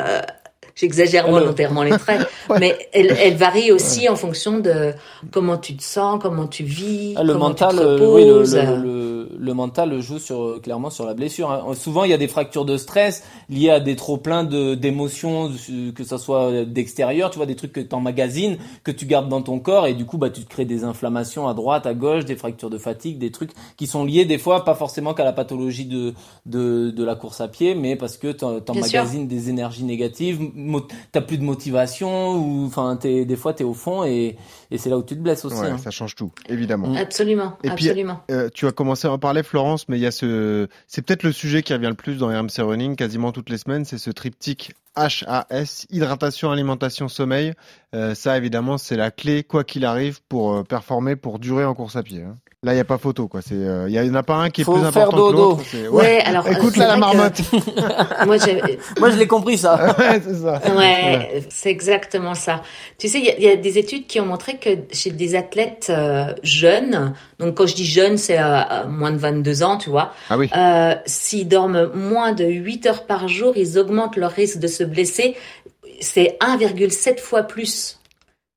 J'exagère 0.75 1.25
Alors- 1.25 1.39
volontairement 1.39 1.83
les 1.83 1.91
traits, 1.97 2.27
mais 2.59 2.77
elle, 2.93 3.15
elle 3.19 3.35
varie 3.35 3.71
aussi 3.71 4.07
en 4.09 4.15
fonction 4.15 4.59
de 4.59 4.93
comment 5.31 5.57
tu 5.57 5.75
te 5.75 5.83
sens, 5.83 6.19
comment 6.21 6.47
tu 6.47 6.63
vis, 6.63 7.13
Ah, 7.17 7.23
le 7.23 7.33
comment 7.33 7.49
mental, 7.49 7.71
tu 7.71 7.77
te 7.77 7.81
euh, 7.83 8.13
oui, 8.15 8.25
le, 8.25 8.33
reposes. 8.33 8.55
le, 8.55 8.77
le, 8.77 9.29
le 9.37 9.53
mental 9.53 9.99
joue 10.01 10.19
sur 10.19 10.59
clairement 10.61 10.89
sur 10.89 11.05
la 11.05 11.13
blessure. 11.13 11.51
hein. 11.51 11.73
Souvent, 11.75 12.03
il 12.03 12.11
y 12.11 12.13
a 12.13 12.17
des 12.17 12.27
fractures 12.27 12.65
de 12.65 12.77
stress 12.77 13.23
liées 13.49 13.69
à 13.69 13.79
des 13.79 13.95
trop 13.95 14.17
pleins 14.17 14.43
d'émotions, 14.43 15.51
que 15.95 16.03
ça 16.03 16.17
soit 16.17 16.65
d'extérieur, 16.65 17.29
tu 17.29 17.37
vois, 17.37 17.45
des 17.45 17.55
trucs 17.55 17.73
que 17.73 17.79
tu 17.79 17.95
emmagasines, 17.95 18.57
que 18.83 18.91
tu 18.91 19.05
gardes 19.05 19.29
dans 19.29 19.41
ton 19.41 19.59
corps, 19.59 19.87
et 19.87 19.93
du 19.93 20.05
coup, 20.05 20.17
bah, 20.17 20.29
tu 20.29 20.41
te 20.43 20.49
crées 20.49 20.65
des 20.65 20.83
inflammations 20.83 21.47
à 21.47 21.53
droite, 21.53 21.85
à 21.85 21.93
gauche, 21.93 22.25
des 22.25 22.35
fractures 22.35 22.69
de 22.69 22.77
fatigue, 22.77 23.17
des 23.17 23.31
trucs 23.31 23.51
qui 23.77 23.87
sont 23.87 24.03
liés 24.05 24.25
des 24.25 24.37
fois 24.37 24.63
pas 24.65 24.75
forcément 24.75 25.13
qu'à 25.13 25.23
la 25.23 25.33
pathologie 25.33 25.85
de 25.85 26.13
de, 26.45 26.89
de 26.91 27.03
la 27.03 27.15
course 27.15 27.41
à 27.41 27.47
pied, 27.47 27.75
mais 27.75 27.95
parce 27.95 28.17
que 28.17 28.31
t'en- 28.31 28.59
t'emmagasines 28.59 29.27
des 29.27 29.49
énergies 29.49 29.83
négatives, 29.83 30.39
t'as 31.11 31.21
plus 31.21 31.37
de 31.37 31.43
motivation, 31.43 32.35
ou 32.35 32.65
enfin, 32.65 32.95
des 32.95 33.35
fois 33.35 33.53
t'es 33.53 33.63
au 33.63 33.73
fond, 33.73 34.03
et 34.03 34.37
et 34.71 34.77
c'est 34.77 34.89
là 34.89 34.97
où 34.97 35.03
tu 35.03 35.15
te 35.15 35.19
blesses 35.21 35.45
aussi. 35.45 35.59
Ouais, 35.59 35.67
hein. 35.67 35.77
ça 35.77 35.91
change 35.91 36.15
tout, 36.15 36.31
évidemment. 36.47 36.93
Absolument, 36.95 37.57
Et 37.63 37.69
puis, 37.71 37.87
absolument. 37.89 38.21
Euh, 38.31 38.49
tu 38.53 38.67
as 38.67 38.71
commencé 38.71 39.07
à 39.07 39.11
en 39.11 39.17
parler, 39.19 39.43
Florence, 39.43 39.87
mais 39.89 39.97
il 39.97 40.01
y 40.01 40.05
a 40.07 40.11
ce, 40.11 40.67
c'est 40.87 41.01
peut-être 41.01 41.23
le 41.23 41.31
sujet 41.31 41.63
qui 41.63 41.73
revient 41.73 41.87
le 41.87 41.93
plus 41.95 42.17
dans 42.17 42.27
RMC 42.27 42.59
Running 42.59 42.95
quasiment 42.95 43.31
toutes 43.31 43.49
les 43.49 43.57
semaines, 43.57 43.85
c'est 43.85 43.97
ce 43.97 44.11
triptyque 44.11 44.73
HAS, 44.95 45.85
hydratation, 45.91 46.51
alimentation, 46.51 47.07
sommeil. 47.07 47.53
Euh, 47.95 48.13
ça, 48.15 48.37
évidemment, 48.37 48.77
c'est 48.77 48.97
la 48.97 49.11
clé, 49.11 49.43
quoi 49.43 49.63
qu'il 49.63 49.85
arrive, 49.85 50.19
pour 50.27 50.53
euh, 50.53 50.63
performer, 50.63 51.15
pour 51.15 51.39
durer 51.39 51.63
en 51.65 51.73
course 51.73 51.95
à 51.95 52.03
pied. 52.03 52.21
hein. 52.23 52.37
Là, 52.61 52.73
il 52.73 52.75
n'y 52.75 52.81
a 52.81 52.85
pas 52.85 52.97
photo, 52.97 53.29
quoi. 53.29 53.41
C'est, 53.41 53.53
euh, 53.55 53.87
il 53.87 53.93
y 53.95 53.99
en 54.01 54.13
a 54.15 54.23
pas 54.23 54.35
un 54.35 54.49
qui 54.49 54.61
est 54.61 54.63
Faut 54.65 54.73
plus 54.73 54.81
faire 54.81 54.89
important 54.89 55.11
que 55.11 55.31
dodo. 55.31 55.37
l'autre. 55.51 55.63
c'est- 55.71 55.87
Ouais, 55.87 56.19
alors, 56.25 56.45
euh, 56.45 56.51
Écoute 56.51 56.75
là 56.75 56.87
la 56.87 56.95
que- 56.95 56.99
marmotte. 56.99 57.41
Moi, 58.99 59.09
je 59.11 59.15
l'ai 59.17 59.27
compris 59.27 59.57
ça. 59.57 59.95
ouais, 59.97 60.21
c'est 60.21 60.35
ça. 60.35 60.61
Ouais, 60.75 61.43
c'est 61.49 61.69
exactement 61.69 62.33
ça. 62.35 62.61
Tu 62.97 63.07
sais, 63.07 63.19
il 63.19 63.41
y, 63.41 63.45
y 63.45 63.49
a 63.49 63.55
des 63.55 63.77
études 63.77 64.07
qui 64.07 64.19
ont 64.19 64.25
montré 64.25 64.57
que 64.59 64.69
chez 64.91 65.11
des 65.11 65.35
athlètes 65.35 65.87
euh, 65.89 66.33
jeunes, 66.43 67.13
donc 67.39 67.55
quand 67.55 67.65
je 67.67 67.75
dis 67.75 67.85
jeunes, 67.85 68.17
c'est 68.17 68.37
euh, 68.39 68.59
euh, 68.59 68.87
moins 68.87 69.11
de 69.11 69.17
22 69.17 69.63
ans, 69.63 69.77
tu 69.77 69.89
vois, 69.89 70.13
Ah 70.29 70.37
oui. 70.37 70.49
euh, 70.55 70.95
s'ils 71.05 71.47
dorment 71.47 71.89
moins 71.93 72.31
de 72.33 72.45
8 72.45 72.85
heures 72.87 73.05
par 73.05 73.27
jour, 73.27 73.53
ils 73.55 73.77
augmentent 73.77 74.15
leur 74.17 74.31
risque 74.31 74.59
de 74.59 74.67
se 74.67 74.83
blesser. 74.83 75.35
C'est 76.01 76.37
1,7 76.41 77.19
fois 77.19 77.43
plus. 77.43 77.98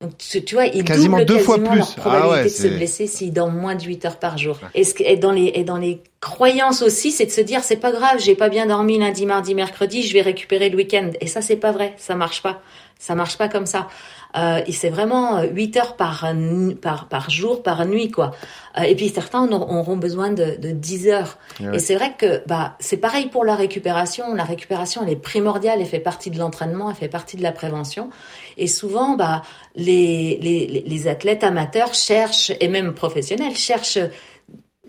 Donc, 0.03 0.19
tu, 0.19 0.55
vois, 0.55 0.67
ils 0.67 0.85
Quasiment 0.85 1.19
doublent 1.19 1.29
deux 1.29 1.39
fois 1.39 1.59
plus. 1.59 1.77
leur 1.79 1.95
probabilité 1.95 2.29
Ah 2.29 2.39
ouais, 2.39 2.45
de 2.45 2.49
se 2.49 2.67
blesser 2.67 3.07
s'ils 3.07 3.33
dorment 3.33 3.57
moins 3.57 3.75
de 3.77 3.83
8 3.85 4.05
heures 4.05 4.19
par 4.19 4.37
jour. 4.37 4.59
Et, 4.75 4.83
ce, 4.85 4.95
que- 4.95 5.05
et, 5.05 5.17
dans 5.17 5.31
les, 5.33 5.53
et 5.55 5.65
dans 5.65 5.79
les 5.79 6.03
croyances 6.21 6.83
aussi, 6.83 7.11
c'est 7.13 7.27
de 7.27 7.31
se 7.31 7.41
dire, 7.41 7.63
c'est 7.63 7.77
pas 7.77 7.93
grave, 7.93 8.19
j'ai 8.19 8.35
pas 8.35 8.49
bien 8.49 8.67
dormi 8.67 8.99
lundi, 8.99 9.27
mardi, 9.27 9.55
mercredi, 9.55 10.03
je 10.03 10.13
vais 10.13 10.23
récupérer 10.23 10.69
le 10.71 10.77
week-end. 10.77 11.11
Et 11.21 11.27
ça, 11.29 11.41
c'est 11.41 11.57
pas 11.57 11.73
vrai. 11.73 11.95
Ça 11.99 12.15
marche 12.17 12.43
pas. 12.43 12.61
Ça 12.99 13.15
marche 13.15 13.37
pas 13.39 13.49
comme 13.49 13.67
ça. 13.67 13.89
Euh, 14.37 14.61
et 14.67 14.73
c'est 14.73 14.89
vraiment 14.89 15.39
euh, 15.39 15.47
8 15.53 15.77
heures 15.77 15.97
par, 15.97 16.33
nu- 16.35 16.75
par, 16.75 17.07
par 17.09 17.29
jour, 17.31 17.63
par 17.63 17.85
nuit, 17.85 18.11
quoi. 18.11 18.31
Euh, 18.79 18.83
et 18.85 18.95
puis 18.95 19.09
certains 19.11 19.47
auront 19.53 19.97
besoin 19.97 20.31
de, 20.31 20.57
de 20.57 20.71
10 20.71 21.09
heures. 21.09 21.37
Ouais. 21.61 21.77
Et 21.77 21.79
c'est 21.81 21.97
vrai 21.97 22.15
que 22.17 22.43
bah 22.47 22.77
c'est 22.79 22.97
pareil 22.97 23.27
pour 23.27 23.45
la 23.45 23.55
récupération. 23.57 24.35
La 24.35 24.45
récupération, 24.45 25.03
elle 25.05 25.13
est 25.13 25.17
primordiale, 25.17 25.79
elle 25.81 25.87
fait 25.87 25.99
partie 25.99 26.31
de 26.31 26.39
l'entraînement, 26.39 26.89
elle 26.89 26.97
fait 26.97 27.09
partie 27.09 27.37
de 27.37 27.43
la 27.43 27.53
prévention. 27.53 28.09
Et 28.57 28.67
souvent, 28.67 29.17
bah 29.17 29.43
les, 29.75 30.39
les, 30.41 30.67
les- 30.67 30.85
athlètes 31.09 31.45
amateurs 31.45 31.95
cherchent 31.95 32.53
et 32.61 32.69
même 32.69 32.95
professionnels 32.95 33.57
cherchent 33.57 33.99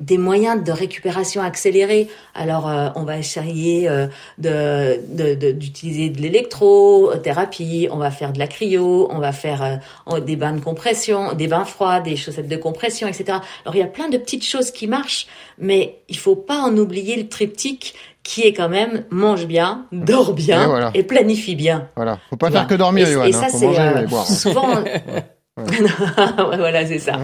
des 0.03 0.17
moyens 0.17 0.63
de 0.63 0.71
récupération 0.71 1.41
accélérée. 1.41 2.07
Alors, 2.35 2.69
euh, 2.69 2.89
on 2.95 3.03
va 3.03 3.17
essayer 3.17 3.87
euh, 3.89 4.07
de 4.37 4.99
de- 5.07 5.35
de- 5.35 5.51
d'utiliser 5.51 6.09
de, 6.09 6.21
l'électrothérapie, 6.21 7.87
on 7.91 7.97
va 7.97 8.11
faire 8.11 8.33
de 8.33 8.39
la 8.39 8.47
cryo, 8.47 9.07
on 9.11 9.19
va 9.19 9.31
faire 9.31 9.79
euh, 10.11 10.19
des 10.19 10.35
bains 10.35 10.53
de 10.53 10.59
compression, 10.59 11.33
des 11.33 11.47
bains 11.47 11.65
froids, 11.65 11.99
des 11.99 12.15
chaussettes 12.15 12.47
de 12.47 12.57
compression, 12.57 13.07
etc. 13.07 13.39
Alors, 13.65 13.75
il 13.75 13.79
y 13.79 13.83
a 13.83 13.87
plein 13.87 14.09
de 14.09 14.17
petites 14.17 14.45
choses 14.45 14.71
qui 14.71 14.87
marchent, 14.87 15.27
mais 15.57 15.99
il 16.09 16.17
faut 16.17 16.35
pas 16.35 16.59
en 16.61 16.75
oublier 16.77 17.15
le 17.15 17.27
triptyque 17.27 17.95
qui 18.23 18.41
est 18.43 18.53
quand 18.53 18.69
même 18.69 19.03
mange 19.09 19.45
bien, 19.47 19.85
dors 19.91 20.33
bien 20.33 20.63
Et 20.63 20.67
voilà. 20.67 20.91
et 20.93 21.03
planifie 21.03 21.55
bien. 21.55 21.89
Voilà. 21.95 22.19
Faut 22.29 22.37
pas 22.37 22.51
faire 22.51 22.67
que 22.67 22.75
dormir, 22.75 23.07
Et- 23.07 23.13
Johan. 23.13 23.25
et 23.25 23.35
hein. 23.35 23.41
ça, 23.49 23.49
c'est, 23.49 23.67
euh, 23.79 24.07
souvent. 24.25 24.75
Ouais, 25.57 26.57
voilà, 26.57 26.85
c'est 26.85 26.99
ça. 26.99 27.19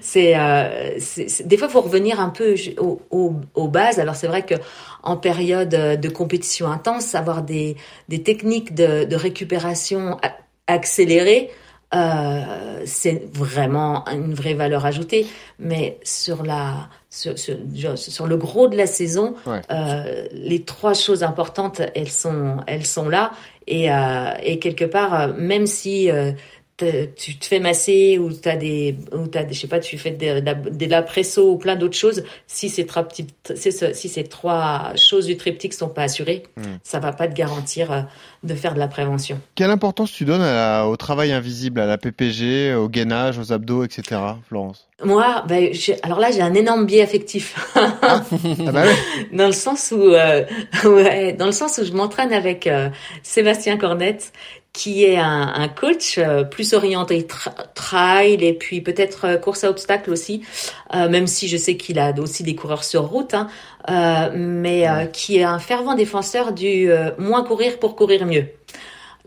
C'est, 0.00 0.36
euh, 0.38 0.98
c'est- 0.98 1.46
des 1.46 1.56
fois, 1.56 1.68
faut 1.68 1.80
revenir 1.80 2.20
un 2.20 2.28
peu 2.28 2.56
ju- 2.56 2.74
au- 2.78 3.00
au- 3.10 3.34
aux 3.54 3.68
bases. 3.68 3.98
Alors, 3.98 4.16
c'est 4.16 4.26
vrai 4.26 4.44
que 4.44 4.54
en 5.02 5.16
période 5.16 5.72
euh, 5.74 5.96
de 5.96 6.08
compétition 6.08 6.70
intense, 6.70 7.14
avoir 7.14 7.42
des, 7.42 7.76
des 8.08 8.22
techniques 8.22 8.74
de, 8.74 9.04
de 9.04 9.16
récupération 9.16 10.18
accélérées, 10.66 11.50
euh, 11.94 12.82
c'est 12.86 13.22
vraiment 13.32 14.04
une 14.12 14.34
vraie 14.34 14.54
valeur 14.54 14.84
ajoutée. 14.84 15.26
Mais 15.58 15.98
sur 16.02 16.42
la, 16.42 16.88
sur, 17.08 17.38
sur, 17.38 17.56
genre, 17.74 17.96
sur 17.96 18.26
le 18.26 18.36
gros 18.36 18.68
de 18.68 18.76
la 18.76 18.86
saison, 18.86 19.34
Ouais. 19.46 19.60
euh, 19.70 20.26
les 20.32 20.62
trois 20.64 20.94
choses 20.94 21.22
importantes, 21.22 21.80
elles 21.94 22.10
sont, 22.10 22.56
elles 22.66 22.84
sont 22.86 23.08
là. 23.08 23.30
Et, 23.66 23.90
euh, 23.90 24.30
et 24.42 24.58
quelque 24.58 24.84
part, 24.84 25.28
même 25.38 25.66
si 25.66 26.10
tu 26.76 27.36
te 27.38 27.44
fais 27.46 27.60
masser 27.60 28.18
ou 28.18 28.32
t'as 28.32 28.56
des, 28.56 28.96
ou 29.12 29.26
t'as 29.28 29.44
des, 29.44 29.54
je 29.54 29.60
sais 29.60 29.66
pas, 29.68 29.78
tu 29.80 29.96
fais 29.98 30.10
de, 30.10 30.40
de, 30.40 30.86
la- 30.86 31.02
presso 31.02 31.38
ou 31.52 31.56
plein 31.56 31.76
d'autres 31.76 31.96
choses, 31.96 32.24
si 32.46 32.68
ces 32.68 32.84
trois 32.86 33.04
petites, 33.04 33.52
si, 33.54 33.70
ce- 33.72 33.92
si 33.92 34.08
ces 34.08 34.24
trois 34.24 34.92
choses 34.96 35.26
du 35.26 35.36
triptyque 35.36 35.72
sont 35.74 35.88
pas 35.88 36.02
assurées, 36.02 36.42
Hmm. 36.56 36.76
ça 36.82 36.98
va 36.98 37.12
pas 37.12 37.28
te 37.28 37.34
garantir 37.34 37.92
euh, 37.92 38.00
de 38.42 38.54
faire 38.54 38.74
de 38.74 38.78
la 38.78 38.88
prévention. 38.88 39.40
Quelle 39.54 39.70
importance 39.70 40.10
tu 40.12 40.24
donnes 40.24 40.42
à 40.42 40.86
au 40.86 40.96
travail 40.96 41.32
invisible, 41.32 41.80
à 41.80 41.86
la 41.86 41.96
PPG, 41.98 42.74
au 42.74 42.88
gainage, 42.88 43.38
aux 43.38 43.52
abdos, 43.52 43.84
etc., 43.84 44.20
Florence? 44.48 44.88
Moi, 45.02 45.44
ben, 45.48 45.70
alors 46.02 46.18
là, 46.20 46.30
j'ai 46.30 46.40
un 46.40 46.54
énorme 46.54 46.86
biais 46.86 47.02
affectif. 47.02 47.54
Ah 47.74 48.22
bah 48.72 48.84
ouais. 48.84 48.94
dans 49.32 49.46
le 49.46 49.52
sens 49.52 49.92
où, 49.96 50.00
euh, 50.14 50.44
ouais, 50.84 51.32
dans 51.32 51.46
le 51.46 51.52
sens 51.52 51.78
où 51.78 51.84
je 51.84 51.92
m'entraîne 51.92 52.32
avec 52.32 52.66
euh, 52.66 52.88
Sébastien 53.22 53.76
Cornette, 53.76 54.32
qui 54.74 55.04
est 55.04 55.16
un, 55.16 55.52
un 55.54 55.68
coach 55.68 56.18
euh, 56.18 56.42
plus 56.42 56.74
orienté 56.74 57.22
tra- 57.22 57.54
trail 57.74 58.44
et 58.44 58.52
puis 58.52 58.80
peut-être 58.82 59.24
euh, 59.24 59.36
course 59.38 59.62
à 59.64 59.70
obstacles 59.70 60.10
aussi, 60.10 60.42
euh, 60.94 61.08
même 61.08 61.28
si 61.28 61.48
je 61.48 61.56
sais 61.56 61.76
qu'il 61.76 61.98
a 62.00 62.12
aussi 62.18 62.42
des 62.42 62.56
coureurs 62.56 62.82
sur 62.84 63.02
route, 63.04 63.34
hein, 63.34 63.46
euh, 63.88 64.30
mais 64.34 64.88
euh, 64.88 65.06
qui 65.06 65.38
est 65.38 65.44
un 65.44 65.60
fervent 65.60 65.94
défenseur 65.94 66.52
du 66.52 66.90
euh, 66.90 67.12
moins 67.18 67.44
courir 67.44 67.78
pour 67.78 67.94
courir 67.94 68.26
mieux. 68.26 68.48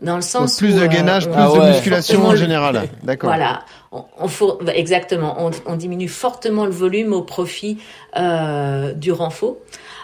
Dans 0.00 0.16
le 0.16 0.20
Donc, 0.20 0.30
sens 0.30 0.58
plus 0.58 0.76
où, 0.76 0.80
de 0.80 0.86
gainage, 0.86 1.24
plus 1.24 1.34
Ah 1.36 1.48
de 1.52 1.68
musculation 1.70 2.24
en 2.26 2.36
général. 2.36 2.88
D'accord. 3.02 3.30
voilà, 3.30 3.64
on, 3.90 4.04
on 4.20 4.28
faut 4.28 4.60
exactement. 4.72 5.34
On, 5.40 5.50
on 5.66 5.76
diminue 5.76 6.08
fortement 6.08 6.66
le 6.66 6.70
volume 6.72 7.12
au 7.14 7.22
profit 7.22 7.78
euh, 8.16 8.92
du 8.92 9.10
renfort. 9.10 9.56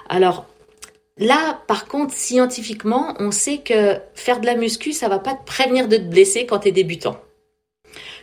Alors, 0.08 0.46
Là, 1.16 1.60
par 1.68 1.86
contre, 1.86 2.12
scientifiquement, 2.12 3.14
on 3.20 3.30
sait 3.30 3.58
que 3.58 3.98
faire 4.14 4.40
de 4.40 4.46
la 4.46 4.56
muscu, 4.56 4.92
ça 4.92 5.08
va 5.08 5.20
pas 5.20 5.34
te 5.34 5.44
prévenir 5.44 5.86
de 5.86 5.96
te 5.96 6.02
blesser 6.02 6.44
quand 6.44 6.60
tu 6.60 6.68
es 6.68 6.72
débutant. 6.72 7.16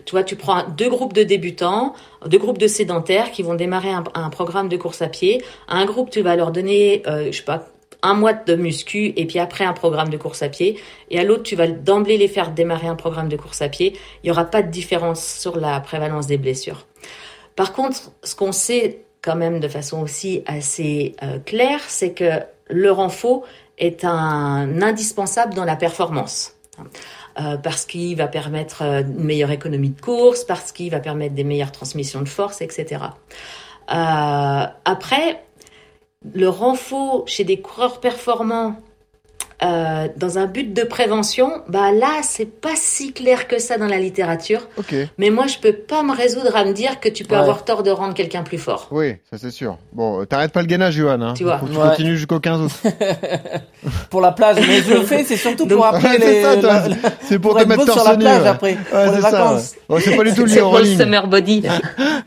Tu 0.06 0.12
vois, 0.12 0.24
tu 0.24 0.36
prends 0.36 0.68
deux 0.68 0.90
groupes 0.90 1.14
de 1.14 1.24
débutants, 1.24 1.94
deux 2.26 2.38
groupes 2.38 2.58
de 2.58 2.68
sédentaires 2.68 3.32
qui 3.32 3.44
vont 3.44 3.56
démarrer 3.56 3.92
un, 3.92 4.30
programme 4.30 4.68
de 4.68 4.76
course 4.76 5.02
à 5.02 5.08
pied. 5.08 5.42
Un 5.68 5.86
groupe, 5.86 6.10
tu 6.10 6.22
vas 6.22 6.36
leur 6.36 6.52
donner, 6.52 7.04
euh, 7.08 7.32
je 7.32 7.38
sais 7.38 7.44
pas, 7.44 7.68
un 8.04 8.14
mois 8.14 8.34
de 8.34 8.56
muscu 8.56 9.14
et 9.16 9.26
puis 9.26 9.40
après 9.40 9.64
un 9.64 9.74
programme 9.74 10.10
de 10.10 10.18
course 10.18 10.42
à 10.42 10.50
pied. 10.50 10.80
Et 11.10 11.20
à 11.20 11.24
l'autre, 11.24 11.44
tu 11.44 11.56
vas 11.56 11.68
d'emblée 11.68 12.18
les 12.18 12.28
faire 12.28 12.52
démarrer 12.52 12.88
un 12.88 12.96
programme 12.96 13.30
de 13.30 13.38
course 13.38 13.62
à 13.62 13.70
pied. 13.70 13.94
Il 14.24 14.28
n'y 14.28 14.32
aura 14.32 14.46
pas 14.46 14.64
de 14.64 14.72
différence 14.72 15.24
sur 15.26 15.58
la 15.58 15.80
prévalence 15.80 16.28
des 16.28 16.38
blessures. 16.38 16.88
Par 17.56 17.74
contre, 17.74 18.12
ce 18.24 18.36
qu'on 18.36 18.52
sait 18.52 19.06
quand 19.22 19.36
même 19.36 19.60
de 19.60 19.68
façon 19.68 20.02
aussi 20.02 20.42
assez 20.48 21.16
euh, 21.22 21.38
claire, 21.40 21.82
c'est 21.88 22.14
que 22.14 22.40
le 22.72 22.92
renfort 22.92 23.44
est 23.78 24.06
un 24.06 24.82
indispensable 24.82 25.54
dans 25.54 25.66
la 25.66 25.76
performance. 25.76 26.56
Euh, 27.40 27.56
parce 27.56 27.86
qu'il 27.86 28.18
va 28.18 28.28
permettre 28.28 28.82
euh, 28.82 29.02
une 29.02 29.24
meilleure 29.24 29.52
économie 29.52 29.92
de 29.92 30.02
course, 30.02 30.44
parce 30.44 30.74
qu'il 30.74 30.92
va 30.92 31.00
permettre 31.00 31.34
des 31.34 31.46
meilleures 31.46 31.72
transmissions 31.72 32.22
de 32.22 32.28
force, 32.28 32.62
etc. 32.62 33.04
Euh, 33.90 34.66
après, 34.84 35.42
le 36.34 36.50
renfort 36.50 37.24
chez 37.28 37.46
des 37.46 37.62
coureurs 37.62 38.02
performants 38.02 38.76
euh, 39.64 40.08
dans 40.18 40.38
un 40.38 40.46
but 40.48 40.74
de 40.74 40.84
prévention, 40.84 41.52
bah 41.68 41.92
là, 41.92 42.22
c'est 42.24 42.46
pas 42.46 42.76
si 42.76 43.14
clair 43.14 43.48
que 43.48 43.60
ça 43.60 43.78
dans 43.78 43.88
la 43.88 44.00
littérature. 44.00 44.68
Mais 45.18 45.30
moi, 45.30 45.48
je 45.48 45.58
peux 45.60 45.74
pas 45.74 46.04
me 46.04 46.16
résoudre 46.16 46.56
à 46.56 46.66
me 46.66 46.74
dire 46.74 47.00
que 47.00 47.10
tu 47.10 47.24
peux 47.24 47.36
Ouais. 47.36 47.42
avoir 47.42 47.64
tort 47.66 47.84
de 47.84 47.92
rendre 47.92 48.14
quelqu'un 48.14 48.44
plus 48.44 48.58
fort. 48.58 48.88
Oui, 48.92 49.16
ça 49.32 49.38
c'est 49.38 49.52
sûr. 49.52 49.78
Bon, 49.94 50.22
euh, 50.22 50.26
t'arrêtes 50.26 50.52
pas 50.52 50.62
le 50.62 50.68
gainage, 50.68 50.96
Johan. 50.96 51.22
Hein. 51.22 51.34
Tu 51.36 51.44
vois. 51.44 51.60
Tu 51.66 51.78
Ouais. 51.78 51.90
continues 51.90 52.16
jusqu'au 52.18 52.40
15 52.40 52.62
août. 52.62 52.72
Pour 54.10 54.22
la 54.22 54.32
plage, 54.32 54.58
mais 54.68 54.82
je 54.82 54.94
le 54.94 55.02
fais, 55.02 55.24
c'est 55.24 55.38
surtout 55.38 55.66
pour 55.66 55.86
après 55.86 56.10
Ouais, 56.10 56.18
les. 56.20 56.44
c'est 57.22 57.40
pour, 57.40 57.52
pour 57.54 57.62
te 57.62 57.68
mettre 57.68 57.92
sur 57.92 58.04
la 58.04 58.16
plage 58.18 58.42
ouais. 58.44 58.48
après, 58.48 58.72
Ouais, 58.94 59.06
pour 59.06 59.16
les 59.16 59.22
vacances. 59.22 59.76
Ouais. 59.90 59.96
Ouais, 59.96 60.02
c'est 60.02 60.16
pas 60.18 60.24
du 60.24 60.34
tout 60.36 60.46
lié 60.46 60.54
C'est 60.56 60.62
au 60.62 60.70
pour 60.70 60.78
le 60.78 60.84
running. 60.84 60.98
summer 61.00 61.28
body. 61.28 61.64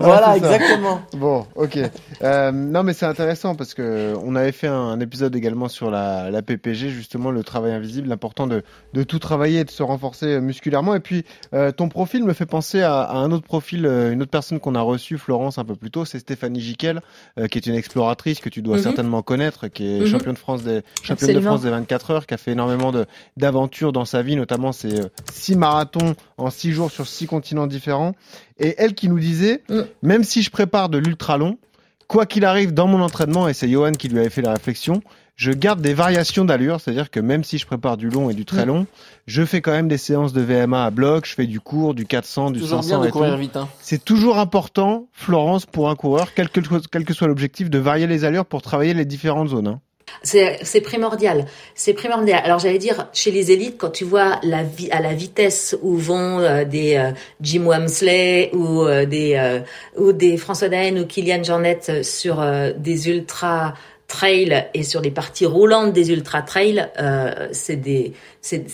Voilà, 0.01 0.37
exactement. 0.37 1.01
Bon, 1.17 1.47
ok. 1.55 1.79
Euh, 2.23 2.53
non, 2.53 2.83
mais 2.83 2.93
c'est 2.93 3.07
intéressant 3.07 3.55
parce 3.55 3.75
que 3.75 4.15
on 4.25 4.35
avait 4.35 4.53
fait 4.53 4.67
un, 4.67 4.75
un 4.75 5.01
épisode 5.01 5.35
également 5.37 5.69
sur 5.69 5.91
la, 5.91 6.31
la 6.31 6.43
PPG, 6.43 6.89
justement 6.91 7.24
le 7.31 7.43
travail 7.45 7.73
invisible, 7.73 8.09
l'important 8.09 8.47
de, 8.47 8.63
de 8.93 9.03
tout 9.03 9.19
travailler 9.19 9.61
et 9.61 9.65
de 9.65 9.71
se 9.71 9.83
renforcer 9.83 10.41
musculairement. 10.41 10.95
Et 10.95 11.01
puis, 11.01 11.25
euh, 11.55 11.73
ton 11.73 11.89
profil 11.89 12.25
me 12.25 12.33
fait 12.33 12.47
penser 12.47 12.83
à, 12.83 13.01
à 13.03 13.17
un 13.17 13.31
autre 13.33 13.45
profil, 13.45 13.87
euh, 13.87 14.13
une 14.13 14.23
autre 14.23 14.31
personne 14.31 14.61
qu'on 14.61 14.75
a 14.75 14.81
reçue, 14.81 15.19
Florence, 15.19 15.59
un 15.59 15.65
peu 15.65 15.75
plus 15.77 15.91
tôt, 15.91 16.05
c'est 16.05 16.19
Stéphanie 16.19 16.61
Giquel, 16.61 17.01
euh, 17.39 17.47
qui 17.47 17.59
est 17.59 17.67
une 17.67 17.75
exploratrice 17.75 18.41
que 18.41 18.49
tu 18.49 18.63
dois 18.63 18.77
Mhm. 18.77 18.83
certainement 18.83 19.23
connaître, 19.23 19.69
qui 19.69 19.87
est 19.87 20.01
Mhm. 20.01 20.07
championne 20.07 20.35
de 20.35 20.39
France 20.39 20.63
des 20.63 20.83
championne 21.03 21.33
de. 21.35 21.41
France 21.41 21.63
des 21.63 21.71
24 21.71 22.11
heures, 22.11 22.27
qui 22.27 22.35
a 22.35 22.37
fait 22.37 22.53
énormément 22.53 22.93
d'aventures 23.37 23.93
dans 23.93 24.05
sa 24.05 24.23
vie, 24.23 24.37
notamment 24.37 24.73
ses 24.73 25.01
euh, 25.01 25.09
six 25.31 25.57
marathons 25.57 26.15
en 26.39 26.51
six 26.51 26.73
jours 26.73 26.91
sur 26.91 27.07
six 27.07 27.27
continents 27.27 27.67
différents. 27.67 28.15
Et 28.59 28.75
elle 28.79 28.95
qui 28.95 29.09
nous 29.09 29.19
disait, 29.19 29.63
Mm. 29.69 29.81
même 30.03 30.25
si 30.25 30.43
je 30.43 30.51
prépare 30.51 30.89
de 30.89 30.99
l'ultra 30.99 31.39
long, 31.39 31.59
quoi 32.07 32.27
qu'il 32.27 32.45
arrive 32.45 32.73
dans 32.73 32.87
mon 32.87 33.01
entraînement, 33.01 33.49
et 33.49 33.55
c'est 33.55 33.69
Johan 33.69 33.93
qui 33.93 34.09
lui 34.09 34.19
avait 34.21 34.31
fait 34.31 34.43
la 34.43 34.53
réflexion, 34.53 35.03
je 35.37 35.51
garde 35.53 35.81
des 35.81 35.95
variations 35.95 36.45
d'allure, 36.45 36.81
c'est-à-dire 36.81 37.11
que 37.11 37.19
même 37.21 37.43
si 37.45 37.59
je 37.59 37.67
prépare 37.67 37.97
du 37.97 38.09
long 38.09 38.31
et 38.31 38.35
du 38.35 38.45
très 38.45 38.65
Mm. 38.65 38.69
long, 38.69 38.87
je 39.27 39.45
fais 39.45 39.61
quand 39.61 39.73
même 39.73 39.89
des 39.89 39.99
séances 39.99 40.33
de 40.33 40.41
VMA 40.41 40.85
à 40.85 40.91
bloc, 40.91 41.27
je 41.27 41.35
fais 41.35 41.47
du 41.47 41.59
court, 41.61 41.95
du 41.95 42.07
400, 42.07 42.51
du 42.53 42.61
Toujours 42.61 42.83
500 42.85 42.89
bien 42.97 43.01
de 43.03 43.09
et 43.09 43.11
courir 43.11 43.35
tout. 43.35 43.41
vite. 43.41 43.57
Hein. 43.57 43.69
C'est 43.81 44.05
toujours 44.05 44.39
important, 44.39 45.07
Florence, 45.13 45.67
pour 45.67 45.91
un 45.91 45.97
coureur, 45.97 46.29
quel 46.35 46.49
que, 46.49 46.61
quel 46.91 47.05
que 47.05 47.15
soit 47.15 47.27
l'objectif, 47.29 47.69
de 47.71 47.79
varier 47.79 48.07
les 48.07 48.25
allures 48.25 48.47
pour 48.47 48.63
travailler 48.63 48.95
les 48.95 49.05
différentes 49.05 49.49
zones. 49.49 49.67
hein. 49.67 49.81
C'est 50.23 50.81
primordial. 50.83 51.47
C'est 51.75 51.93
primordial. 51.95 52.41
Alors 52.45 52.59
j'allais 52.59 52.79
dire 52.79 53.09
chez 53.13 53.31
les 53.31 53.51
élites 53.51 53.77
quand 53.79 53.91
tu 53.91 54.05
vois 54.05 54.39
la 54.43 54.63
vi- 54.63 54.91
à 54.93 55.01
la 55.01 55.13
vitesse 55.15 55.77
où 55.83 55.97
vont 55.97 56.39
euh, 56.41 56.65
des 56.65 56.95
euh, 56.97 57.11
Jim 57.41 57.65
Wamsley 57.65 58.51
ou 58.55 58.83
euh, 58.85 59.07
des 59.07 59.35
euh, 59.37 59.61
ou 59.99 60.13
des 60.13 60.37
François 60.37 60.69
Daen 60.69 60.99
ou 60.99 61.07
Kylian 61.07 61.43
Jornet 61.43 62.03
sur 62.03 62.41
euh, 62.41 62.73
des 62.77 63.09
ultra 63.09 63.75
trail 64.09 64.67
et 64.75 64.83
sur 64.83 65.01
les 65.01 65.11
parties 65.11 65.47
roulantes 65.47 65.93
des 65.93 66.11
ultra 66.11 66.43
trail, 66.43 66.89
euh, 67.01 67.49
c'est 67.53 67.77
des 67.77 68.13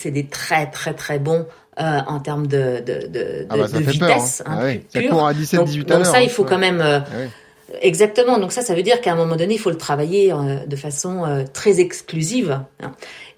des 0.05 0.25
très 0.27 0.69
très 0.69 0.93
très 0.93 1.19
bons 1.19 1.45
euh, 1.79 1.99
en 2.07 2.19
termes 2.19 2.47
de 2.47 2.81
de 2.85 3.07
de, 3.07 3.45
Ah 3.49 3.57
bah, 3.57 3.63
de- 3.67 3.67
fait 3.83 3.97
peur. 3.97 4.09
vitesse. 4.09 4.43
Hein. 4.45 4.51
hein, 4.51 4.57
Ah 4.61 4.65
oui, 4.65 4.81
ça 4.93 5.03
court 5.03 5.27
à 5.27 5.33
17, 5.33 5.59
donc, 5.59 5.67
18 5.67 5.91
à 5.91 5.95
donc 5.95 6.05
ça, 6.05 6.17
hein. 6.17 6.21
il 6.21 6.29
faut 6.29 6.43
quand 6.43 6.57
même 6.59 6.81
euh, 6.81 6.99
Ah. 6.99 7.77
Exactement. 7.81 8.37
Donc 8.37 8.51
ça, 8.51 8.61
ça 8.61 8.75
veut 8.75 8.83
dire 8.83 8.99
qu'à 8.99 9.13
un 9.13 9.15
moment 9.15 9.37
donné, 9.37 9.53
il 9.53 9.57
faut 9.59 9.69
le 9.69 9.77
travailler 9.77 10.33
euh, 10.33 10.65
de 10.65 10.75
façon 10.75 11.45
très 11.53 11.79
exclusive. 11.79 12.59
hein. 12.81 12.91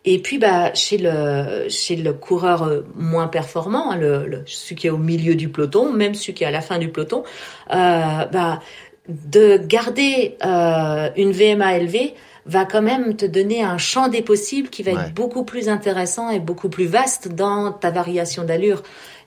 Et 0.05 0.19
puis, 0.19 0.37
bah, 0.39 0.73
chez 0.73 0.97
le 0.97 1.69
chez 1.69 1.95
le 1.95 2.11
coureur 2.13 2.83
moins 2.95 3.27
performant, 3.27 3.91
hein, 3.91 3.95
le, 3.95 4.25
le- 4.25 4.41
celui 4.47 4.75
qui 4.75 4.87
est 4.87 4.89
au 4.89 4.97
milieu 4.97 5.35
du 5.35 5.49
peloton, 5.49 5.93
même 5.93 6.13
celui 6.15 6.33
qui 6.33 6.43
est 6.43 6.47
à 6.47 6.51
la 6.51 6.61
fin 6.61 6.79
du 6.79 6.89
peloton, 6.89 7.23
euh, 7.71 8.25
bah, 8.33 8.59
de 9.07 9.57
garder 9.57 10.37
euh, 10.45 11.09
une 11.17 11.31
VMA 11.31 11.77
élevée 11.77 12.13
va 12.45 12.65
quand 12.65 12.81
même 12.81 13.15
te 13.15 13.25
donner 13.25 13.63
un 13.63 13.77
champ 13.77 14.07
des 14.09 14.21
possibles 14.21 14.69
qui 14.69 14.83
va 14.83 14.91
Ouais. 14.93 15.01
être 15.03 15.13
beaucoup 15.13 15.43
plus 15.45 15.69
intéressant 15.69 16.29
et 16.29 16.39
beaucoup 16.39 16.69
plus 16.69 16.85
vaste 16.85 17.29
dans 17.29 17.71
ta 17.71 17.89
variation 17.89 18.43
d'allure. 18.43 18.83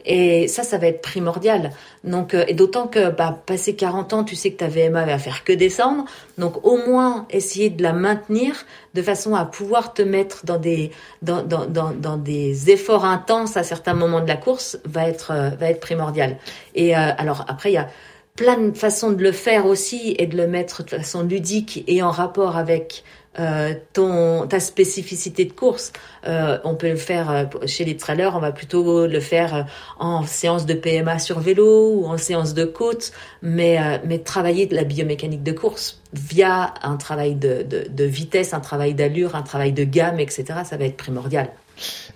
Et 0.09 0.47
ça, 0.49 0.63
ça 0.63 0.79
va 0.79 0.87
être 0.87 1.01
primordial. 1.03 1.73
Donc, 2.05 2.33
euh, 2.33 2.45
et 2.47 2.55
d'autant 2.55 2.87
que, 2.87 3.11
bah, 3.11 3.43
passé 3.45 3.75
40 3.75 4.13
ans, 4.13 4.23
tu 4.23 4.37
sais 4.37 4.53
que 4.53 4.59
ta 4.59 4.69
VMA 4.69 5.05
va 5.05 5.19
faire 5.19 5.43
que 5.45 5.53
descendre. 5.53 6.05
Donc, 6.39 6.65
au 6.65 6.77
moins, 6.77 7.27
essayer 7.31 7.71
de 7.71 7.83
la 7.83 7.93
maintenir 7.93 8.55
de 8.95 9.03
façon 9.03 9.35
à 9.35 9.45
pouvoir 9.47 9.95
te 9.95 10.03
mettre 10.03 10.47
dans 10.47 10.59
des, 10.59 10.93
dans, 11.23 11.43
dans, 11.43 11.67
dans, 11.67 11.91
dans 11.91 12.19
des 12.19 12.71
efforts 12.71 13.05
intenses 13.05 13.57
à 13.57 13.65
certains 13.65 13.95
moments 13.95 14.21
de 14.21 14.29
la 14.29 14.37
course 14.37 14.79
va 14.85 15.09
être, 15.09 15.33
euh, 15.33 15.49
va 15.59 15.71
être 15.71 15.81
primordial. 15.81 16.37
Et, 16.77 16.97
euh, 16.97 17.01
alors, 17.19 17.45
après, 17.49 17.71
il 17.71 17.75
y 17.75 17.79
a 17.79 17.89
plein 18.37 18.59
de 18.59 18.77
façons 18.77 19.13
de 19.13 19.23
le 19.23 19.33
faire 19.33 19.67
aussi 19.67 20.15
et 20.19 20.27
de 20.27 20.37
le 20.37 20.47
mettre 20.47 20.85
de 20.85 20.91
façon 20.91 21.23
ludique 21.23 21.83
et 21.87 22.03
en 22.03 22.11
rapport 22.11 22.57
avec 22.57 23.03
euh, 23.39 23.75
ton 23.93 24.47
ta 24.47 24.61
spécificité 24.61 25.45
de 25.45 25.53
course. 25.53 25.93
Euh, 26.27 26.59
on 26.65 26.75
peut 26.75 26.89
le 26.89 26.97
faire 26.97 27.31
euh, 27.31 27.45
chez 27.67 27.85
les 27.85 27.97
trailers, 27.97 28.35
on 28.35 28.39
va 28.39 28.53
plutôt 28.53 29.07
le 29.07 29.21
faire 29.21 29.55
euh, 29.55 29.63
en 29.99 30.25
séance 30.25 30.65
de 30.65 30.75
PMA 30.75 31.19
sur 31.19 31.41
vélo 31.41 31.91
ou 31.91 32.07
en 32.07 32.17
séance 32.17 32.55
de 32.55 32.65
côte, 32.65 33.13
mais 33.43 33.79
euh, 33.79 33.99
mais 34.05 34.19
travailler 34.21 34.67
de 34.67 34.75
la 34.75 34.85
biomécanique 34.85 35.43
de 35.43 35.53
course 35.53 36.01
via 36.15 36.73
un 36.83 36.97
travail 36.97 37.35
de, 37.35 37.63
de, 37.63 37.87
de 37.91 38.05
vitesse, 38.05 38.55
un 38.55 38.61
travail 38.61 38.95
d'allure, 38.95 39.35
un 39.35 39.43
travail 39.43 39.73
de 39.73 39.85
gamme, 39.85 40.19
etc. 40.19 40.45
Ça 40.65 40.77
va 40.77 40.85
être 40.85 40.97
primordial. 40.97 41.51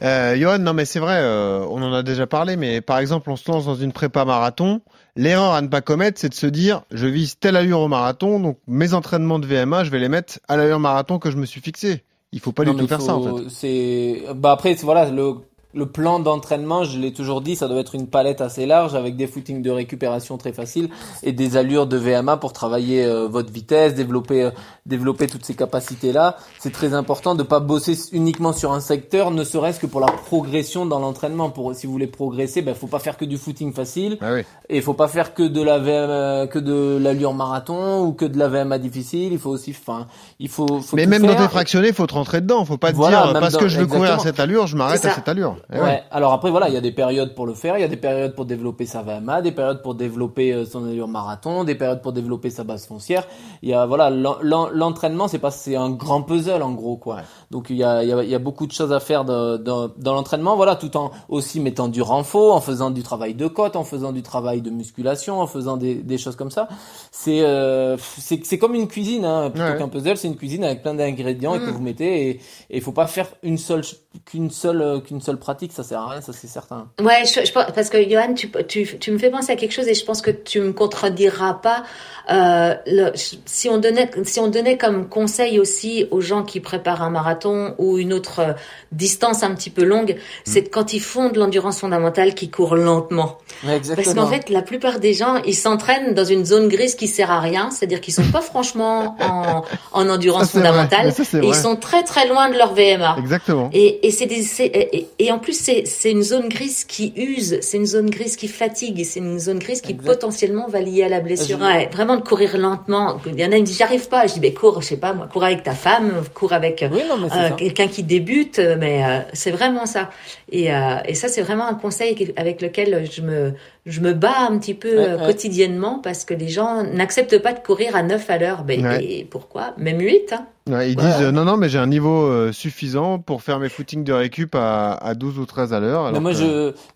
Johan, 0.01 0.59
non 0.59 0.73
mais 0.73 0.87
c'est 0.87 1.01
vrai, 1.01 1.23
on 1.23 1.83
en 1.83 1.93
a 1.93 2.03
déjà 2.03 2.27
parlé, 2.27 2.57
mais 2.57 2.81
par 2.81 2.99
exemple, 2.99 3.29
on 3.29 3.37
se 3.37 3.51
lance 3.51 3.67
dans 3.67 3.75
une 3.75 3.93
prépa 3.93 4.25
marathon. 4.25 4.81
L'erreur 5.21 5.53
à 5.53 5.61
ne 5.61 5.69
pas 5.69 5.83
commettre, 5.83 6.19
c'est 6.19 6.31
de 6.31 6.35
se 6.35 6.47
dire, 6.47 6.81
je 6.91 7.07
vise 7.07 7.39
telle 7.39 7.55
allure 7.57 7.81
au 7.81 7.89
marathon, 7.89 8.41
donc 8.41 8.57
mes 8.67 8.95
entraînements 8.95 9.39
de 9.39 9.47
VMA, 9.47 9.85
je 9.85 9.91
vais 9.91 9.99
les 9.99 10.09
mettre 10.09 10.41
à 10.49 10.57
l'allure 10.57 10.81
marathon 10.81 11.19
que 11.19 11.31
je 11.31 11.37
me 11.37 11.45
suis 11.45 11.61
fixé. 11.61 12.05
Il 12.33 12.41
faut 12.41 12.53
pas 12.53 12.65
Non, 12.65 12.73
du 12.73 12.79
tout 12.81 12.87
faire 12.87 13.01
faut- 13.01 13.05
ça 13.07 13.17
en 13.17 13.37
fait. 13.37 13.45
C'est 13.51 14.23
bah 14.35 14.53
après 14.53 14.73
voilà 14.77 15.11
le 15.11 15.35
le 15.73 15.87
plan 15.87 16.19
d'entraînement, 16.19 16.85
je 16.85 16.99
l'ai 16.99 17.13
toujours 17.13 17.41
dit, 17.41 17.55
ça 17.57 17.69
doit 17.69 17.79
être 17.81 17.95
une 17.95 18.09
palette 18.09 18.41
assez 18.41 18.67
large 18.67 18.95
avec 18.95 19.17
des 19.17 19.27
footings 19.27 19.63
de 19.63 19.71
récupération 19.71 20.37
très 20.37 20.53
faciles 20.53 20.89
et 21.23 21.33
des 21.33 21.57
allures 21.57 21.87
de 21.87 21.97
VMA 21.97 22.37
pour 22.39 22.53
travailler 22.53 23.05
euh, 23.05 23.29
votre 23.29 23.53
vitesse, 23.53 23.95
développer 23.95 24.43
euh, 24.45 24.51
développer 24.87 25.27
toutes 25.29 25.45
ces 25.45 25.55
capacités 25.55 26.13
là. 26.13 26.37
C'est 26.59 26.73
très 26.73 26.95
important 26.95 27.35
de 27.35 27.43
pas 27.45 27.61
bosser 27.61 27.97
uniquement 28.13 28.53
sur 28.53 28.73
un 28.73 28.81
secteur, 28.81 29.31
ne 29.31 29.45
serait-ce 29.45 29.79
que 29.79 29.87
pour 29.87 30.01
la 30.01 30.09
progression 30.09 30.87
dans 30.87 30.99
l'entraînement. 30.99 31.51
Pour 31.51 31.73
si 31.75 31.87
vous 31.87 31.93
voulez 31.93 32.07
progresser, 32.09 32.63
ben 32.63 32.75
faut 32.75 32.87
pas 32.89 32.99
faire 32.99 33.17
que 33.17 33.25
du 33.25 33.39
footing 33.39 33.73
facile 33.73 34.19
Ah 34.21 34.33
oui. 34.35 34.41
et 34.69 34.77
il 34.79 34.83
faut 34.83 34.95
pas 34.95 35.07
faire 35.09 35.35
que 35.35 35.43
de 35.45 35.63
la 35.63 35.79
VMA, 35.79 36.47
que 36.49 36.59
de 36.59 36.99
l'allure 37.01 37.33
marathon 37.35 38.03
ou 38.05 38.13
que 38.13 38.25
de 38.25 38.39
la 38.39 38.49
VMA 38.49 38.79
difficile. 38.79 39.33
Il 39.33 39.39
faut 39.39 39.51
aussi, 39.51 39.71
enfin, 39.79 40.07
il 40.41 40.49
faut. 40.49 40.81
faut 40.81 40.97
Mais 40.97 41.07
même 41.07 41.23
dans 41.23 41.29
faire. 41.29 41.43
tes 41.47 41.49
fractionnés, 41.49 41.93
faut 41.93 42.07
te 42.07 42.15
rentrer 42.15 42.41
dedans. 42.41 42.65
Faut 42.65 42.77
pas 42.77 42.91
te 42.91 42.97
Voilà, 42.97 43.31
dire 43.31 43.41
parce 43.41 43.53
dans- 43.55 43.61
que 43.61 43.69
je 43.69 43.79
veux 43.79 43.87
courir 43.87 44.15
à 44.15 44.19
cette 44.19 44.41
allure, 44.41 44.67
je 44.67 44.77
m'arrête 44.77 45.05
à 45.05 45.15
cette 45.15 45.29
allure. 45.29 45.57
Eh 45.73 45.77
Ouais. 45.77 45.83
ouais. 45.83 46.03
Alors 46.11 46.33
après 46.33 46.51
voilà, 46.51 46.69
il 46.69 46.75
y 46.75 46.77
a 46.77 46.81
des 46.81 46.93
périodes 46.93 47.35
pour 47.35 47.47
le 47.47 47.55
faire, 47.55 47.77
il 47.79 47.81
y 47.81 47.85
a 47.85 47.89
des 47.89 47.97
périodes 47.97 48.35
pour 48.35 48.45
développer 48.45 48.87
sa 48.87 49.03
VMA, 49.03 49.43
des 49.43 49.53
périodes 49.53 49.83
pour 49.83 49.95
développer 49.95 50.53
euh, 50.53 50.65
son 50.65 50.85
allure 50.87 51.09
marathon, 51.09 51.65
des 51.65 51.75
périodes 51.75 52.03
pour 52.03 52.13
développer 52.13 52.51
sa 52.51 52.65
base 52.65 52.87
foncière. 52.87 53.27
Il 53.63 53.69
y 53.69 53.75
a 53.75 53.87
voilà, 53.87 54.11
l'en- 54.11 54.37
l'en- 54.43 54.69
l'entraînement 54.71 55.29
c'est 55.29 55.39
pas 55.39 55.51
c'est 55.51 55.77
un 55.77 55.91
grand 55.91 56.23
puzzle 56.23 56.63
en 56.63 56.73
gros 56.73 56.97
quoi. 56.97 57.19
Donc 57.51 57.67
il 57.71 57.77
y 57.77 57.85
a 57.85 58.03
il 58.03 58.09
y 58.09 58.13
a, 58.13 58.23
il 58.23 58.31
y 58.31 58.35
a 58.35 58.39
beaucoup 58.39 58.67
de 58.67 58.73
choses 58.73 58.93
à 58.93 59.01
faire 59.01 59.25
de- 59.25 59.57
de- 59.59 59.93
dans 59.99 60.15
l'entraînement, 60.15 60.57
voilà, 60.57 60.77
tout 60.77 60.97
en 60.97 61.11
aussi 61.29 61.61
mettant 61.61 61.89
du 61.89 62.03
renfort, 62.03 62.55
en 62.55 62.61
faisant 62.61 62.91
du 62.91 63.03
travail 63.03 63.35
de 63.35 63.47
côte, 63.47 63.77
en 63.77 63.85
faisant 63.85 64.13
du 64.13 64.23
travail 64.23 64.61
de 64.63 64.71
musculation, 64.71 65.41
en 65.41 65.47
faisant 65.47 65.77
des, 65.77 65.95
des 65.97 66.19
choses 66.19 66.37
comme 66.37 66.51
ça. 66.51 66.69
C'est 67.13 67.43
euh, 67.43 67.97
c'est 67.99 68.45
c'est 68.45 68.59
comme 68.59 68.75
une 68.75 68.89
cuisine 68.89 69.25
hein, 69.25 69.51
plutôt 69.51 69.67
Ouais. 69.67 69.77
qu'un 69.79 69.89
puzzle, 69.89 70.17
c'est 70.17 70.29
une 70.29 70.37
cuisine 70.37 70.65
avec 70.65 70.83
plein 70.83 70.95
d'ingrédients 70.95 71.55
et 71.55 71.59
que 71.59 71.71
Mm. 71.71 71.75
vous 71.75 71.81
mettez 71.83 72.29
et 72.29 72.31
et 72.71 72.77
il 72.77 72.81
faut 72.81 72.93
pas 72.93 73.07
faire 73.07 73.27
une 73.43 73.59
seule 73.59 73.83
qu'une 74.25 74.51
seule 74.51 74.81
euh, 74.83 75.01
qu'une 75.01 75.21
seule 75.21 75.37
pratique 75.39 75.50
pratique, 75.51 75.73
ça 75.73 75.83
sert 75.83 75.99
à 76.01 76.09
rien, 76.11 76.21
ça 76.21 76.33
c'est 76.33 76.47
certain. 76.47 76.87
Ouais, 77.01 77.25
je, 77.25 77.45
je 77.45 77.53
pense- 77.53 77.67
parce 77.75 77.89
que 77.91 77.99
Johan, 78.09 78.35
tu, 78.35 78.51
tu, 78.69 78.99
tu 78.99 79.11
me 79.13 79.19
fais 79.19 79.31
penser 79.31 79.53
à 79.53 79.57
quelque 79.57 79.73
chose 79.73 79.89
et 79.89 79.95
je 79.95 80.05
pense 80.05 80.23
que 80.23 80.31
tu 80.31 80.61
me 80.61 80.73
contrediras 80.73 81.55
pas. 81.55 81.83
Euh, 82.31 82.75
le- 82.87 83.11
si 83.47 83.69
on 83.69 83.79
donnait, 83.79 84.09
si 84.25 84.39
on 84.39 84.49
donnait 84.49 84.77
comme 84.79 85.09
conseil 85.09 85.59
aussi 85.59 86.07
aux 86.13 86.21
gens 86.21 86.45
qui 86.45 86.61
préparent 86.61 87.03
un 87.03 87.11
marathon 87.11 87.75
ou 87.79 87.99
une 87.99 88.13
autre 88.13 88.41
euh, 88.41 88.53
distance 88.93 89.43
un 89.43 89.53
petit 89.55 89.71
peu 89.71 89.83
longue, 89.85 90.17
c'est 90.45 90.65
quand 90.69 90.93
ils 90.93 91.01
font 91.01 91.29
de 91.31 91.39
l'endurance 91.41 91.81
fondamentale, 91.81 92.35
qu'ils 92.35 92.51
courent 92.53 92.77
lentement. 92.77 93.39
Ouais, 93.65 93.79
Parce 93.79 93.91
exactement. 93.91 94.23
qu'en 94.23 94.29
fait, 94.31 94.49
la 94.51 94.63
plupart 94.63 95.01
des 95.01 95.13
gens, 95.15 95.37
ils 95.45 95.57
s'entraînent 95.57 96.15
dans 96.15 96.25
une 96.25 96.45
zone 96.45 96.69
grise 96.69 96.95
qui 96.95 97.09
sert 97.09 97.31
à 97.33 97.41
rien, 97.41 97.71
c'est-à-dire 97.73 98.01
qu'ils 98.01 98.15
sont 98.15 98.31
pas 98.31 98.41
franchement 98.53 99.17
en, 99.21 99.65
en 99.93 100.09
endurance 100.09 100.51
Ça, 100.51 100.59
fondamentale 100.61 101.13
ça, 101.13 101.23
et 101.43 101.47
ils 101.47 101.55
sont 101.55 101.75
très 101.75 102.05
très 102.05 102.29
loin 102.29 102.49
de 102.49 102.57
leur 102.57 102.73
VMA. 102.75 103.17
Exactement. 103.19 103.71
Et, 103.73 104.07
et 104.07 104.11
c'est 104.13 104.27
des, 104.27 104.43
c'est- 104.43 104.67
et, 104.67 104.97
et- 104.99 105.09
et 105.19 105.33
en 105.33 105.40
plus 105.41 105.59
c'est 105.85 106.11
une 106.11 106.23
zone 106.23 106.49
grise 106.49 106.85
qui 106.85 107.13
use, 107.17 107.59
c'est 107.61 107.77
une 107.77 107.87
zone 107.87 108.11
grise 108.11 108.37
qui 108.37 108.49
fatigue, 108.49 109.05
c'est 109.05 109.21
une 109.21 109.39
zone 109.39 109.59
grise 109.59 109.81
qui 109.81 109.93
Exact. 109.93 110.07
potentiellement 110.07 110.67
va 110.69 110.81
lier 110.81 111.03
à 111.05 111.09
la 111.09 111.21
blessure. 111.21 111.59
Je- 111.59 111.65
Ouais, 111.65 111.89
vraiment 111.93 112.17
de 112.17 112.23
courir 112.23 112.57
lentement. 112.59 113.19
Il 113.27 113.39
y 113.39 113.45
en 113.45 113.49
a 113.53 113.55
qui 113.57 113.61
me 113.63 113.67
disent 113.67 113.79
j'arrive 113.79 114.09
pas, 114.09 114.27
je 114.27 114.35
dis 114.35 114.41
ben 114.41 114.53
cours, 114.55 114.81
je 114.83 114.87
sais 114.89 114.97
pas 114.97 115.13
moi, 115.13 115.29
cours 115.33 115.45
avec 115.45 115.63
ta 115.63 115.73
femme, 115.73 116.23
cours 116.35 116.53
avec 116.53 116.83
euh, 116.83 116.89
Oui, 116.93 117.01
mais 117.21 117.29
euh, 117.37 117.51
quelqu'un 117.57 117.89
qui 117.89 118.03
débute, 118.03 118.59
euh, 118.59 118.77
mais 118.79 119.05
euh, 119.05 119.19
c'est 119.33 119.51
vraiment 119.51 119.87
ça. 119.87 120.11
Et, 120.53 120.73
euh, 120.73 120.97
et 121.07 121.15
ça 121.15 121.29
c'est 121.29 121.43
vraiment 121.43 121.67
un 121.67 121.75
conseil 121.75 122.33
avec 122.37 122.63
lequel 122.63 123.09
je 123.11 123.23
me 123.23 123.53
je 123.87 124.01
me 124.01 124.13
bats 124.13 124.47
un 124.51 124.59
petit 124.59 124.75
peu 124.75 124.95
Ouais, 124.99 125.15
ouais. 125.15 125.27
quotidiennement 125.27 126.01
parce 126.03 126.25
que 126.25 126.35
les 126.35 126.49
gens 126.49 126.83
n'acceptent 126.83 127.39
pas 127.39 127.53
de 127.53 127.61
courir 127.61 127.97
à 127.97 128.03
9 128.03 128.29
à 128.29 128.37
l'heure. 128.39 128.63
Ben, 128.65 128.99
et 129.01 129.25
pourquoi? 129.29 129.75
Même 129.79 130.01
8 130.01 130.33
hein. 130.33 130.47
Ouais, 130.71 130.93
ils 130.93 130.99
Ouais. 130.99 131.05
disent 131.05 131.21
euh, 131.23 131.31
non, 131.33 131.45
non, 131.45 131.57
mais 131.57 131.69
j'ai 131.69 131.79
un 131.79 131.87
niveau 131.87 132.23
euh, 132.25 132.53
suffisant 132.53 133.19
pour 133.19 133.43
faire 133.43 133.59
mes 133.59 133.69
footings 133.69 134.05
de 134.05 134.13
récup 134.13 134.55
à, 134.55 134.93
à 134.95 135.15
12 135.15 135.39
ou 135.39 135.47
13 135.47 135.73
à 135.73 135.81
l'heure. 135.81 136.21
Moi, 136.21 136.33
que- 136.33 136.37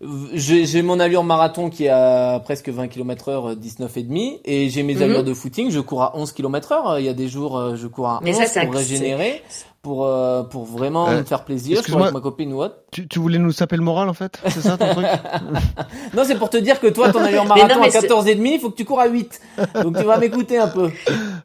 je, 0.01 0.07
j'ai, 0.33 0.65
j'ai 0.65 0.81
mon 0.81 0.99
allure 0.99 1.23
marathon 1.23 1.69
qui 1.69 1.85
est 1.85 1.89
à 1.89 2.39
presque 2.43 2.69
20 2.69 2.87
km 2.87 3.29
heure, 3.29 3.55
19 3.55 3.97
et 3.97 4.03
demi, 4.03 4.39
et 4.45 4.69
j'ai 4.69 4.83
mes 4.83 4.95
Mhm. 4.95 5.01
allures 5.01 5.23
de 5.23 5.33
footing, 5.33 5.71
je 5.71 5.79
cours 5.79 6.03
à 6.03 6.17
11 6.17 6.31
km 6.31 6.71
heure. 6.71 6.99
Il 6.99 7.05
y 7.05 7.09
a 7.09 7.13
des 7.13 7.27
jours, 7.27 7.57
euh, 7.57 7.75
je 7.75 7.87
cours 7.87 8.07
à 8.07 8.15
11 8.15 8.21
Mais 8.23 8.33
ça, 8.33 8.61
pour 8.65 8.75
régénérer, 8.75 9.41
pour, 9.85 10.07
euh, 10.07 10.41
pour 10.41 10.65
vraiment 10.65 11.07
Euh, 11.09 11.19
me 11.19 11.23
faire 11.23 11.43
plaisir. 11.45 11.77
Excuse-moi. 11.77 12.05
avec 12.07 12.13
ma 12.15 12.19
copine 12.19 12.51
ou 12.53 12.63
autre. 12.63 12.75
tu, 12.91 13.07
tu 13.07 13.19
voulais 13.19 13.37
nous 13.37 13.51
saper 13.51 13.75
le 13.77 13.83
moral 13.83 14.09
en 14.09 14.15
fait? 14.15 14.39
C'est 14.49 14.61
ça 14.61 14.77
ton 14.77 14.91
truc? 14.93 15.05
Non, 16.15 16.23
c'est 16.25 16.35
pour 16.39 16.49
te 16.49 16.57
dire 16.57 16.79
que 16.79 16.87
toi, 16.87 17.11
ton 17.11 17.19
allure 17.19 17.43
Mais 17.43 17.49
marathon 17.49 17.75
non, 17.75 17.81
mais 17.81 17.87
à 17.87 17.91
c'est- 17.91 18.01
14 18.01 18.25
et 18.27 18.33
demi, 18.35 18.55
il 18.55 18.59
faut 18.59 18.71
que 18.71 18.75
tu 18.77 18.83
cours 18.85 18.99
à 18.99 19.05
8. 19.07 19.39
Donc 19.83 19.95
tu 19.97 20.03
vas 20.03 20.17
m'écouter 20.17 20.57
un 20.57 20.67
peu. 20.69 20.89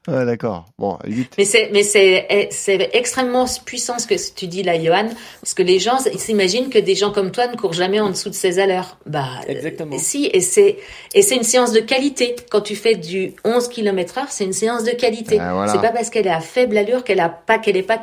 Ouais, 0.08 0.24
d'accord. 0.24 0.64
Bon, 0.78 0.96
8. 1.06 1.34
Mais 1.36 1.44
c'est, 1.44 1.68
mais 1.72 1.82
c'est, 1.82 2.26
eh, 2.30 2.48
c'est 2.50 2.88
extrêmement 2.94 3.44
puissant 3.66 3.98
ce 3.98 4.06
que 4.06 4.14
tu 4.34 4.46
dis 4.46 4.62
là, 4.62 4.82
Johan, 4.82 5.08
parce 5.42 5.52
que 5.52 5.62
les 5.62 5.78
gens, 5.78 5.98
ils 6.10 6.18
s'imaginent 6.18 6.70
que 6.70 6.78
des 6.78 6.94
gens 6.94 7.10
comme 7.12 7.30
toi 7.32 7.46
ne 7.48 7.56
courent 7.56 7.74
jamais 7.74 8.00
en 8.00 8.08
dessous 8.08 8.30
de 8.30 8.34
16 8.34 8.58
à 8.58 8.66
l'heure. 8.66 8.96
Bah, 9.04 9.24
Exactement. 9.48 9.96
euh, 9.96 9.98
si, 10.00 10.30
et 10.32 10.40
c'est, 10.40 10.78
et 11.14 11.20
c'est 11.20 11.36
une 11.36 11.42
séance 11.42 11.72
de 11.72 11.80
qualité. 11.80 12.36
Quand 12.50 12.62
tu 12.62 12.74
fais 12.76 12.94
du 12.94 13.34
11 13.44 13.68
km 13.68 14.16
heure, 14.18 14.26
c'est 14.30 14.44
une 14.44 14.52
séance 14.54 14.84
de 14.84 14.92
qualité. 14.92 15.38
Ah, 15.38 15.52
voilà. 15.52 15.72
C'est 15.72 15.80
pas 15.80 15.90
parce 15.90 16.08
qu'elle 16.08 16.26
est 16.26 16.30
à 16.30 16.40
faible 16.40 16.78
allure 16.78 17.04
qu'elle 17.04 17.20
a 17.20 17.28
pas, 17.28 17.58
qu'elle 17.58 17.76
est 17.76 17.82
pas 17.82 17.98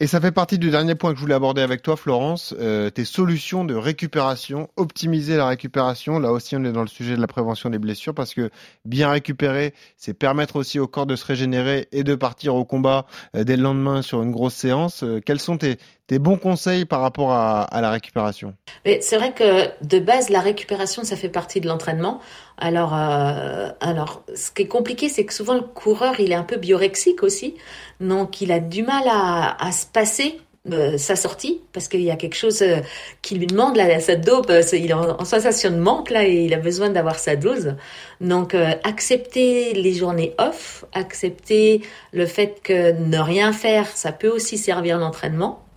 Et 0.00 0.06
ça 0.06 0.20
fait 0.20 0.32
partie 0.32 0.58
du 0.58 0.70
dernier 0.70 0.94
point 0.94 1.10
que 1.10 1.16
je 1.16 1.20
voulais 1.22 1.34
aborder 1.34 1.62
avec 1.62 1.82
toi, 1.82 1.96
Florence, 1.96 2.54
euh, 2.58 2.90
tes 2.90 3.04
solutions 3.04 3.64
de 3.64 3.74
récupération, 3.74 4.68
optimiser 4.76 5.36
la 5.36 5.48
récupération. 5.48 6.18
Là 6.18 6.30
aussi, 6.30 6.56
on 6.56 6.64
est 6.64 6.72
dans 6.72 6.82
le 6.82 6.88
sujet 6.88 7.16
de 7.16 7.20
la 7.20 7.26
prévention 7.26 7.70
des 7.70 7.78
blessures 7.78 8.14
parce 8.14 8.34
que 8.34 8.50
bien 8.84 9.10
récupérer, 9.10 9.74
c'est 9.96 10.14
permettre 10.14 10.56
aussi 10.56 10.78
au 10.78 10.86
corps 10.86 11.06
de 11.06 11.16
se 11.16 11.24
régénérer 11.24 11.88
et 11.90 12.04
de 12.04 12.14
partir 12.14 12.54
au 12.54 12.64
combat 12.64 13.06
euh, 13.34 13.44
dès 13.44 13.56
le 13.56 13.62
lendemain 13.62 14.02
sur 14.02 14.22
une 14.22 14.30
grosse 14.30 14.54
séance. 14.54 15.02
Euh, 15.02 15.20
quels 15.24 15.40
sont 15.40 15.58
tes, 15.58 15.78
tes 16.08 16.18
bons 16.18 16.38
conseils 16.38 16.86
par 16.86 17.02
rapport 17.02 17.32
à, 17.32 17.68
la 17.80 17.90
récupération 17.90 18.54
c'est 19.00 19.16
vrai 19.16 19.32
que 19.32 19.68
de 19.84 19.98
base, 19.98 20.30
la 20.30 20.40
récupération, 20.40 21.04
ça 21.04 21.14
fait 21.14 21.28
partie 21.28 21.60
de 21.60 21.68
l'entraînement. 21.68 22.20
Alors, 22.56 22.94
euh, 22.94 23.68
alors, 23.80 24.22
ce 24.34 24.50
qui 24.50 24.62
est 24.62 24.66
compliqué, 24.66 25.08
c'est 25.10 25.24
que 25.24 25.34
souvent 25.34 25.54
le 25.54 25.60
coureur, 25.60 26.18
il 26.18 26.32
est 26.32 26.36
un 26.36 26.42
peu 26.42 26.56
biorexique 26.56 27.22
aussi, 27.22 27.54
donc 28.00 28.40
il 28.40 28.50
a 28.50 28.58
du 28.58 28.82
mal 28.82 29.04
à, 29.06 29.70
se 29.70 29.84
passer 29.86 30.40
euh, 30.72 30.96
sa 30.96 31.16
sortie 31.16 31.60
parce 31.72 31.88
qu'il 31.88 32.00
y 32.00 32.10
a 32.10 32.16
quelque 32.16 32.34
chose 32.34 32.62
euh, 32.62 32.78
qui 33.20 33.36
lui 33.36 33.46
demande 33.46 33.76
là, 33.76 34.00
sa 34.00 34.16
dope. 34.16 34.50
il 34.72 34.90
est 34.90 34.92
en, 34.92 35.20
en 35.20 35.24
sensation 35.24 35.70
de 35.70 35.76
manque 35.76 36.10
là 36.10 36.26
et 36.26 36.44
il 36.44 36.54
a 36.54 36.58
besoin 36.58 36.88
d'avoir 36.88 37.18
sa 37.18 37.36
dose. 37.36 37.74
Donc, 38.22 38.54
accepter 38.54 39.74
les 39.74 39.92
journées 39.92 40.34
off, 40.38 40.84
accepter 40.94 41.82
le 42.12 42.24
fait 42.24 42.60
que 42.62 42.92
ne 42.92 43.18
rien 43.18 43.52
faire, 43.52 43.86
ça 43.86 44.12
peut 44.12 44.30
aussi 44.30 44.56
servir 44.56 44.98
l'entraînement. 44.98 45.67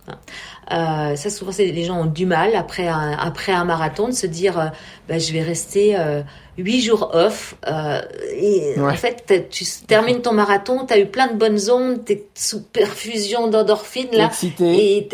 Euh, 0.72 1.16
ça, 1.16 1.30
souvent, 1.30 1.52
c'est 1.52 1.66
les 1.66 1.84
gens 1.84 2.00
ont 2.02 2.06
du 2.06 2.24
mal 2.26 2.54
après 2.54 2.88
un, 2.88 3.12
après 3.12 3.52
un 3.52 3.64
marathon 3.64 4.08
de 4.08 4.12
se 4.12 4.26
dire, 4.26 4.58
euh, 4.58 4.66
bah, 5.08 5.18
je 5.18 5.32
vais 5.32 5.42
rester 5.42 5.96
euh, 5.98 6.22
huit 6.56 6.80
jours 6.80 7.10
off. 7.14 7.56
Euh, 7.68 8.00
et 8.36 8.74
Ouais. 8.80 8.90
en 8.92 8.94
fait, 8.94 9.48
tu 9.50 9.64
termines 9.86 10.22
ton 10.22 10.32
marathon, 10.32 10.86
tu 10.86 10.94
as 10.94 10.98
eu 10.98 11.06
plein 11.06 11.26
de 11.28 11.34
bonnes 11.36 11.70
ondes, 11.70 12.04
t'es 12.04 12.24
sous 12.34 12.62
perfusion 12.62 13.48
d'endorphine 13.48 14.08
là, 14.12 14.26
Excité. 14.26 14.96
et 14.98 15.08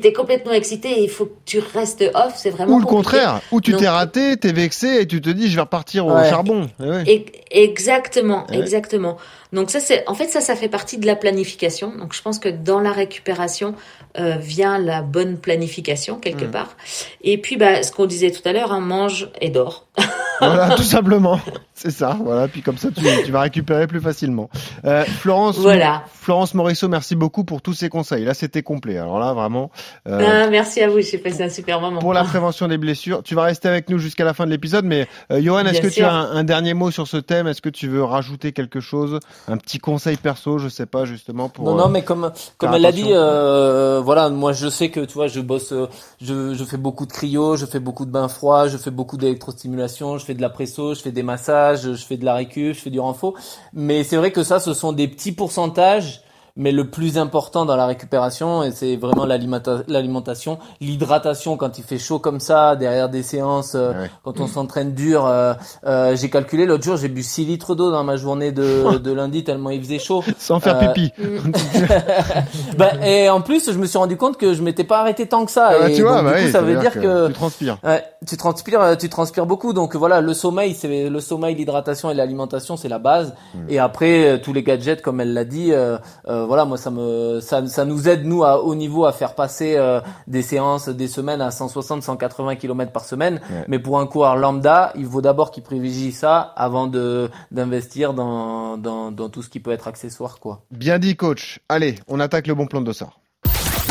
t'es- 0.00 0.12
complètement 0.12 0.52
excité. 0.52 0.90
Et 1.00 1.02
il 1.04 1.10
faut 1.10 1.26
que 1.26 1.36
tu 1.46 1.58
restes 1.74 2.04
off. 2.14 2.34
C'est 2.36 2.50
vraiment 2.50 2.76
Ou 2.76 2.80
le 2.80 2.84
compliqué. 2.86 3.16
contraire, 3.18 3.40
où 3.50 3.60
tu 3.60 3.74
t'es 3.74 3.88
raté, 3.88 4.36
t'es 4.36 4.52
vexé 4.52 5.00
et 5.00 5.06
tu 5.06 5.20
te 5.20 5.30
dis 5.30 5.50
je 5.50 5.56
vais 5.56 5.62
repartir 5.62 6.06
au 6.06 6.22
charbon. 6.24 6.68
Eh 6.80 6.88
ouais. 6.88 7.24
Exactement, 7.50 8.46
Ouais. 8.50 8.58
exactement. 8.58 9.16
Donc 9.52 9.70
ça 9.70 9.80
c'est, 9.80 10.08
en 10.08 10.14
fait 10.14 10.28
ça, 10.28 10.40
ça 10.40 10.54
fait 10.56 10.68
partie 10.68 10.96
de 10.98 11.06
la 11.06 11.16
planification. 11.16 11.92
Donc 11.96 12.14
je 12.14 12.22
pense 12.22 12.38
que 12.38 12.48
dans 12.48 12.80
la 12.80 12.92
récupération 12.92 13.74
euh, 14.18 14.36
vient 14.38 14.78
la 14.78 15.02
bonne 15.02 15.38
planification 15.38 16.16
quelque 16.18 16.44
Mm. 16.44 16.50
part. 16.50 16.76
Et 17.22 17.38
puis 17.38 17.56
bah 17.56 17.82
ce 17.82 17.92
qu'on 17.92 18.06
disait 18.06 18.30
tout 18.30 18.42
à 18.46 18.52
l'heure, 18.52 18.72
hein, 18.72 18.80
mange 18.80 19.30
et 19.40 19.50
dors. 19.50 19.86
Voilà, 20.46 20.70
tout 20.76 20.82
simplement. 20.82 21.38
C'est 21.74 21.90
ça. 21.90 22.16
Voilà. 22.22 22.48
Puis 22.48 22.62
comme 22.62 22.78
ça, 22.78 22.88
tu, 22.90 23.02
tu 23.24 23.32
vas 23.32 23.40
récupérer 23.40 23.86
plus 23.86 24.00
facilement. 24.00 24.48
Euh, 24.84 25.04
Florence, 25.04 25.58
Voilà. 25.58 26.04
Florence 26.12 26.54
Morisseau, 26.54 26.88
merci 26.88 27.16
beaucoup 27.16 27.42
pour 27.44 27.62
tous 27.62 27.72
ces 27.74 27.88
conseils. 27.88 28.24
Là, 28.24 28.34
c'était 28.34 28.62
complet. 28.62 28.98
Alors 28.98 29.18
là, 29.18 29.32
vraiment. 29.32 29.70
euh, 30.06 30.44
Ah, 30.44 30.48
merci 30.50 30.80
à 30.80 30.88
vous, 30.88 31.00
j'ai 31.00 31.18
passé 31.18 31.42
un 31.42 31.48
super 31.48 31.80
moment. 31.80 31.98
pour 32.00 32.12
la 32.12 32.22
prévention 32.24 32.68
des 32.68 32.78
blessures, 32.78 33.22
tu 33.24 33.34
vas 33.34 33.42
rester 33.44 33.68
avec 33.68 33.88
nous 33.90 33.98
jusqu'à 33.98 34.24
la 34.24 34.32
fin 34.34 34.44
de 34.46 34.50
l'épisode. 34.50 34.84
Mais 34.84 35.08
euh, 35.32 35.40
Johan, 35.42 35.64
est-ce 35.66 35.80
que 35.80 35.88
tu 35.88 36.02
as 36.04 36.12
un, 36.12 36.36
un 36.36 36.44
dernier 36.44 36.74
mot 36.74 36.90
sur 36.92 37.08
ce 37.08 37.16
thème? 37.16 37.46
Est-ce 37.48 37.62
que 37.62 37.68
tu 37.70 37.88
veux 37.88 38.04
rajouter 38.04 38.52
quelque 38.52 38.80
chose, 38.80 39.18
un 39.48 39.56
petit 39.56 39.78
conseil 39.78 40.16
perso, 40.16 40.58
je 40.58 40.68
sais 40.68 40.86
pas 40.86 41.04
justement 41.04 41.48
pour. 41.48 41.64
Non, 41.64 41.74
euh, 41.78 41.82
non, 41.84 41.88
mais 41.88 42.02
comme 42.02 42.30
comme 42.58 42.74
elle 42.74 42.82
l'a 42.82 42.92
dit, 42.92 43.06
euh, 43.10 44.00
voilà, 44.04 44.28
moi 44.28 44.52
je 44.52 44.68
sais 44.68 44.90
que 44.90 45.00
tu 45.00 45.14
vois, 45.14 45.26
je 45.26 45.40
bosse, 45.40 45.72
euh, 45.72 45.86
je 46.20 46.54
je 46.54 46.64
fais 46.64 46.76
beaucoup 46.76 47.06
de 47.06 47.12
cryo, 47.12 47.56
je 47.56 47.66
fais 47.66 47.80
beaucoup 47.80 48.04
de 48.04 48.10
bains 48.10 48.28
froids, 48.28 48.68
je 48.68 48.76
fais 48.76 48.90
beaucoup 48.90 49.16
d'électrostimulation, 49.16 50.18
je 50.18 50.24
fais 50.24 50.31
de 50.34 50.42
la 50.42 50.50
presso, 50.50 50.94
je 50.94 51.00
fais 51.00 51.12
des 51.12 51.22
massages, 51.22 51.82
je 51.82 52.04
fais 52.04 52.16
de 52.16 52.24
la 52.24 52.34
récup, 52.34 52.74
je 52.74 52.80
fais 52.80 52.90
du 52.90 53.00
renfort. 53.00 53.34
Mais 53.72 54.04
c'est 54.04 54.16
vrai 54.16 54.32
que 54.32 54.44
ça, 54.44 54.60
ce 54.60 54.74
sont 54.74 54.92
des 54.92 55.08
petits 55.08 55.32
pourcentages. 55.32 56.22
Mais 56.54 56.70
le 56.70 56.90
plus 56.90 57.16
important 57.16 57.64
dans 57.64 57.76
la 57.76 57.86
récupération, 57.86 58.62
et 58.62 58.72
c'est 58.72 58.96
vraiment 58.96 59.24
l'alimenta- 59.24 59.84
l'alimentation, 59.88 60.58
l'hydratation 60.82 61.56
quand 61.56 61.78
il 61.78 61.84
fait 61.84 61.98
chaud 61.98 62.18
comme 62.18 62.40
ça, 62.40 62.76
derrière 62.76 63.08
des 63.08 63.22
séances, 63.22 63.74
euh, 63.74 63.92
Ouais. 63.92 64.10
quand 64.22 64.38
on 64.40 64.46
s'entraîne 64.46 64.92
dur. 64.92 65.24
euh, 65.26 65.54
euh, 65.86 66.14
j'ai 66.14 66.28
calculé 66.28 66.66
l'autre 66.66 66.84
jour, 66.84 66.96
j'ai 66.98 67.08
bu 67.08 67.22
6 67.22 67.46
litres 67.46 67.74
d'eau 67.74 67.90
dans 67.90 68.04
ma 68.04 68.16
journée 68.16 68.52
de, 68.52 68.98
de 68.98 69.12
lundi 69.12 69.44
tellement 69.44 69.70
il 69.70 69.82
faisait 69.82 69.98
chaud. 69.98 70.22
Sans 70.38 70.60
faire 70.60 70.76
Euh, 70.76 70.88
pipi. 70.92 71.10
Bah, 72.76 72.92
et 73.06 73.28
en 73.30 73.40
plus, 73.40 73.70
je 73.72 73.78
me 73.78 73.86
suis 73.86 73.98
rendu 73.98 74.16
compte 74.16 74.36
que 74.36 74.54
je 74.54 74.62
m'étais 74.62 74.84
pas 74.84 75.00
arrté 75.00 75.26
tant 75.26 75.44
que 75.44 75.50
ça. 75.50 75.70
Ah, 75.82 75.88
et 75.88 75.94
tu 75.94 76.02
vois, 76.02 76.22
bah 76.22 76.30
du 76.32 76.36
coup, 76.36 76.44
oui, 76.46 76.50
ça 76.52 76.60
veut 76.62 76.76
dire 76.76 76.92
que, 76.92 77.28
tu 77.28 77.32
transpires. 77.34 77.78
ouais, 77.84 78.02
tu 78.26 78.36
transpires, 78.36 78.96
tu 78.98 79.08
transpires 79.08 79.46
beaucoup. 79.46 79.72
Donc 79.72 79.94
voilà, 79.96 80.20
le 80.20 80.34
sommeil, 80.34 80.74
c'est 80.74 81.08
le 81.08 81.20
sommeil, 81.20 81.54
l'hydratation 81.54 82.10
et 82.10 82.14
l'alimentation, 82.14 82.76
c'est 82.76 82.88
la 82.88 82.98
base. 82.98 83.34
Hmm. 83.54 83.58
Et 83.68 83.78
après, 83.78 84.40
tous 84.42 84.52
les 84.52 84.62
gadgets, 84.62 85.02
comme 85.02 85.20
elle 85.20 85.32
l'a 85.34 85.44
dit, 85.44 85.72
euh, 85.72 85.98
euh, 86.42 86.46
voilà, 86.46 86.64
moi 86.64 86.76
ça 86.76 86.90
me, 86.90 87.40
ça, 87.40 87.66
ça 87.66 87.84
nous 87.84 88.08
aide 88.08 88.24
nous 88.24 88.44
à 88.44 88.62
haut 88.62 88.74
niveau 88.74 89.04
à 89.04 89.12
faire 89.12 89.34
passer 89.34 89.76
euh, 89.76 90.00
des 90.26 90.42
séances, 90.42 90.88
des 90.88 91.08
semaines 91.08 91.40
à 91.40 91.50
160, 91.50 92.02
180 92.02 92.56
km 92.56 92.92
par 92.92 93.04
semaine. 93.04 93.40
Ouais. 93.50 93.64
Mais 93.68 93.78
pour 93.78 93.98
un 93.98 94.06
coureur 94.06 94.36
lambda, 94.36 94.92
il 94.96 95.06
faut 95.06 95.22
d'abord 95.22 95.50
qu'il 95.50 95.62
privilégie 95.62 96.12
ça 96.12 96.40
avant 96.56 96.86
de 96.86 97.30
d'investir 97.50 98.14
dans, 98.14 98.76
dans 98.76 99.10
dans 99.10 99.28
tout 99.28 99.42
ce 99.42 99.48
qui 99.48 99.60
peut 99.60 99.72
être 99.72 99.88
accessoire, 99.88 100.38
quoi. 100.40 100.62
Bien 100.70 100.98
dit, 100.98 101.16
coach. 101.16 101.60
Allez, 101.68 101.96
on 102.08 102.20
attaque 102.20 102.46
le 102.46 102.54
bon 102.54 102.66
plan 102.66 102.80
de 102.80 102.86
dossard. 102.86 103.18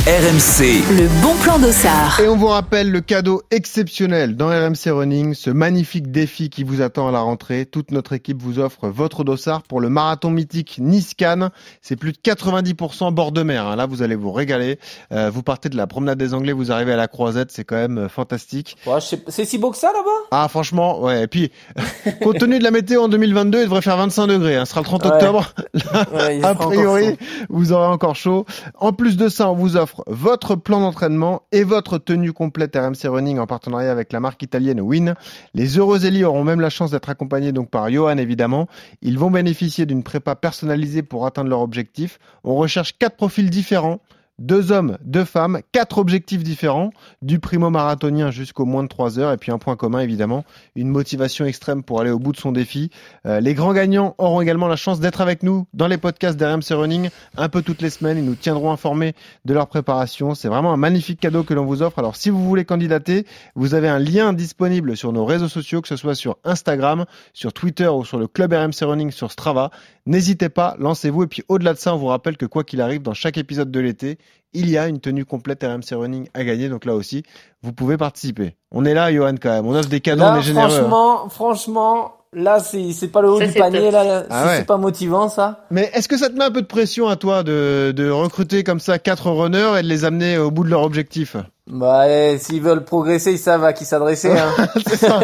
RMC, 0.08 0.82
Le 0.98 1.22
bon 1.22 1.36
plan 1.44 1.60
d'Ossard. 1.60 2.20
Et 2.22 2.28
on 2.28 2.36
vous 2.36 2.48
rappelle 2.48 2.90
le 2.90 3.02
cadeau 3.02 3.44
exceptionnel 3.52 4.36
dans 4.36 4.48
RMC 4.48 4.90
Running, 4.90 5.36
ce 5.36 5.52
magnifique 5.52 6.12
défi 6.12 6.50
qui 6.50 6.64
vous 6.64 6.82
attend 6.82 7.08
à 7.08 7.12
la 7.12 7.20
rentrée. 7.20 7.68
Toute 7.68 7.92
notre 7.92 8.14
équipe 8.14 8.42
vous 8.42 8.58
offre 8.58 8.88
votre 8.90 9.24
dossard 9.24 9.62
pour 9.62 9.80
le 9.80 9.90
marathon 9.90 10.32
mythique 10.32 10.78
Nice-Cannes. 10.82 11.52
C'est 11.84 11.98
plus 11.98 12.14
de 12.14 12.18
90% 12.18 13.14
bord 13.14 13.32
de 13.32 13.44
mer. 13.44 13.68
hein. 13.68 13.76
Là, 13.76 13.86
vous 13.86 14.02
allez 14.02 14.16
vous 14.16 14.32
régaler. 14.32 14.80
Euh, 15.12 15.30
vous 15.32 15.44
partez 15.44 15.70
de 15.70 15.78
la 15.78 15.86
promenade 15.86 16.18
des 16.18 16.34
Anglais, 16.34 16.52
vous 16.54 16.72
arrivez 16.72 16.94
à 16.94 16.98
la 16.98 17.08
Croisette, 17.08 17.52
c'est 17.52 17.64
quand 17.64 17.76
même 17.76 18.00
euh, 18.00 18.10
fantastique. 18.10 18.78
Ouais, 18.88 18.98
c'est 19.28 19.46
si 19.46 19.60
beau 19.60 19.70
que 19.70 19.78
ça 19.78 19.92
là-bas? 19.94 20.26
Ah, 20.32 20.48
franchement, 20.48 21.00
ouais. 21.04 21.26
Et 21.26 21.28
puis, 21.28 21.52
compte 22.24 22.40
tenu 22.40 22.58
de 22.58 22.64
la 22.64 22.72
météo 22.72 23.04
en 23.04 23.08
2022, 23.08 23.60
il 23.60 23.64
devrait 23.66 23.84
faire 23.84 23.98
25 23.98 24.26
degrés. 24.26 24.56
hein. 24.58 24.66
Ce 24.66 24.72
sera 24.72 24.82
le 24.82 24.86
30 24.86 25.06
Ouais. 25.06 25.12
octobre. 25.12 25.54
Ouais, 26.12 26.44
A 26.44 26.56
priori, 26.56 27.18
vous 27.50 27.72
aurez 27.72 27.86
encore 27.88 28.16
chaud. 28.16 28.46
En 28.80 28.94
plus 28.94 29.16
de 29.16 29.30
ça, 29.30 29.50
on 29.50 29.54
vous 29.56 29.78
offre 29.78 29.91
votre 30.08 30.56
plan 30.56 30.80
d'entraînement 30.82 31.44
et 31.52 31.64
votre 31.64 31.98
tenue 31.98 32.34
complète 32.34 32.76
RMC 32.76 33.10
Running 33.10 33.40
en 33.40 33.48
partenariat 33.48 33.92
avec 33.92 34.14
la 34.14 34.20
marque 34.20 34.42
italienne 34.44 34.82
Win. 34.82 35.16
Les 35.54 35.78
heureux 35.78 36.06
élites 36.06 36.24
auront 36.24 36.44
même 36.44 36.62
la 36.62 36.70
chance 36.70 36.92
d'être 36.92 37.10
accompagnés 37.10 37.52
donc 37.52 37.70
par 37.70 37.90
Johan 37.90 38.18
évidemment. 38.18 38.68
Ils 39.02 39.20
vont 39.20 39.32
bénéficier 39.32 39.86
d'une 39.86 40.04
prépa 40.04 40.36
personnalisée 40.36 41.04
pour 41.04 41.26
atteindre 41.26 41.50
leur 41.50 41.62
objectif. 41.62 42.20
On 42.44 42.56
recherche 42.56 42.98
quatre 42.98 43.16
profils 43.16 43.50
différents 43.50 44.00
deux 44.42 44.72
hommes, 44.72 44.98
deux 45.04 45.24
femmes, 45.24 45.62
quatre 45.72 46.00
objectifs 46.00 46.44
différents, 46.44 46.90
du 47.22 47.40
primo 47.40 47.70
marathonien 47.70 48.32
jusqu'au 48.32 48.66
moins 48.66 48.82
de 48.82 48.88
trois 48.88 49.20
heures, 49.20 49.32
et 49.32 49.38
puis 49.38 49.52
un 49.52 49.60
point 49.60 49.76
commun 49.76 50.00
évidemment, 50.00 50.46
une 50.76 50.90
motivation 50.90 51.46
extrême 51.46 51.84
pour 51.84 52.02
aller 52.02 52.10
au 52.10 52.18
bout 52.18 52.32
de 52.32 52.38
son 52.38 52.52
défi. 52.52 52.90
Euh, 53.28 53.40
les 53.40 53.54
grands 53.54 53.74
gagnants 53.74 54.16
auront 54.18 54.42
également 54.42 54.68
la 54.68 54.76
chance 54.76 55.00
d'être 55.00 55.22
avec 55.22 55.44
nous 55.44 55.68
dans 55.76 55.86
les 55.86 56.00
podcasts 56.00 56.38
d'RMC 56.38 56.72
Running 56.72 57.10
un 57.38 57.50
peu 57.50 57.62
toutes 57.62 57.84
les 57.84 57.92
semaines. 57.92 58.18
Ils 58.18 58.26
nous 58.26 58.36
tiendront 58.36 58.72
informés 58.72 59.14
de 59.46 59.54
leur 59.54 59.68
préparation. 59.68 60.34
C'est 60.34 60.48
vraiment 60.48 60.74
un 60.74 60.78
magnifique 60.78 61.20
cadeau 61.20 61.44
que 61.44 61.54
l'on 61.54 61.66
vous 61.66 61.84
offre. 61.84 62.00
Alors 62.00 62.16
si 62.16 62.32
vous 62.32 62.44
voulez 62.44 62.66
candidater, 62.66 63.28
vous 63.54 63.76
avez 63.76 63.90
un 63.90 64.00
lien 64.00 64.34
disponible 64.34 64.98
sur 64.98 65.14
nos 65.14 65.24
réseaux 65.24 65.50
sociaux, 65.50 65.82
que 65.82 65.88
ce 65.88 65.96
soit 65.96 66.16
sur 66.16 66.38
Instagram, 66.46 67.06
sur 67.34 67.54
Twitter 67.54 67.88
ou 67.88 68.06
sur 68.06 68.18
le 68.18 68.28
club 68.28 68.54
RMC 68.54 68.86
Running 68.86 69.12
sur 69.12 69.32
Strava. 69.32 69.70
N'hésitez 70.08 70.50
pas, 70.50 70.76
lancez-vous. 70.80 71.24
Et 71.24 71.28
puis 71.28 71.44
au-delà 71.48 71.74
de 71.74 71.78
ça, 71.78 71.94
on 71.94 71.98
vous 71.98 72.08
rappelle 72.08 72.38
que 72.38 72.48
quoi 72.48 72.64
qu'il 72.64 72.82
arrive, 72.82 73.04
dans 73.04 73.14
chaque 73.14 73.38
épisode 73.38 73.70
de 73.70 73.80
l'été, 73.80 74.18
il 74.54 74.70
y 74.70 74.78
a 74.78 74.88
une 74.88 75.00
tenue 75.00 75.24
complète 75.26 75.64
RMC 75.64 75.96
Running 75.96 76.28
à 76.34 76.44
gagner. 76.44 76.68
Donc 76.70 76.86
là 76.86 76.94
aussi, 76.96 77.24
vous 77.64 77.72
pouvez 77.74 77.98
participer. 77.98 78.56
On 78.72 78.84
est 78.86 78.94
là, 78.94 79.12
Johan, 79.14 79.36
quand 79.42 79.50
même. 79.52 79.66
On 79.66 79.76
offre 79.76 79.90
des 79.90 80.02
cadeaux, 80.02 80.24
Là, 80.24 80.34
on 80.36 80.40
est 80.40 80.44
généreux. 80.44 80.66
hein. 80.66 80.70
franchement, 80.70 81.30
franchement, 81.30 82.14
là, 82.34 82.60
c'est 82.60 83.08
pas 83.08 83.22
le 83.22 83.30
haut 83.32 83.40
Ça, 83.40 83.48
du 83.48 83.54
panier, 83.54 83.80
top. 83.84 83.92
là. 83.94 84.24
Ah 84.30 84.44
c'est- 84.44 84.50
ouais. 84.50 84.58
C'est 84.60 84.66
pas 84.66 84.78
motivant, 84.78 85.30
ça. 85.30 85.66
Mais 85.72 85.90
est-ce 85.94 86.08
que 86.08 86.18
ça 86.18 86.30
te 86.30 86.34
met 86.36 86.44
un 86.46 86.52
peu 86.52 86.62
de 86.62 86.68
pression 86.68 87.08
à 87.08 87.16
toi 87.16 87.44
de, 87.44 87.94
de 87.96 88.10
recruter 88.10 88.64
comme 88.64 88.80
ça 88.80 89.00
quatre 89.00 89.30
runners 89.32 89.80
et 89.80 89.84
de 89.84 89.88
les 89.88 90.06
amener 90.06 90.38
au 90.38 90.52
bout 90.52 90.64
de 90.64 90.70
leur 90.70 90.82
objectif? 90.84 91.36
Bah, 91.74 92.04
eh, 92.10 92.38
s'ils 92.38 92.62
veulent 92.62 92.84
progresser, 92.84 93.32
ils 93.32 93.38
savent 93.38 93.64
à 93.64 93.72
qui 93.72 93.86
s'adresser. 93.86 94.30
Hein. 94.32 94.68
C'est 94.86 94.98
ça, 94.98 95.20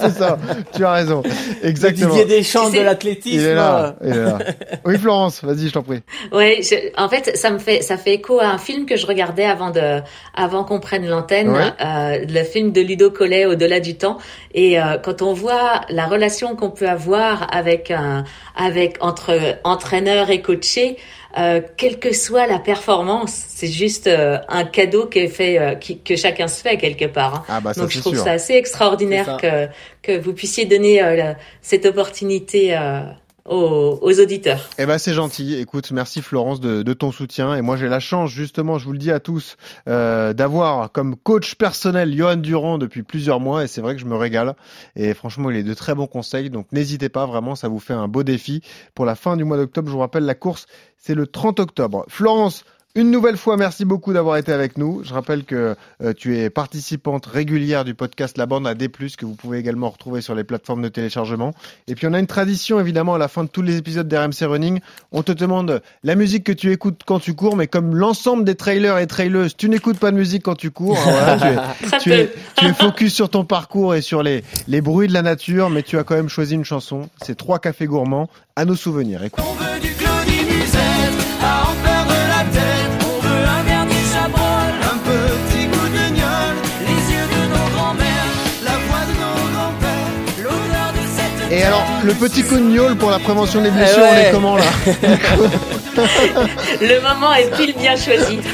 c'est 0.00 0.10
ça. 0.12 0.38
Tu 0.74 0.82
as 0.82 0.92
raison. 0.92 1.22
Exactement. 1.62 2.14
Didier 2.14 2.38
Deschamps 2.38 2.70
de 2.70 2.80
l'athlétisme. 2.80 3.38
Il 3.38 3.44
est 3.46 3.54
là. 3.54 3.96
Il 4.02 4.12
est 4.12 4.24
là. 4.24 4.38
Oui, 4.86 4.96
Florence, 4.96 5.44
vas-y, 5.44 5.68
je 5.68 5.72
t'en 5.74 5.82
prie. 5.82 6.00
Ouais, 6.32 6.60
je- 6.62 6.90
en 7.00 7.08
fait, 7.10 7.36
ça 7.36 7.50
me 7.50 7.58
fait 7.58 7.82
ça 7.82 7.98
fait 7.98 8.14
écho 8.14 8.40
à 8.40 8.46
un 8.46 8.56
film 8.56 8.86
que 8.86 8.96
je 8.96 9.06
regardais 9.06 9.44
avant 9.44 9.70
de 9.70 10.00
avant 10.34 10.64
qu'on 10.64 10.80
prenne 10.80 11.06
l'antenne, 11.06 11.50
Ouais. 11.50 11.70
euh, 11.84 12.24
le 12.26 12.44
film 12.44 12.72
de 12.72 12.80
Ludo 12.80 13.10
Collet 13.10 13.44
Au-delà 13.44 13.78
du 13.80 13.96
temps. 13.98 14.16
Et 14.54 14.80
euh, 14.80 14.96
quand 15.02 15.20
on 15.20 15.34
voit 15.34 15.82
la 15.90 16.06
relation 16.06 16.56
qu'on 16.56 16.70
peut 16.70 16.88
avoir 16.88 17.46
avec 17.54 17.90
un 17.90 18.24
avec 18.56 18.96
entre 19.00 19.32
entraîneur 19.64 20.30
et 20.30 20.40
coaché, 20.40 20.96
euh, 21.38 21.60
quelle 21.76 21.98
que 21.98 22.12
soit 22.12 22.46
la 22.46 22.58
performance, 22.58 23.32
c'est 23.48 23.66
juste 23.68 24.06
euh, 24.06 24.38
un 24.48 24.64
cadeau 24.64 25.06
qui 25.06 25.20
est 25.20 25.28
fait 25.28 25.58
euh, 25.58 25.74
qui- 25.74 26.00
que 26.00 26.16
chacun 26.16 26.48
se 26.48 26.60
fait 26.62 26.76
quelque 26.76 27.04
part. 27.06 27.34
hein. 27.34 27.44
Ah 27.48 27.60
bah 27.60 27.72
ça 27.74 27.80
Donc 27.82 27.90
je 27.90 28.00
trouve 28.00 28.14
sûr. 28.14 28.24
ça 28.24 28.32
assez 28.32 28.54
extraordinaire 28.54 29.36
que 29.40 29.68
que 30.02 30.18
vous 30.18 30.32
puissiez 30.32 30.64
donner 30.64 31.02
euh, 31.02 31.32
cette 31.62 31.86
opportunité 31.86 32.76
euh, 32.76 33.02
aux, 33.50 33.98
aux 34.00 34.20
auditeurs. 34.20 34.70
Eh 34.78 34.86
ben 34.86 34.96
c'est 34.96 35.12
gentil. 35.12 35.56
Écoute, 35.56 35.90
merci 35.90 36.22
Florence 36.22 36.60
de, 36.60 36.92
ton 36.92 37.12
soutien. 37.12 37.54
Et 37.56 37.62
moi 37.62 37.76
j'ai 37.76 37.88
la 37.88 38.00
chance 38.00 38.30
justement, 38.30 38.78
je 38.78 38.86
vous 38.86 38.92
le 38.92 38.98
dis 38.98 39.10
à 39.10 39.20
tous, 39.20 39.56
euh, 39.88 40.32
d'avoir 40.32 40.92
comme 40.92 41.16
coach 41.16 41.56
personnel 41.56 42.16
Johan 42.16 42.36
Durand 42.36 42.78
depuis 42.78 43.02
plusieurs 43.02 43.40
mois. 43.40 43.64
Et 43.64 43.66
c'est 43.66 43.80
vrai 43.80 43.94
que 43.94 44.00
je 44.00 44.06
me 44.06 44.16
régale. 44.16 44.54
Et 44.96 45.12
franchement, 45.14 45.50
il 45.50 45.56
est 45.56 45.62
de 45.64 45.74
très 45.74 45.94
bons 45.94 46.06
conseils. 46.06 46.48
Donc 46.48 46.66
n'hésitez 46.72 47.08
pas, 47.08 47.26
vraiment, 47.26 47.54
ça 47.54 47.68
vous 47.68 47.80
fait 47.80 47.92
un 47.92 48.08
beau 48.08 48.22
défi 48.22 48.62
pour 48.94 49.04
la 49.04 49.16
fin 49.16 49.36
du 49.36 49.44
mois 49.44 49.56
d'octobre. 49.56 49.88
Je 49.88 49.92
vous 49.92 49.98
rappelle, 50.00 50.24
la 50.24 50.34
course 50.34 50.66
c'est 50.96 51.14
le 51.14 51.26
30 51.26 51.60
octobre. 51.60 52.04
Florence. 52.08 52.64
Une 52.96 53.12
nouvelle 53.12 53.36
fois, 53.36 53.56
merci 53.56 53.84
beaucoup 53.84 54.12
d'avoir 54.12 54.36
été 54.36 54.50
avec 54.50 54.76
nous. 54.76 55.02
Je 55.04 55.14
rappelle 55.14 55.44
que 55.44 55.76
euh, 56.02 56.12
tu 56.12 56.36
es 56.38 56.50
participante 56.50 57.24
régulière 57.24 57.84
du 57.84 57.94
podcast 57.94 58.36
La 58.36 58.46
Bande 58.46 58.66
à 58.66 58.74
D+, 58.74 58.88
que 58.88 59.24
vous 59.24 59.36
pouvez 59.36 59.58
également 59.58 59.90
retrouver 59.90 60.20
sur 60.20 60.34
les 60.34 60.42
plateformes 60.42 60.82
de 60.82 60.88
téléchargement. 60.88 61.52
Et 61.86 61.94
puis 61.94 62.08
on 62.08 62.12
a 62.14 62.18
une 62.18 62.26
tradition 62.26 62.80
évidemment 62.80 63.14
à 63.14 63.18
la 63.18 63.28
fin 63.28 63.44
de 63.44 63.48
tous 63.48 63.62
les 63.62 63.76
épisodes 63.76 64.08
d'RMC 64.08 64.42
Running, 64.42 64.80
on 65.12 65.22
te 65.22 65.30
demande 65.30 65.82
la 66.02 66.16
musique 66.16 66.42
que 66.42 66.50
tu 66.52 66.72
écoutes 66.72 67.02
quand 67.06 67.20
tu 67.20 67.34
cours, 67.34 67.54
mais 67.54 67.68
comme 67.68 67.94
l'ensemble 67.94 68.42
des 68.42 68.56
trailers 68.56 68.98
et 68.98 69.06
traileuses, 69.06 69.56
tu 69.56 69.68
n'écoutes 69.68 69.98
pas 70.00 70.10
de 70.10 70.16
musique 70.16 70.42
quand 70.42 70.56
tu 70.56 70.72
cours. 70.72 70.98
hein, 70.98 71.36
voilà, 71.36 71.36
tu, 71.38 71.46
es, 71.86 71.98
tu, 72.00 72.12
es, 72.12 72.32
tu 72.56 72.64
es 72.66 72.74
focus 72.74 73.14
sur 73.14 73.28
ton 73.28 73.44
parcours 73.44 73.94
et 73.94 74.02
sur 74.02 74.24
les, 74.24 74.42
les 74.66 74.80
bruits 74.80 75.06
de 75.06 75.12
la 75.14 75.22
nature, 75.22 75.70
mais 75.70 75.84
tu 75.84 75.96
as 75.96 76.02
quand 76.02 76.16
même 76.16 76.28
choisi 76.28 76.56
une 76.56 76.64
chanson. 76.64 77.08
C'est 77.22 77.36
Trois 77.36 77.60
cafés 77.60 77.86
gourmands 77.86 78.28
à 78.56 78.64
nos 78.64 78.74
souvenirs. 78.74 79.22
Écoute. 79.22 79.44
On 79.48 79.52
veut 79.54 79.78
du 79.80 79.94
Claudie 79.94 80.44
Musette, 80.44 81.26
à 81.40 81.89
Et 91.50 91.62
alors, 91.64 91.84
le 92.04 92.14
petit 92.14 92.42
coup 92.44 92.54
de 92.56 92.60
gnôle 92.60 92.96
pour 92.96 93.10
la 93.10 93.18
prévention 93.18 93.60
des 93.60 93.70
blessures, 93.70 94.04
Eh 94.06 94.14
on 94.14 94.20
est 94.20 94.30
comment 94.30 94.56
là 94.56 94.62
Le 96.80 97.00
moment 97.02 97.34
est 97.34 97.50
pile 97.56 97.74
bien 97.76 97.96
choisi. 97.96 98.38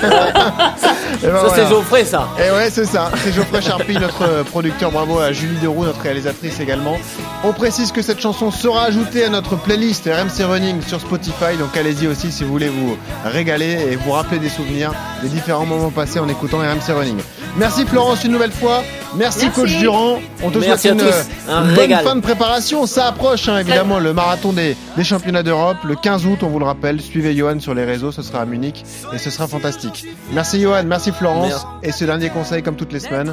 Eh 1.22 1.28
ben 1.28 1.32
Ça, 1.34 1.40
voilà. 1.46 1.54
c'est 1.54 1.68
Geoffrey, 1.70 2.04
ça. 2.04 2.28
Et 2.38 2.50
ouais, 2.50 2.68
c'est 2.70 2.84
ça. 2.84 3.10
C'est 3.24 3.32
Geoffrey 3.32 3.62
Charpie, 3.62 3.94
notre 3.98 4.22
euh, 4.22 4.44
producteur. 4.44 4.90
Bravo 4.90 5.18
à 5.18 5.32
Julie 5.32 5.56
Deroux, 5.62 5.84
notre 5.84 6.00
réalisatrice 6.00 6.60
également. 6.60 6.98
On 7.42 7.52
précise 7.54 7.90
que 7.90 8.02
cette 8.02 8.20
chanson 8.20 8.50
sera 8.50 8.84
ajoutée 8.84 9.24
à 9.24 9.30
notre 9.30 9.56
playlist 9.56 10.04
RMC 10.06 10.44
Running 10.44 10.82
sur 10.86 11.00
Spotify. 11.00 11.56
Donc 11.58 11.74
allez-y 11.76 12.06
aussi 12.06 12.30
si 12.30 12.44
vous 12.44 12.50
voulez 12.50 12.68
vous 12.68 12.98
régaler 13.24 13.78
et 13.92 13.96
vous 13.96 14.10
rappeler 14.12 14.38
des 14.38 14.50
souvenirs 14.50 14.92
des 15.22 15.28
différents 15.30 15.64
moments 15.66 15.90
passés 15.90 16.18
en 16.18 16.28
écoutant 16.28 16.58
RMC 16.58 16.92
Running. 16.94 17.16
Merci 17.58 17.86
Florence 17.86 18.24
une 18.24 18.32
nouvelle 18.32 18.52
fois. 18.52 18.82
Merci, 19.16 19.46
Merci. 19.46 19.60
coach 19.60 19.76
Durand. 19.78 20.18
On 20.42 20.50
te 20.50 20.58
Merci 20.58 20.88
souhaite 20.88 21.00
une. 21.00 21.50
Un 21.52 21.62
bonne 21.62 21.74
régal. 21.74 22.04
fin 22.04 22.16
de 22.16 22.20
préparation. 22.20 22.86
Ça 22.86 23.06
approche 23.06 23.48
hein, 23.48 23.58
évidemment 23.58 23.98
le 23.98 24.12
marathon 24.12 24.52
des, 24.52 24.76
des 24.96 25.04
championnats 25.04 25.42
d'Europe 25.42 25.78
le 25.84 25.94
15 25.96 26.26
août. 26.26 26.40
On 26.42 26.48
vous 26.48 26.58
le 26.58 26.66
rappelle. 26.66 27.00
Suivez 27.00 27.34
Johan 27.34 27.58
sur 27.60 27.72
les 27.74 27.84
réseaux. 27.84 28.12
Ce 28.12 28.20
sera 28.22 28.40
à 28.42 28.44
Munich 28.44 28.84
et 29.14 29.18
ce 29.18 29.30
sera 29.30 29.48
fantastique. 29.48 30.04
Merci 30.32 30.60
Johan. 30.60 30.82
Merci 30.84 31.12
Florence. 31.12 31.48
Merci. 31.48 31.66
Et 31.82 31.92
ce 31.92 32.04
dernier 32.04 32.28
conseil 32.28 32.62
comme 32.62 32.76
toutes 32.76 32.92
les 32.92 33.00
semaines. 33.00 33.32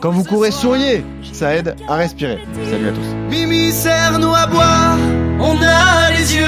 Quand 0.00 0.10
vous 0.10 0.22
courez, 0.24 0.50
souriez. 0.52 1.04
Ça 1.32 1.54
aide 1.54 1.74
à 1.88 1.96
respirer. 1.96 2.38
Salut 2.70 2.88
à 2.88 2.92
tous. 2.92 3.06
Mimi, 3.30 3.72
serre-nous 3.72 4.34
à 4.34 4.46
boire. 4.46 4.96
On 5.40 5.56
a 5.62 6.10
les 6.12 6.36
yeux 6.36 6.44